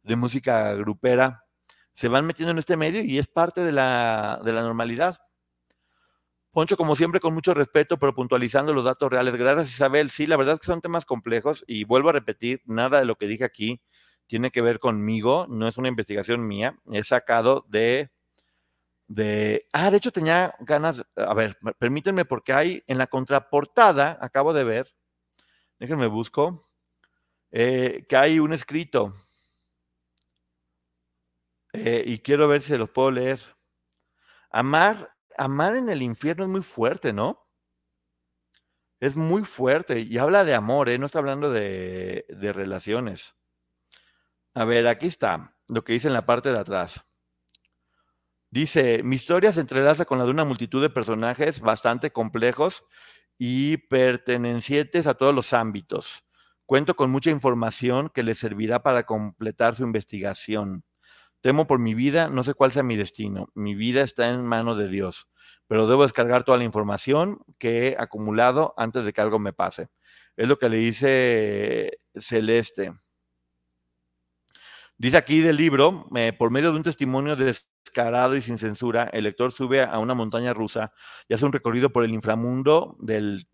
de 0.05 0.15
música 0.15 0.73
grupera 0.73 1.43
se 1.93 2.07
van 2.07 2.25
metiendo 2.25 2.51
en 2.51 2.57
este 2.57 2.77
medio 2.77 3.03
y 3.03 3.17
es 3.17 3.27
parte 3.27 3.61
de 3.61 3.71
la, 3.71 4.39
de 4.43 4.53
la 4.53 4.61
normalidad. 4.61 5.17
Poncho, 6.51 6.77
como 6.77 6.95
siempre, 6.95 7.19
con 7.19 7.33
mucho 7.33 7.53
respeto, 7.53 7.97
pero 7.97 8.13
puntualizando 8.13 8.73
los 8.73 8.85
datos 8.85 9.09
reales. 9.09 9.35
Gracias, 9.35 9.71
Isabel. 9.71 10.09
Sí, 10.09 10.25
la 10.25 10.37
verdad 10.37 10.55
es 10.55 10.61
que 10.61 10.67
son 10.67 10.81
temas 10.81 11.05
complejos 11.05 11.63
y 11.67 11.83
vuelvo 11.83 12.09
a 12.09 12.13
repetir, 12.13 12.61
nada 12.65 12.99
de 12.99 13.05
lo 13.05 13.15
que 13.15 13.27
dije 13.27 13.43
aquí 13.43 13.81
tiene 14.27 14.51
que 14.51 14.61
ver 14.61 14.79
conmigo, 14.79 15.45
no 15.49 15.67
es 15.67 15.77
una 15.77 15.87
investigación 15.87 16.47
mía, 16.47 16.79
he 16.91 17.03
sacado 17.03 17.65
de, 17.69 18.09
de, 19.07 19.67
ah, 19.71 19.91
de 19.91 19.97
hecho 19.97 20.11
tenía 20.11 20.55
ganas, 20.61 21.05
a 21.15 21.33
ver, 21.33 21.57
permítanme 21.77 22.25
porque 22.25 22.53
hay 22.53 22.83
en 22.87 22.97
la 22.97 23.07
contraportada, 23.07 24.17
acabo 24.21 24.53
de 24.53 24.63
ver, 24.63 24.95
déjenme 25.79 26.07
busco, 26.07 26.67
eh, 27.51 28.05
que 28.09 28.17
hay 28.17 28.39
un 28.39 28.53
escrito 28.53 29.13
eh, 31.77 32.03
y 32.05 32.19
quiero 32.19 32.47
ver 32.47 32.61
si 32.61 32.69
se 32.69 32.77
los 32.77 32.89
puedo 32.89 33.11
leer. 33.11 33.39
Amar 34.51 35.15
amar 35.37 35.75
en 35.75 35.89
el 35.89 36.01
infierno 36.01 36.43
es 36.43 36.49
muy 36.49 36.61
fuerte, 36.61 37.13
¿no? 37.13 37.47
Es 38.99 39.15
muy 39.15 39.43
fuerte 39.43 39.99
y 39.99 40.17
habla 40.17 40.45
de 40.45 40.55
amor, 40.55 40.89
¿eh? 40.89 40.97
no 40.97 41.05
está 41.05 41.19
hablando 41.19 41.51
de, 41.51 42.25
de 42.29 42.53
relaciones. 42.53 43.35
A 44.53 44.63
ver, 44.65 44.87
aquí 44.87 45.07
está 45.07 45.55
lo 45.67 45.83
que 45.83 45.93
dice 45.93 46.07
en 46.07 46.13
la 46.13 46.25
parte 46.25 46.51
de 46.51 46.59
atrás. 46.59 47.05
Dice, 48.49 49.03
mi 49.03 49.17
historia 49.17 49.51
se 49.51 49.59
entrelaza 49.59 50.05
con 50.05 50.17
la 50.17 50.23
de 50.23 50.31
una 50.31 50.45
multitud 50.45 50.81
de 50.81 50.89
personajes 50.89 51.59
bastante 51.59 52.11
complejos 52.11 52.85
y 53.37 53.77
pertenecientes 53.77 55.07
a 55.07 55.15
todos 55.15 55.35
los 55.35 55.51
ámbitos. 55.51 56.23
Cuento 56.65 56.95
con 56.95 57.11
mucha 57.11 57.31
información 57.31 58.09
que 58.09 58.23
les 58.23 58.37
servirá 58.37 58.81
para 58.81 59.05
completar 59.05 59.75
su 59.75 59.83
investigación. 59.83 60.85
Temo 61.45 61.67
por 61.67 61.77
mi 61.77 61.93
vida, 61.93 62.27
no 62.27 62.43
sé 62.43 62.55
cuál 62.55 62.71
sea 62.71 62.81
mi 62.81 62.95
destino. 62.95 63.49
Mi 63.53 63.75
vida 63.75 64.01
está 64.01 64.31
en 64.31 64.43
manos 64.43 64.79
de 64.79 64.87
Dios, 64.87 65.29
pero 65.67 65.85
debo 65.85 66.01
descargar 66.01 66.43
toda 66.43 66.57
la 66.57 66.63
información 66.63 67.37
que 67.59 67.89
he 67.89 67.95
acumulado 67.99 68.73
antes 68.77 69.05
de 69.05 69.13
que 69.13 69.21
algo 69.21 69.37
me 69.37 69.53
pase. 69.53 69.89
Es 70.37 70.47
lo 70.47 70.57
que 70.57 70.69
le 70.69 70.77
dice 70.77 71.99
Celeste. 72.15 72.93
Dice 74.97 75.17
aquí 75.17 75.41
del 75.41 75.57
libro, 75.57 76.09
eh, 76.15 76.33
por 76.33 76.49
medio 76.49 76.71
de 76.71 76.77
un 76.77 76.83
testimonio 76.83 77.35
descarado 77.35 78.35
y 78.35 78.41
sin 78.41 78.57
censura, 78.57 79.03
el 79.13 79.25
lector 79.25 79.51
sube 79.51 79.83
a 79.83 79.99
una 79.99 80.15
montaña 80.15 80.51
rusa 80.51 80.93
y 81.27 81.35
hace 81.35 81.45
un 81.45 81.53
recorrido 81.53 81.91
por 81.91 82.03
el 82.03 82.11
inframundo 82.15 82.97
del 82.99 83.47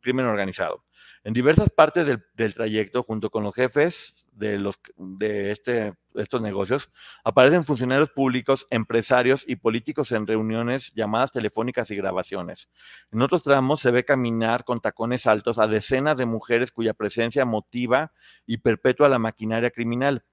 crimen 0.00 0.24
organizado. 0.24 0.86
En 1.22 1.34
diversas 1.34 1.68
partes 1.68 2.06
del, 2.06 2.24
del 2.32 2.54
trayecto, 2.54 3.02
junto 3.02 3.28
con 3.28 3.44
los 3.44 3.54
jefes 3.54 4.23
de, 4.34 4.58
los, 4.58 4.78
de 4.96 5.50
este, 5.50 5.94
estos 6.14 6.40
negocios, 6.42 6.90
aparecen 7.24 7.64
funcionarios 7.64 8.10
públicos, 8.10 8.66
empresarios 8.70 9.44
y 9.46 9.56
políticos 9.56 10.12
en 10.12 10.26
reuniones, 10.26 10.92
llamadas 10.94 11.32
telefónicas 11.32 11.90
y 11.90 11.96
grabaciones. 11.96 12.68
En 13.12 13.22
otros 13.22 13.42
tramos 13.42 13.80
se 13.80 13.90
ve 13.90 14.04
caminar 14.04 14.64
con 14.64 14.80
tacones 14.80 15.26
altos 15.26 15.58
a 15.58 15.66
decenas 15.66 16.16
de 16.16 16.26
mujeres 16.26 16.72
cuya 16.72 16.94
presencia 16.94 17.44
motiva 17.44 18.12
y 18.46 18.58
perpetúa 18.58 19.08
la 19.08 19.18
maquinaria 19.18 19.70
criminal. 19.70 20.24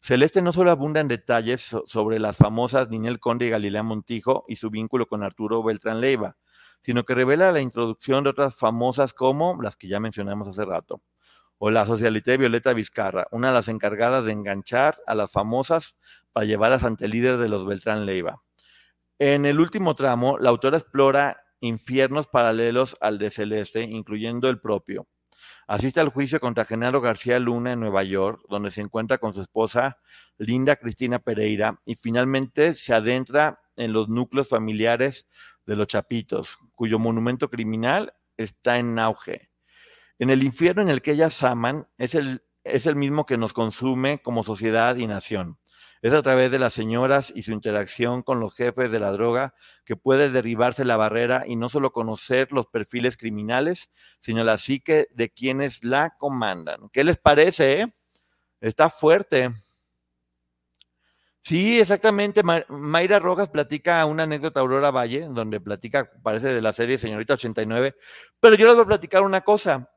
Celeste 0.00 0.40
no 0.40 0.52
solo 0.52 0.70
abunda 0.70 1.00
en 1.00 1.08
detalles 1.08 1.76
sobre 1.86 2.18
las 2.18 2.36
famosas 2.36 2.88
Ninel 2.88 3.20
Conde 3.20 3.46
y 3.46 3.50
Galilea 3.50 3.82
Montijo 3.82 4.44
y 4.48 4.56
su 4.56 4.70
vínculo 4.70 5.06
con 5.06 5.22
Arturo 5.22 5.62
Beltrán 5.62 6.00
Leiva, 6.00 6.36
sino 6.80 7.04
que 7.04 7.14
revela 7.14 7.52
la 7.52 7.60
introducción 7.60 8.24
de 8.24 8.30
otras 8.30 8.54
famosas 8.54 9.12
como 9.12 9.60
las 9.60 9.76
que 9.76 9.88
ya 9.88 10.00
mencionamos 10.00 10.48
hace 10.48 10.64
rato 10.64 11.02
o 11.62 11.70
la 11.70 11.84
socialité 11.84 12.38
Violeta 12.38 12.72
Vizcarra, 12.72 13.26
una 13.32 13.48
de 13.48 13.54
las 13.54 13.68
encargadas 13.68 14.24
de 14.24 14.32
enganchar 14.32 14.96
a 15.06 15.14
las 15.14 15.30
famosas 15.30 15.94
para 16.32 16.46
llevarlas 16.46 16.84
ante 16.84 17.04
el 17.04 17.10
líder 17.10 17.36
de 17.36 17.50
los 17.50 17.66
Beltrán 17.66 18.06
Leiva. 18.06 18.42
En 19.18 19.44
el 19.44 19.60
último 19.60 19.94
tramo, 19.94 20.38
la 20.38 20.48
autora 20.48 20.78
explora 20.78 21.44
infiernos 21.60 22.28
paralelos 22.28 22.96
al 23.02 23.18
de 23.18 23.28
Celeste, 23.28 23.82
incluyendo 23.82 24.48
el 24.48 24.58
propio. 24.58 25.06
Asiste 25.66 26.00
al 26.00 26.08
juicio 26.08 26.40
contra 26.40 26.64
Genaro 26.64 27.02
García 27.02 27.38
Luna 27.38 27.72
en 27.72 27.80
Nueva 27.80 28.04
York, 28.04 28.40
donde 28.48 28.70
se 28.70 28.80
encuentra 28.80 29.18
con 29.18 29.34
su 29.34 29.42
esposa 29.42 29.98
Linda 30.38 30.76
Cristina 30.76 31.18
Pereira, 31.18 31.78
y 31.84 31.94
finalmente 31.94 32.72
se 32.72 32.94
adentra 32.94 33.60
en 33.76 33.92
los 33.92 34.08
núcleos 34.08 34.48
familiares 34.48 35.28
de 35.66 35.76
los 35.76 35.88
Chapitos, 35.88 36.56
cuyo 36.74 36.98
monumento 36.98 37.50
criminal 37.50 38.14
está 38.38 38.78
en 38.78 38.98
auge. 38.98 39.49
En 40.20 40.28
el 40.28 40.42
infierno 40.42 40.82
en 40.82 40.90
el 40.90 41.00
que 41.00 41.12
ellas 41.12 41.42
aman 41.42 41.88
es 41.96 42.14
el, 42.14 42.42
es 42.62 42.86
el 42.86 42.94
mismo 42.94 43.24
que 43.24 43.38
nos 43.38 43.54
consume 43.54 44.20
como 44.20 44.42
sociedad 44.42 44.96
y 44.96 45.06
nación. 45.06 45.58
Es 46.02 46.12
a 46.12 46.20
través 46.20 46.50
de 46.50 46.58
las 46.58 46.74
señoras 46.74 47.32
y 47.34 47.40
su 47.40 47.52
interacción 47.52 48.22
con 48.22 48.38
los 48.38 48.54
jefes 48.54 48.92
de 48.92 49.00
la 49.00 49.12
droga 49.12 49.54
que 49.86 49.96
puede 49.96 50.28
derribarse 50.28 50.84
la 50.84 50.98
barrera 50.98 51.44
y 51.46 51.56
no 51.56 51.70
solo 51.70 51.92
conocer 51.92 52.52
los 52.52 52.66
perfiles 52.66 53.16
criminales, 53.16 53.90
sino 54.20 54.44
la 54.44 54.58
psique 54.58 55.08
de 55.12 55.30
quienes 55.30 55.84
la 55.84 56.14
comandan. 56.18 56.90
¿Qué 56.92 57.02
les 57.02 57.16
parece? 57.16 57.80
Eh? 57.80 57.94
Está 58.60 58.90
fuerte. 58.90 59.50
Sí, 61.40 61.80
exactamente. 61.80 62.42
Mayra 62.68 63.20
Rojas 63.20 63.48
platica 63.48 64.04
una 64.04 64.24
anécdota 64.24 64.60
Aurora 64.60 64.90
Valle, 64.90 65.28
donde 65.30 65.62
platica, 65.62 66.10
parece 66.22 66.48
de 66.48 66.60
la 66.60 66.74
serie 66.74 66.98
Señorita 66.98 67.34
89, 67.34 67.96
pero 68.38 68.54
yo 68.56 68.66
les 68.66 68.74
voy 68.76 68.84
a 68.84 68.88
platicar 68.88 69.22
una 69.22 69.40
cosa. 69.40 69.88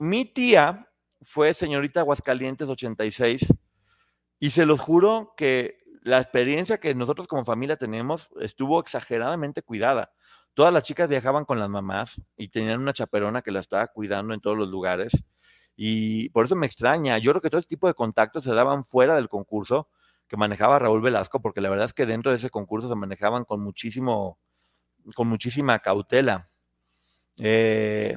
Mi 0.00 0.24
tía 0.24 0.88
fue 1.20 1.52
señorita 1.52 2.00
Aguascalientes 2.00 2.66
86 2.66 3.46
y 4.38 4.48
se 4.48 4.64
los 4.64 4.80
juro 4.80 5.34
que 5.36 5.76
la 6.00 6.18
experiencia 6.18 6.80
que 6.80 6.94
nosotros 6.94 7.28
como 7.28 7.44
familia 7.44 7.76
tenemos 7.76 8.30
estuvo 8.40 8.80
exageradamente 8.80 9.60
cuidada. 9.60 10.10
Todas 10.54 10.72
las 10.72 10.84
chicas 10.84 11.06
viajaban 11.06 11.44
con 11.44 11.58
las 11.58 11.68
mamás 11.68 12.18
y 12.38 12.48
tenían 12.48 12.80
una 12.80 12.94
chaperona 12.94 13.42
que 13.42 13.50
la 13.50 13.60
estaba 13.60 13.88
cuidando 13.88 14.32
en 14.32 14.40
todos 14.40 14.56
los 14.56 14.70
lugares. 14.70 15.12
Y 15.76 16.30
por 16.30 16.46
eso 16.46 16.56
me 16.56 16.64
extraña. 16.64 17.18
Yo 17.18 17.32
creo 17.32 17.42
que 17.42 17.50
todo 17.50 17.60
este 17.60 17.76
tipo 17.76 17.86
de 17.86 17.92
contactos 17.92 18.44
se 18.44 18.54
daban 18.54 18.84
fuera 18.84 19.14
del 19.16 19.28
concurso 19.28 19.90
que 20.28 20.38
manejaba 20.38 20.78
Raúl 20.78 21.02
Velasco, 21.02 21.42
porque 21.42 21.60
la 21.60 21.68
verdad 21.68 21.84
es 21.84 21.92
que 21.92 22.06
dentro 22.06 22.30
de 22.30 22.38
ese 22.38 22.48
concurso 22.48 22.88
se 22.88 22.94
manejaban 22.94 23.44
con 23.44 23.60
muchísimo, 23.60 24.38
con 25.14 25.28
muchísima 25.28 25.78
cautela. 25.80 26.48
Eh, 27.36 28.16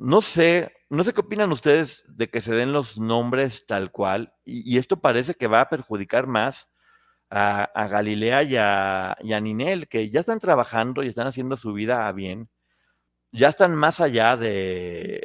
No 0.00 0.22
sé, 0.22 0.72
no 0.88 1.04
sé 1.04 1.12
qué 1.12 1.20
opinan 1.20 1.52
ustedes 1.52 2.04
de 2.08 2.30
que 2.30 2.40
se 2.40 2.54
den 2.54 2.72
los 2.72 2.98
nombres 2.98 3.66
tal 3.66 3.92
cual, 3.92 4.32
y, 4.46 4.78
esto 4.78 5.00
parece 5.02 5.34
que 5.34 5.46
va 5.46 5.60
a 5.60 5.68
perjudicar 5.68 6.26
más 6.26 6.70
a, 7.30 7.70
Galilea 7.88 8.42
y 8.44 8.56
a, 8.56 9.16
Ninel, 9.42 9.88
que 9.88 10.08
ya 10.10 10.20
están 10.20 10.40
trabajando 10.40 11.02
y 11.02 11.08
están 11.08 11.26
haciendo 11.26 11.56
su 11.56 11.74
vida 11.74 12.08
a 12.08 12.12
bien, 12.12 12.48
ya 13.32 13.48
están 13.48 13.74
más 13.76 14.00
allá 14.00 14.36
de, 14.38 15.20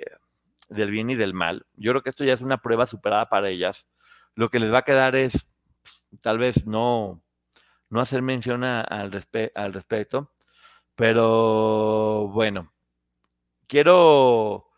del 0.70 0.92
bien 0.92 1.10
y 1.10 1.16
del 1.16 1.34
mal. 1.34 1.66
Yo 1.76 1.92
creo 1.94 2.04
que 2.04 2.10
esto 2.10 2.26
ya 2.26 2.34
es 2.34 2.42
una 2.42 2.58
prueba 2.58 2.88
superada 2.88 3.30
para 3.30 3.50
ellas. 3.50 3.88
Lo 4.36 4.50
que 4.50 4.60
les 4.60 4.74
va 4.74 4.80
a 4.80 4.86
quedar 4.86 5.16
es 5.16 5.48
tal 6.22 6.38
vez 6.40 6.68
no, 6.68 7.24
no 7.90 8.02
hacer 8.02 8.22
mención 8.22 8.64
al, 8.66 8.88
al 9.56 9.74
respecto, 9.74 10.34
pero 10.96 12.28
bueno, 12.30 12.75
quiero, 13.68 14.70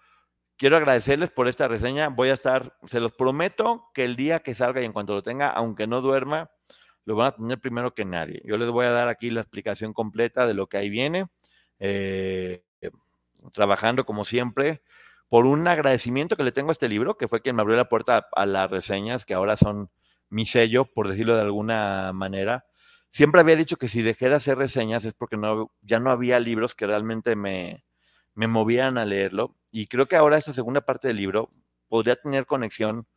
quiero 0.58 0.78
agradecerles 0.78 1.32
por 1.32 1.48
esta 1.48 1.68
reseña. 1.68 2.10
Voy 2.10 2.30
a 2.30 2.34
estar, 2.34 2.78
se 2.88 3.00
los 3.00 3.14
prometo 3.14 3.90
que 3.94 4.04
el 4.04 4.16
día 4.16 4.40
que 4.40 4.56
salga 4.56 4.82
y 4.82 4.86
en 4.86 4.94
cuanto 4.94 5.14
lo 5.14 5.24
tenga, 5.24 5.50
aunque 5.50 5.88
no 5.88 6.02
duerma, 6.02 6.52
lo 7.06 7.16
van 7.16 7.28
a 7.28 7.36
tener 7.36 7.60
primero 7.60 7.94
que 7.94 8.06
nadie. 8.06 8.42
Yo 8.46 8.58
les 8.58 8.70
voy 8.70 8.86
a 8.86 8.92
dar 8.92 9.08
aquí 9.08 9.30
la 9.30 9.42
explicación 9.42 9.94
completa 9.94 10.46
de 10.46 10.54
lo 10.54 10.68
que 10.68 10.78
ahí 10.78 10.90
viene, 10.90 11.28
eh, 11.80 12.64
trabajando 13.54 14.06
como 14.06 14.26
siempre, 14.26 14.82
por 15.30 15.46
un 15.46 15.68
agradecimiento 15.68 16.36
que 16.36 16.44
le 16.44 16.52
tengo 16.52 16.70
a 16.70 16.74
este 16.74 16.90
libro, 16.90 17.18
que 17.18 17.28
fue 17.28 17.42
quien 17.42 17.56
me 17.56 17.62
abrió 17.62 17.78
la 17.78 17.90
puerta 17.90 18.28
a, 18.36 18.46
las 18.46 18.70
reseñas, 18.70 19.26
que 19.26 19.34
ahora 19.34 19.58
son 19.58 19.90
mi 20.30 20.46
sello, 20.46 20.86
por 20.86 21.08
decirlo 21.08 21.36
de 21.36 21.44
alguna 21.44 22.12
manera. 22.14 22.66
Siempre 23.10 23.42
había 23.42 23.56
dicho 23.56 23.78
que 23.78 23.88
si 23.88 24.02
dejé 24.02 24.30
de 24.30 24.36
hacer 24.36 24.58
reseñas 24.58 25.06
es 25.06 25.14
porque 25.14 25.38
no, 25.38 25.72
ya 25.82 26.00
no 26.00 26.12
había 26.12 26.40
libros 26.40 26.76
que 26.76 26.88
realmente 26.88 27.36
me, 27.38 27.86
me 28.38 28.48
movían 28.48 28.98
a 29.00 29.06
leerlo. 29.06 29.56
Y 29.72 29.88
creo 29.88 30.06
que 30.06 30.16
ahora 30.16 30.38
esta 30.38 30.54
segunda 30.54 30.82
parte 30.82 31.08
del 31.08 31.18
libro 31.18 31.52
podría 31.90 32.16
tener 32.16 32.46
conexión 32.46 33.08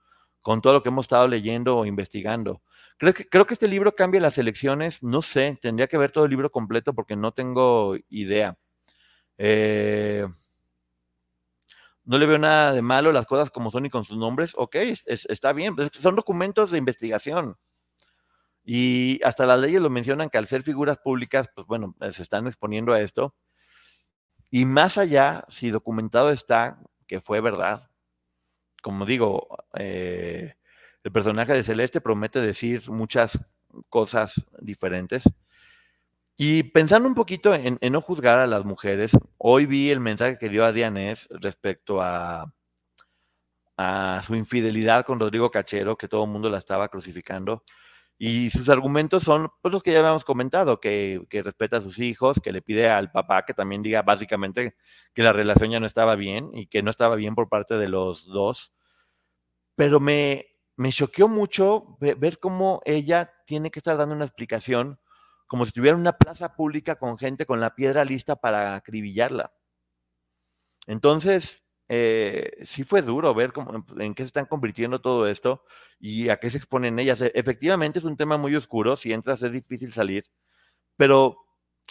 con 0.40 0.62
todo 0.62 0.72
lo 0.72 0.82
que 0.82 0.88
hemos 0.88 1.04
estado 1.04 1.28
leyendo 1.28 1.76
o 1.76 1.84
investigando. 1.84 2.62
Creo 2.96 3.12
que, 3.14 3.28
creo 3.28 3.46
que 3.46 3.54
este 3.54 3.68
libro 3.68 3.94
cambia 3.94 4.20
las 4.20 4.38
elecciones, 4.38 5.02
no 5.02 5.20
sé, 5.22 5.58
tendría 5.60 5.88
que 5.88 5.98
ver 5.98 6.10
todo 6.10 6.24
el 6.24 6.30
libro 6.30 6.50
completo 6.50 6.94
porque 6.94 7.16
no 7.16 7.32
tengo 7.32 7.96
idea. 8.08 8.56
Eh, 9.36 10.26
no 12.04 12.18
le 12.18 12.26
veo 12.26 12.38
nada 12.38 12.72
de 12.72 12.82
malo 12.82 13.12
las 13.12 13.26
cosas 13.26 13.50
como 13.50 13.70
son 13.70 13.84
y 13.86 13.90
con 13.90 14.04
sus 14.06 14.16
nombres. 14.16 14.52
Ok, 14.56 14.76
está 15.06 15.52
bien, 15.52 15.76
son 15.92 16.16
documentos 16.16 16.70
de 16.70 16.78
investigación. 16.78 17.56
Y 18.64 19.20
hasta 19.22 19.44
las 19.44 19.60
leyes 19.60 19.82
lo 19.82 19.90
mencionan 19.90 20.30
que 20.30 20.38
al 20.38 20.46
ser 20.46 20.62
figuras 20.62 20.98
públicas, 20.98 21.48
pues 21.54 21.66
bueno, 21.66 21.94
se 22.10 22.22
están 22.22 22.46
exponiendo 22.46 22.94
a 22.94 23.00
esto. 23.02 23.34
Y 24.50 24.64
más 24.64 24.98
allá, 24.98 25.44
si 25.48 25.70
documentado 25.70 26.30
está 26.30 26.80
que 27.06 27.20
fue 27.20 27.40
verdad, 27.40 27.90
como 28.82 29.04
digo, 29.06 29.48
eh, 29.74 30.54
el 31.02 31.12
personaje 31.12 31.52
de 31.52 31.62
Celeste 31.62 32.00
promete 32.00 32.40
decir 32.40 32.88
muchas 32.90 33.38
cosas 33.88 34.34
diferentes. 34.60 35.24
Y 36.36 36.62
pensando 36.64 37.06
un 37.06 37.14
poquito 37.14 37.54
en, 37.54 37.78
no 37.92 38.00
juzgar 38.00 38.38
a 38.38 38.46
las 38.46 38.64
mujeres, 38.64 39.12
hoy 39.38 39.66
vi 39.66 39.90
el 39.90 40.00
mensaje 40.00 40.38
que 40.38 40.48
dio 40.48 40.64
a 40.64 40.72
Dianés 40.72 41.28
respecto 41.30 42.00
a, 42.00 42.52
a 43.76 44.22
su 44.26 44.34
infidelidad 44.34 45.04
con 45.04 45.20
Rodrigo 45.20 45.50
Cachero, 45.50 45.96
que 45.96 46.08
todo 46.08 46.24
el 46.24 46.30
mundo 46.30 46.48
la 46.48 46.58
estaba 46.58 46.88
crucificando. 46.88 47.64
Y 48.22 48.50
sus 48.50 48.68
argumentos 48.68 49.22
son 49.22 49.48
pues, 49.62 49.72
los 49.72 49.82
que 49.82 49.92
ya 49.92 50.00
habíamos 50.00 50.26
comentado, 50.26 50.78
que, 50.78 51.26
respeta 51.30 51.78
a 51.78 51.80
sus 51.80 51.98
hijos, 51.98 52.38
que 52.38 52.52
le 52.52 52.60
pide 52.60 52.90
al 52.90 53.10
papá 53.10 53.46
que 53.46 53.54
también 53.54 53.82
diga 53.82 54.02
básicamente 54.02 54.76
que 55.14 55.22
la 55.22 55.32
relación 55.32 55.70
ya 55.70 55.80
no 55.80 55.86
estaba 55.86 56.16
bien 56.16 56.50
y 56.52 56.66
que 56.66 56.82
no 56.82 56.90
estaba 56.90 57.16
bien 57.16 57.34
por 57.34 57.48
parte 57.48 57.78
de 57.78 57.88
los 57.88 58.26
dos. 58.26 58.74
Pero 59.74 60.00
me, 60.00 60.48
me 60.76 60.92
choqueó 60.92 61.28
mucho 61.28 61.96
ver, 61.98 62.38
cómo 62.38 62.82
ella 62.84 63.32
tiene 63.46 63.70
que 63.70 63.78
estar 63.78 63.96
dando 63.96 64.14
una 64.14 64.26
explicación 64.26 65.00
como 65.46 65.64
si 65.64 65.70
estuviera 65.70 65.94
en 65.94 66.02
una 66.02 66.18
plaza 66.18 66.54
pública 66.54 66.96
con 66.96 67.16
gente 67.16 67.46
con 67.46 67.58
la 67.58 67.74
piedra 67.74 68.04
lista 68.04 68.36
para 68.36 68.74
acribillarla. 68.74 69.54
Entonces, 70.86 71.62
eh, 71.92 72.52
sí 72.62 72.84
fue 72.84 73.02
duro 73.02 73.34
ver 73.34 73.52
cómo, 73.52 73.84
en 73.98 74.14
qué 74.14 74.22
se 74.22 74.28
están 74.28 74.46
convirtiendo 74.46 75.00
todo 75.00 75.26
esto 75.26 75.64
y 75.98 76.28
a 76.28 76.36
qué 76.36 76.48
se 76.48 76.58
exponen 76.58 77.00
ellas. 77.00 77.20
E, 77.20 77.32
efectivamente 77.34 77.98
es 77.98 78.04
un 78.04 78.16
tema 78.16 78.36
muy 78.36 78.54
oscuro, 78.54 78.94
si 78.94 79.12
entras 79.12 79.42
es 79.42 79.50
difícil 79.50 79.92
salir, 79.92 80.24
pero 80.96 81.38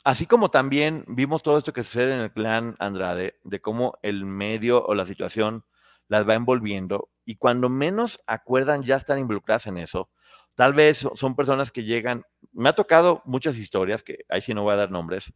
así 0.06 0.26
como 0.26 0.52
también 0.52 1.04
vimos 1.10 1.43
todo 1.43 1.58
esto 1.58 1.74
que 1.74 1.84
sucede 1.84 2.14
en 2.14 2.22
el 2.22 2.32
clan 2.32 2.78
Andrade, 2.80 3.39
de 3.43 3.60
cómo 3.60 4.00
el 4.02 4.24
medio 4.24 4.86
o 4.86 4.95
la 4.95 5.06
situación 5.06 5.66
las 6.08 6.26
va 6.28 6.36
envolviendo 6.36 7.10
y 7.26 7.36
cuando 7.36 7.68
menos 7.68 8.22
acuerdan 8.26 8.84
ya 8.84 8.95
están 8.95 9.20
involucradas 9.20 9.68
en 9.68 9.80
eso. 9.80 10.10
Tal 10.56 10.74
vez 10.74 11.06
son 11.16 11.36
personas 11.36 11.72
que 11.72 11.84
llegan, 11.84 12.24
me 12.54 12.70
ha 12.70 12.74
tocado 12.74 13.22
muchas 13.26 13.58
historias, 13.58 14.02
que 14.02 14.20
ahí 14.30 14.39
sí 14.39 14.54
no 14.54 14.64
voy 14.64 14.76
a 14.76 14.78
dar 14.78 14.91
nombres, 14.91 15.34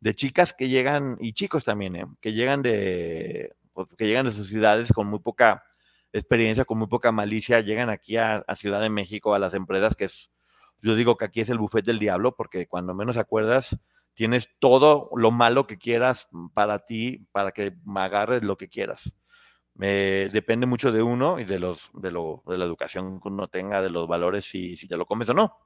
de 0.00 0.16
chicas 0.16 0.52
que 0.52 0.68
llegan, 0.68 1.16
y 1.20 1.32
chicos 1.32 1.64
también, 1.64 1.94
¿eh? 1.94 2.06
que 2.20 2.32
llegan 2.32 2.62
de, 2.62 3.54
que 3.86 4.06
llegan 4.06 4.26
de 4.26 4.32
sus 4.32 4.48
ciudades 4.48 4.92
con 4.92 5.06
muy 5.06 5.20
poca 5.20 5.64
experiencia, 6.12 6.64
con 6.64 6.78
muy 6.78 6.88
poca 6.88 7.12
malicia, 7.12 7.60
llegan 7.60 7.88
aquí 7.88 8.16
a, 8.16 8.44
Ciudad 8.56 8.80
de 8.80 8.90
México, 8.90 9.34
a 9.34 9.38
las 9.38 9.54
empresas, 9.54 9.94
que 9.94 10.06
es, 10.06 10.30
yo 10.80 10.94
digo 10.94 11.16
que 11.16 11.24
aquí 11.24 11.40
es 11.40 11.50
el 11.50 11.58
buffet 11.58 11.84
del 11.84 11.98
diablo, 11.98 12.34
porque 12.36 12.66
cuando 12.66 12.94
menos 12.94 13.16
acuerdas, 13.16 13.78
tienes 14.14 14.48
todo 14.58 15.10
lo 15.14 15.30
malo 15.30 15.66
que 15.66 15.78
quieras 15.78 16.28
para 16.54 16.80
ti, 16.80 17.26
para 17.32 17.52
que 17.52 17.76
agarres 17.94 18.42
lo 18.42 18.56
que 18.56 18.68
quieras. 18.68 19.12
depende 19.74 20.66
mucho 20.66 20.92
de 20.92 21.02
uno 21.02 21.38
y 21.38 21.44
de, 21.44 21.58
los, 21.58 21.90
de, 21.94 22.10
lo, 22.10 22.42
de 22.46 22.58
la 22.58 22.64
educación 22.64 23.20
que 23.20 23.28
uno 23.28 23.48
tenga, 23.48 23.80
de 23.80 23.90
los 23.90 24.08
valores, 24.08 24.44
si, 24.44 24.76
si 24.76 24.88
te 24.88 24.96
lo 24.96 25.06
comes 25.06 25.28
o 25.30 25.34
no. 25.34 25.56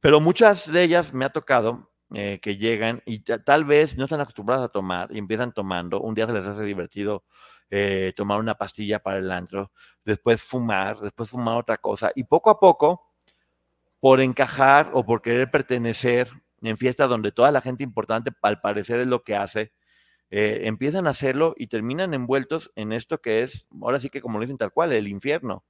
Pero 0.00 0.20
muchas 0.20 0.70
de 0.70 0.82
ellas 0.84 1.12
me 1.12 1.24
ha 1.24 1.30
tocado 1.30 1.90
eh, 2.14 2.38
que 2.40 2.56
llegan 2.56 3.02
y 3.04 3.20
tal 3.20 3.64
vez 3.64 3.98
no 3.98 4.04
están 4.04 4.20
acostumbradas 4.20 4.64
a 4.64 4.68
tomar 4.68 5.14
y 5.14 5.18
empiezan 5.18 5.52
tomando. 5.52 6.00
Un 6.00 6.14
día 6.14 6.26
se 6.26 6.32
les 6.32 6.46
hace 6.46 6.64
divertido 6.64 7.24
eh, 7.70 8.14
tomar 8.16 8.40
una 8.40 8.54
pastilla 8.54 8.98
para 9.00 9.18
el 9.18 9.30
antro, 9.30 9.72
después 10.04 10.40
fumar, 10.42 10.98
después 11.00 11.28
fumar 11.28 11.58
otra 11.58 11.76
cosa. 11.76 12.10
Y 12.14 12.24
poco 12.24 12.48
a 12.48 12.58
poco, 12.58 13.12
por 14.00 14.20
encajar 14.20 14.90
o 14.94 15.04
por 15.04 15.20
querer 15.20 15.50
pertenecer 15.50 16.30
en 16.62 16.78
fiestas 16.78 17.10
donde 17.10 17.30
toda 17.30 17.52
la 17.52 17.60
gente 17.60 17.84
importante, 17.84 18.30
al 18.42 18.60
parecer, 18.60 19.00
es 19.00 19.06
lo 19.06 19.22
que 19.22 19.36
hace, 19.36 19.72
eh, 20.30 20.60
empiezan 20.64 21.06
a 21.06 21.10
hacerlo 21.10 21.54
y 21.58 21.66
terminan 21.66 22.14
envueltos 22.14 22.72
en 22.74 22.92
esto 22.92 23.20
que 23.20 23.42
es, 23.42 23.66
ahora 23.82 24.00
sí 24.00 24.08
que 24.08 24.22
como 24.22 24.38
lo 24.38 24.42
dicen 24.42 24.58
tal 24.58 24.72
cual, 24.72 24.92
el 24.92 25.08
infierno. 25.08 25.64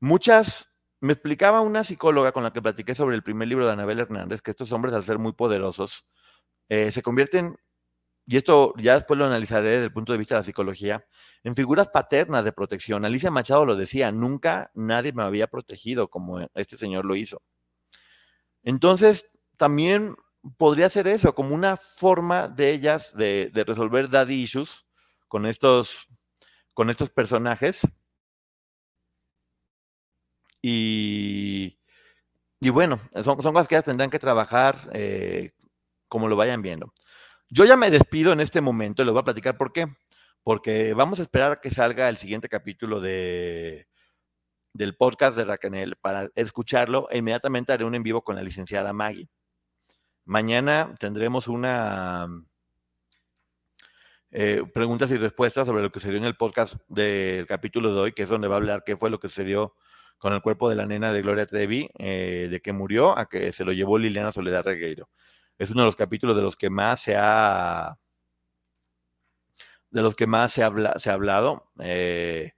Muchas 0.00 0.71
me 1.02 1.14
explicaba 1.14 1.62
una 1.62 1.82
psicóloga 1.82 2.30
con 2.30 2.44
la 2.44 2.52
que 2.52 2.62
platiqué 2.62 2.94
sobre 2.94 3.16
el 3.16 3.24
primer 3.24 3.48
libro 3.48 3.66
de 3.66 3.72
Anabel 3.72 3.98
Hernández 3.98 4.40
que 4.40 4.52
estos 4.52 4.70
hombres, 4.70 4.94
al 4.94 5.02
ser 5.02 5.18
muy 5.18 5.32
poderosos, 5.32 6.06
eh, 6.68 6.92
se 6.92 7.02
convierten, 7.02 7.56
y 8.24 8.36
esto 8.36 8.72
ya 8.78 8.94
después 8.94 9.18
lo 9.18 9.26
analizaré 9.26 9.72
desde 9.72 9.86
el 9.86 9.92
punto 9.92 10.12
de 10.12 10.18
vista 10.18 10.36
de 10.36 10.42
la 10.42 10.44
psicología, 10.44 11.04
en 11.42 11.56
figuras 11.56 11.88
paternas 11.88 12.44
de 12.44 12.52
protección. 12.52 13.04
Alicia 13.04 13.32
Machado 13.32 13.66
lo 13.66 13.74
decía, 13.74 14.12
nunca 14.12 14.70
nadie 14.74 15.12
me 15.12 15.24
había 15.24 15.48
protegido 15.48 16.08
como 16.08 16.38
este 16.54 16.76
señor 16.76 17.04
lo 17.04 17.16
hizo. 17.16 17.42
Entonces, 18.62 19.28
también 19.56 20.14
podría 20.56 20.88
ser 20.88 21.08
eso, 21.08 21.34
como 21.34 21.52
una 21.52 21.76
forma 21.76 22.46
de 22.46 22.70
ellas 22.70 23.12
de, 23.16 23.50
resolver 23.66 24.08
daddy 24.08 24.42
issues 24.42 24.86
con 25.26 25.46
estos, 25.46 26.06
con 26.74 26.90
estos 26.90 27.10
personajes 27.10 27.80
y, 30.62 31.78
y 32.60 32.70
bueno, 32.70 33.00
son, 33.16 33.42
son, 33.42 33.52
cosas 33.52 33.68
que 33.68 33.74
ellas 33.74 33.84
tendrán 33.84 34.10
que 34.10 34.20
trabajar 34.20 34.88
eh, 34.92 35.50
como 36.08 36.28
lo 36.28 36.36
vayan 36.36 36.62
viendo. 36.62 36.94
Yo 37.50 37.64
ya 37.64 37.76
me 37.76 37.90
despido 37.90 38.32
en 38.32 38.40
este 38.40 38.60
momento 38.60 39.02
y 39.02 39.04
les 39.04 39.12
voy 39.12 39.20
a 39.20 39.24
platicar 39.24 39.58
por 39.58 39.72
qué. 39.72 39.86
Porque 40.44 40.94
vamos 40.94 41.20
a 41.20 41.22
esperar 41.22 41.52
a 41.52 41.60
que 41.60 41.70
salga 41.70 42.08
el 42.08 42.16
siguiente 42.16 42.48
capítulo 42.48 43.00
de, 43.00 43.86
del 44.72 44.96
podcast 44.96 45.36
de 45.36 45.44
Racanel 45.44 45.96
para 45.96 46.30
escucharlo 46.34 47.08
e 47.10 47.18
inmediatamente 47.18 47.72
haré 47.72 47.84
un 47.84 47.94
en 47.94 48.02
vivo 48.02 48.22
con 48.22 48.36
la 48.36 48.42
licenciada 48.42 48.92
Maggie. 48.92 49.28
Mañana 50.24 50.94
tendremos 50.98 51.48
una 51.48 52.26
eh, 54.30 54.62
preguntas 54.72 55.10
y 55.10 55.16
respuestas 55.16 55.66
sobre 55.66 55.82
lo 55.82 55.92
que 55.92 56.00
sucedió 56.00 56.18
en 56.18 56.24
el 56.24 56.36
podcast 56.36 56.74
del 56.88 57.46
capítulo 57.46 57.92
de 57.94 58.00
hoy, 58.00 58.12
que 58.12 58.22
es 58.22 58.28
donde 58.28 58.48
va 58.48 58.54
a 58.54 58.58
hablar 58.58 58.82
qué 58.84 58.96
fue 58.96 59.10
lo 59.10 59.20
que 59.20 59.28
sucedió 59.28 59.74
con 60.22 60.34
el 60.34 60.40
cuerpo 60.40 60.70
de 60.70 60.76
la 60.76 60.86
nena 60.86 61.12
de 61.12 61.20
Gloria 61.20 61.46
Trevi, 61.46 61.90
eh, 61.98 62.46
de 62.48 62.62
que 62.62 62.72
murió 62.72 63.18
a 63.18 63.28
que 63.28 63.52
se 63.52 63.64
lo 63.64 63.72
llevó 63.72 63.98
Liliana 63.98 64.30
Soledad 64.30 64.62
Regueiro. 64.62 65.10
Es 65.58 65.72
uno 65.72 65.80
de 65.80 65.86
los 65.86 65.96
capítulos 65.96 66.36
de 66.36 66.42
los 66.42 66.54
que 66.54 66.70
más 66.70 67.00
se 67.00 67.16
ha 67.18 67.98
de 69.90 70.00
los 70.00 70.14
que 70.14 70.28
más 70.28 70.52
se 70.52 70.62
ha, 70.62 70.66
hablado. 71.12 71.72
Eh, 71.80 72.52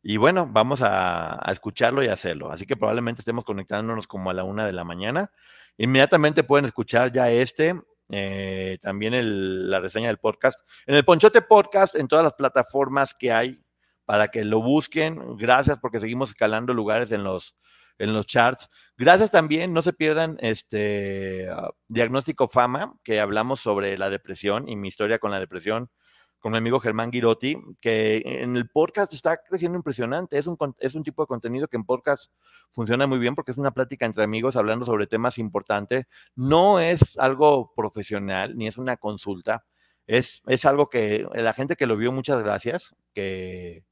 y 0.00 0.16
bueno, 0.16 0.46
vamos 0.48 0.80
a, 0.80 1.42
escucharlo 1.50 2.04
y 2.04 2.06
hacerlo. 2.08 2.52
Así 2.52 2.66
que 2.66 2.76
probablemente 2.76 3.22
estemos 3.22 3.44
conectándonos 3.44 4.06
como 4.06 4.30
a 4.30 4.32
la 4.32 4.44
una 4.44 4.64
de 4.64 4.72
la 4.72 4.84
mañana. 4.84 5.32
Inmediatamente 5.76 6.44
pueden 6.44 6.66
escuchar 6.66 7.10
ya 7.10 7.32
este, 7.32 7.82
eh, 8.10 8.78
también 8.80 9.68
la 9.68 9.80
reseña 9.80 10.06
del 10.06 10.18
podcast. 10.18 10.60
En 10.86 10.94
el 10.94 11.04
Ponchote 11.04 11.42
Podcast, 11.42 11.96
en 11.96 12.06
todas 12.06 12.22
las 12.22 12.34
plataformas 12.34 13.12
que 13.12 13.32
hay 13.32 13.60
para 14.08 14.28
que 14.28 14.42
lo 14.42 14.62
busquen. 14.62 15.36
Gracias 15.36 15.78
porque 15.78 16.00
seguimos 16.00 16.30
escalando 16.30 16.72
lugares 16.72 17.12
en 17.12 17.24
los, 17.24 17.54
en 17.98 18.14
los 18.14 18.24
charts. 18.24 18.70
Gracias 18.96 19.30
también, 19.30 19.74
no 19.74 19.82
se 19.82 19.92
pierdan 19.92 20.38
este 20.40 21.46
ah, 21.50 21.68
Diagnóstico 21.88 22.48
Fama, 22.48 22.94
que 23.04 23.20
hablamos 23.20 23.60
sobre 23.60 23.98
la 23.98 24.08
depresión 24.08 24.66
y 24.66 24.76
mi 24.76 24.88
historia 24.88 25.18
con 25.18 25.30
la 25.30 25.38
depresión 25.38 25.90
con 26.38 26.52
mi 26.52 26.58
amigo 26.58 26.80
Germán 26.80 27.12
Girotti, 27.12 27.58
que 27.82 28.22
en 28.24 28.56
el 28.56 28.70
podcast 28.70 29.12
está 29.12 29.36
creciendo 29.42 29.76
impresionante. 29.76 30.38
Es 30.38 30.46
un, 30.46 30.56
es 30.78 30.94
un 30.94 31.02
tipo 31.02 31.22
de 31.22 31.26
contenido 31.26 31.68
que 31.68 31.76
en 31.76 31.84
podcast 31.84 32.32
funciona 32.72 33.06
muy 33.06 33.18
bien 33.18 33.34
porque 33.34 33.50
es 33.50 33.58
una 33.58 33.72
plática 33.72 34.06
entre 34.06 34.24
amigos 34.24 34.56
hablando 34.56 34.86
sobre 34.86 35.06
temas 35.06 35.36
importantes. 35.36 36.06
No 36.34 36.80
es 36.80 37.18
algo 37.18 37.74
profesional 37.74 38.56
ni 38.56 38.68
es 38.68 38.78
una 38.78 38.96
consulta. 38.96 39.66
Es, 40.06 40.40
es 40.46 40.64
algo 40.64 40.88
que 40.88 41.26
la 41.34 41.52
gente 41.52 41.76
que 41.76 41.86
lo 41.86 41.98
vio, 41.98 42.10
muchas 42.10 42.42
gracias, 42.42 42.94
que, 43.12 43.84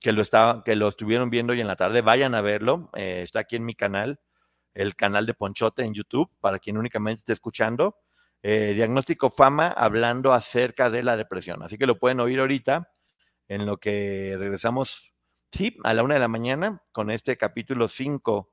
que 0.00 0.12
lo, 0.12 0.22
está, 0.22 0.62
que 0.64 0.76
lo 0.76 0.88
estuvieron 0.88 1.30
viendo 1.30 1.52
hoy 1.52 1.60
en 1.60 1.66
la 1.66 1.76
tarde, 1.76 2.02
vayan 2.02 2.34
a 2.34 2.40
verlo. 2.40 2.90
Eh, 2.94 3.20
está 3.22 3.40
aquí 3.40 3.56
en 3.56 3.64
mi 3.64 3.74
canal, 3.74 4.20
el 4.74 4.94
canal 4.94 5.26
de 5.26 5.34
Ponchote 5.34 5.82
en 5.82 5.94
YouTube, 5.94 6.30
para 6.40 6.58
quien 6.58 6.78
únicamente 6.78 7.20
esté 7.20 7.32
escuchando. 7.32 7.96
Eh, 8.42 8.74
Diagnóstico 8.74 9.30
Fama 9.30 9.68
hablando 9.68 10.32
acerca 10.32 10.90
de 10.90 11.02
la 11.02 11.16
depresión. 11.16 11.62
Así 11.62 11.78
que 11.78 11.86
lo 11.86 11.98
pueden 11.98 12.20
oír 12.20 12.40
ahorita 12.40 12.92
en 13.48 13.66
lo 13.66 13.78
que 13.78 14.36
regresamos, 14.38 15.14
sí, 15.50 15.76
a 15.84 15.94
la 15.94 16.02
una 16.02 16.14
de 16.14 16.20
la 16.20 16.28
mañana 16.28 16.82
con 16.92 17.10
este 17.10 17.36
capítulo 17.36 17.88
5, 17.88 18.52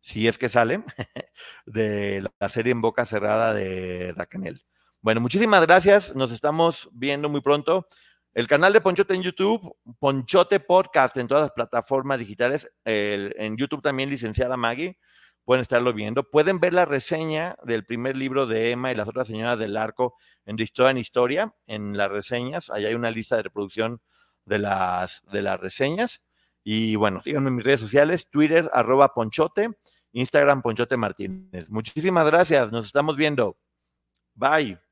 si 0.00 0.28
es 0.28 0.38
que 0.38 0.48
sale, 0.48 0.84
de 1.66 2.24
la 2.38 2.48
serie 2.48 2.72
en 2.72 2.80
boca 2.80 3.06
cerrada 3.06 3.54
de 3.54 4.12
Racanel. 4.16 4.64
Bueno, 5.00 5.20
muchísimas 5.20 5.62
gracias. 5.62 6.14
Nos 6.14 6.30
estamos 6.30 6.88
viendo 6.92 7.28
muy 7.28 7.40
pronto. 7.40 7.88
El 8.34 8.46
canal 8.46 8.72
de 8.72 8.80
Ponchote 8.80 9.14
en 9.14 9.22
YouTube, 9.22 9.76
Ponchote 9.98 10.58
Podcast 10.58 11.16
en 11.18 11.28
todas 11.28 11.42
las 11.42 11.52
plataformas 11.52 12.18
digitales, 12.18 12.66
en 12.84 13.56
YouTube 13.56 13.82
también 13.82 14.08
licenciada 14.08 14.56
Maggie, 14.56 14.98
pueden 15.44 15.62
estarlo 15.62 15.92
viendo. 15.92 16.24
Pueden 16.30 16.58
ver 16.58 16.72
la 16.72 16.84
reseña 16.84 17.56
del 17.64 17.84
primer 17.84 18.16
libro 18.16 18.46
de 18.46 18.70
Emma 18.70 18.90
y 18.90 18.94
las 18.94 19.08
otras 19.08 19.28
señoras 19.28 19.58
del 19.58 19.76
arco 19.76 20.16
en 20.46 20.58
Historia 20.58 20.90
en 20.90 20.98
Historia, 20.98 21.54
en 21.66 21.96
las 21.96 22.10
reseñas. 22.10 22.70
Ahí 22.70 22.86
hay 22.86 22.94
una 22.94 23.10
lista 23.10 23.36
de 23.36 23.42
reproducción 23.42 24.00
de 24.46 24.58
las, 24.58 25.22
de 25.30 25.42
las 25.42 25.60
reseñas. 25.60 26.22
Y 26.64 26.96
bueno, 26.96 27.20
síganme 27.20 27.48
en 27.48 27.56
mis 27.56 27.64
redes 27.64 27.80
sociales, 27.80 28.28
Twitter, 28.30 28.70
arroba 28.72 29.12
Ponchote, 29.14 29.70
Instagram, 30.12 30.62
Ponchote 30.62 30.96
Martínez. 30.96 31.68
Muchísimas 31.68 32.24
gracias, 32.26 32.70
nos 32.70 32.86
estamos 32.86 33.16
viendo. 33.16 33.58
Bye. 34.34 34.91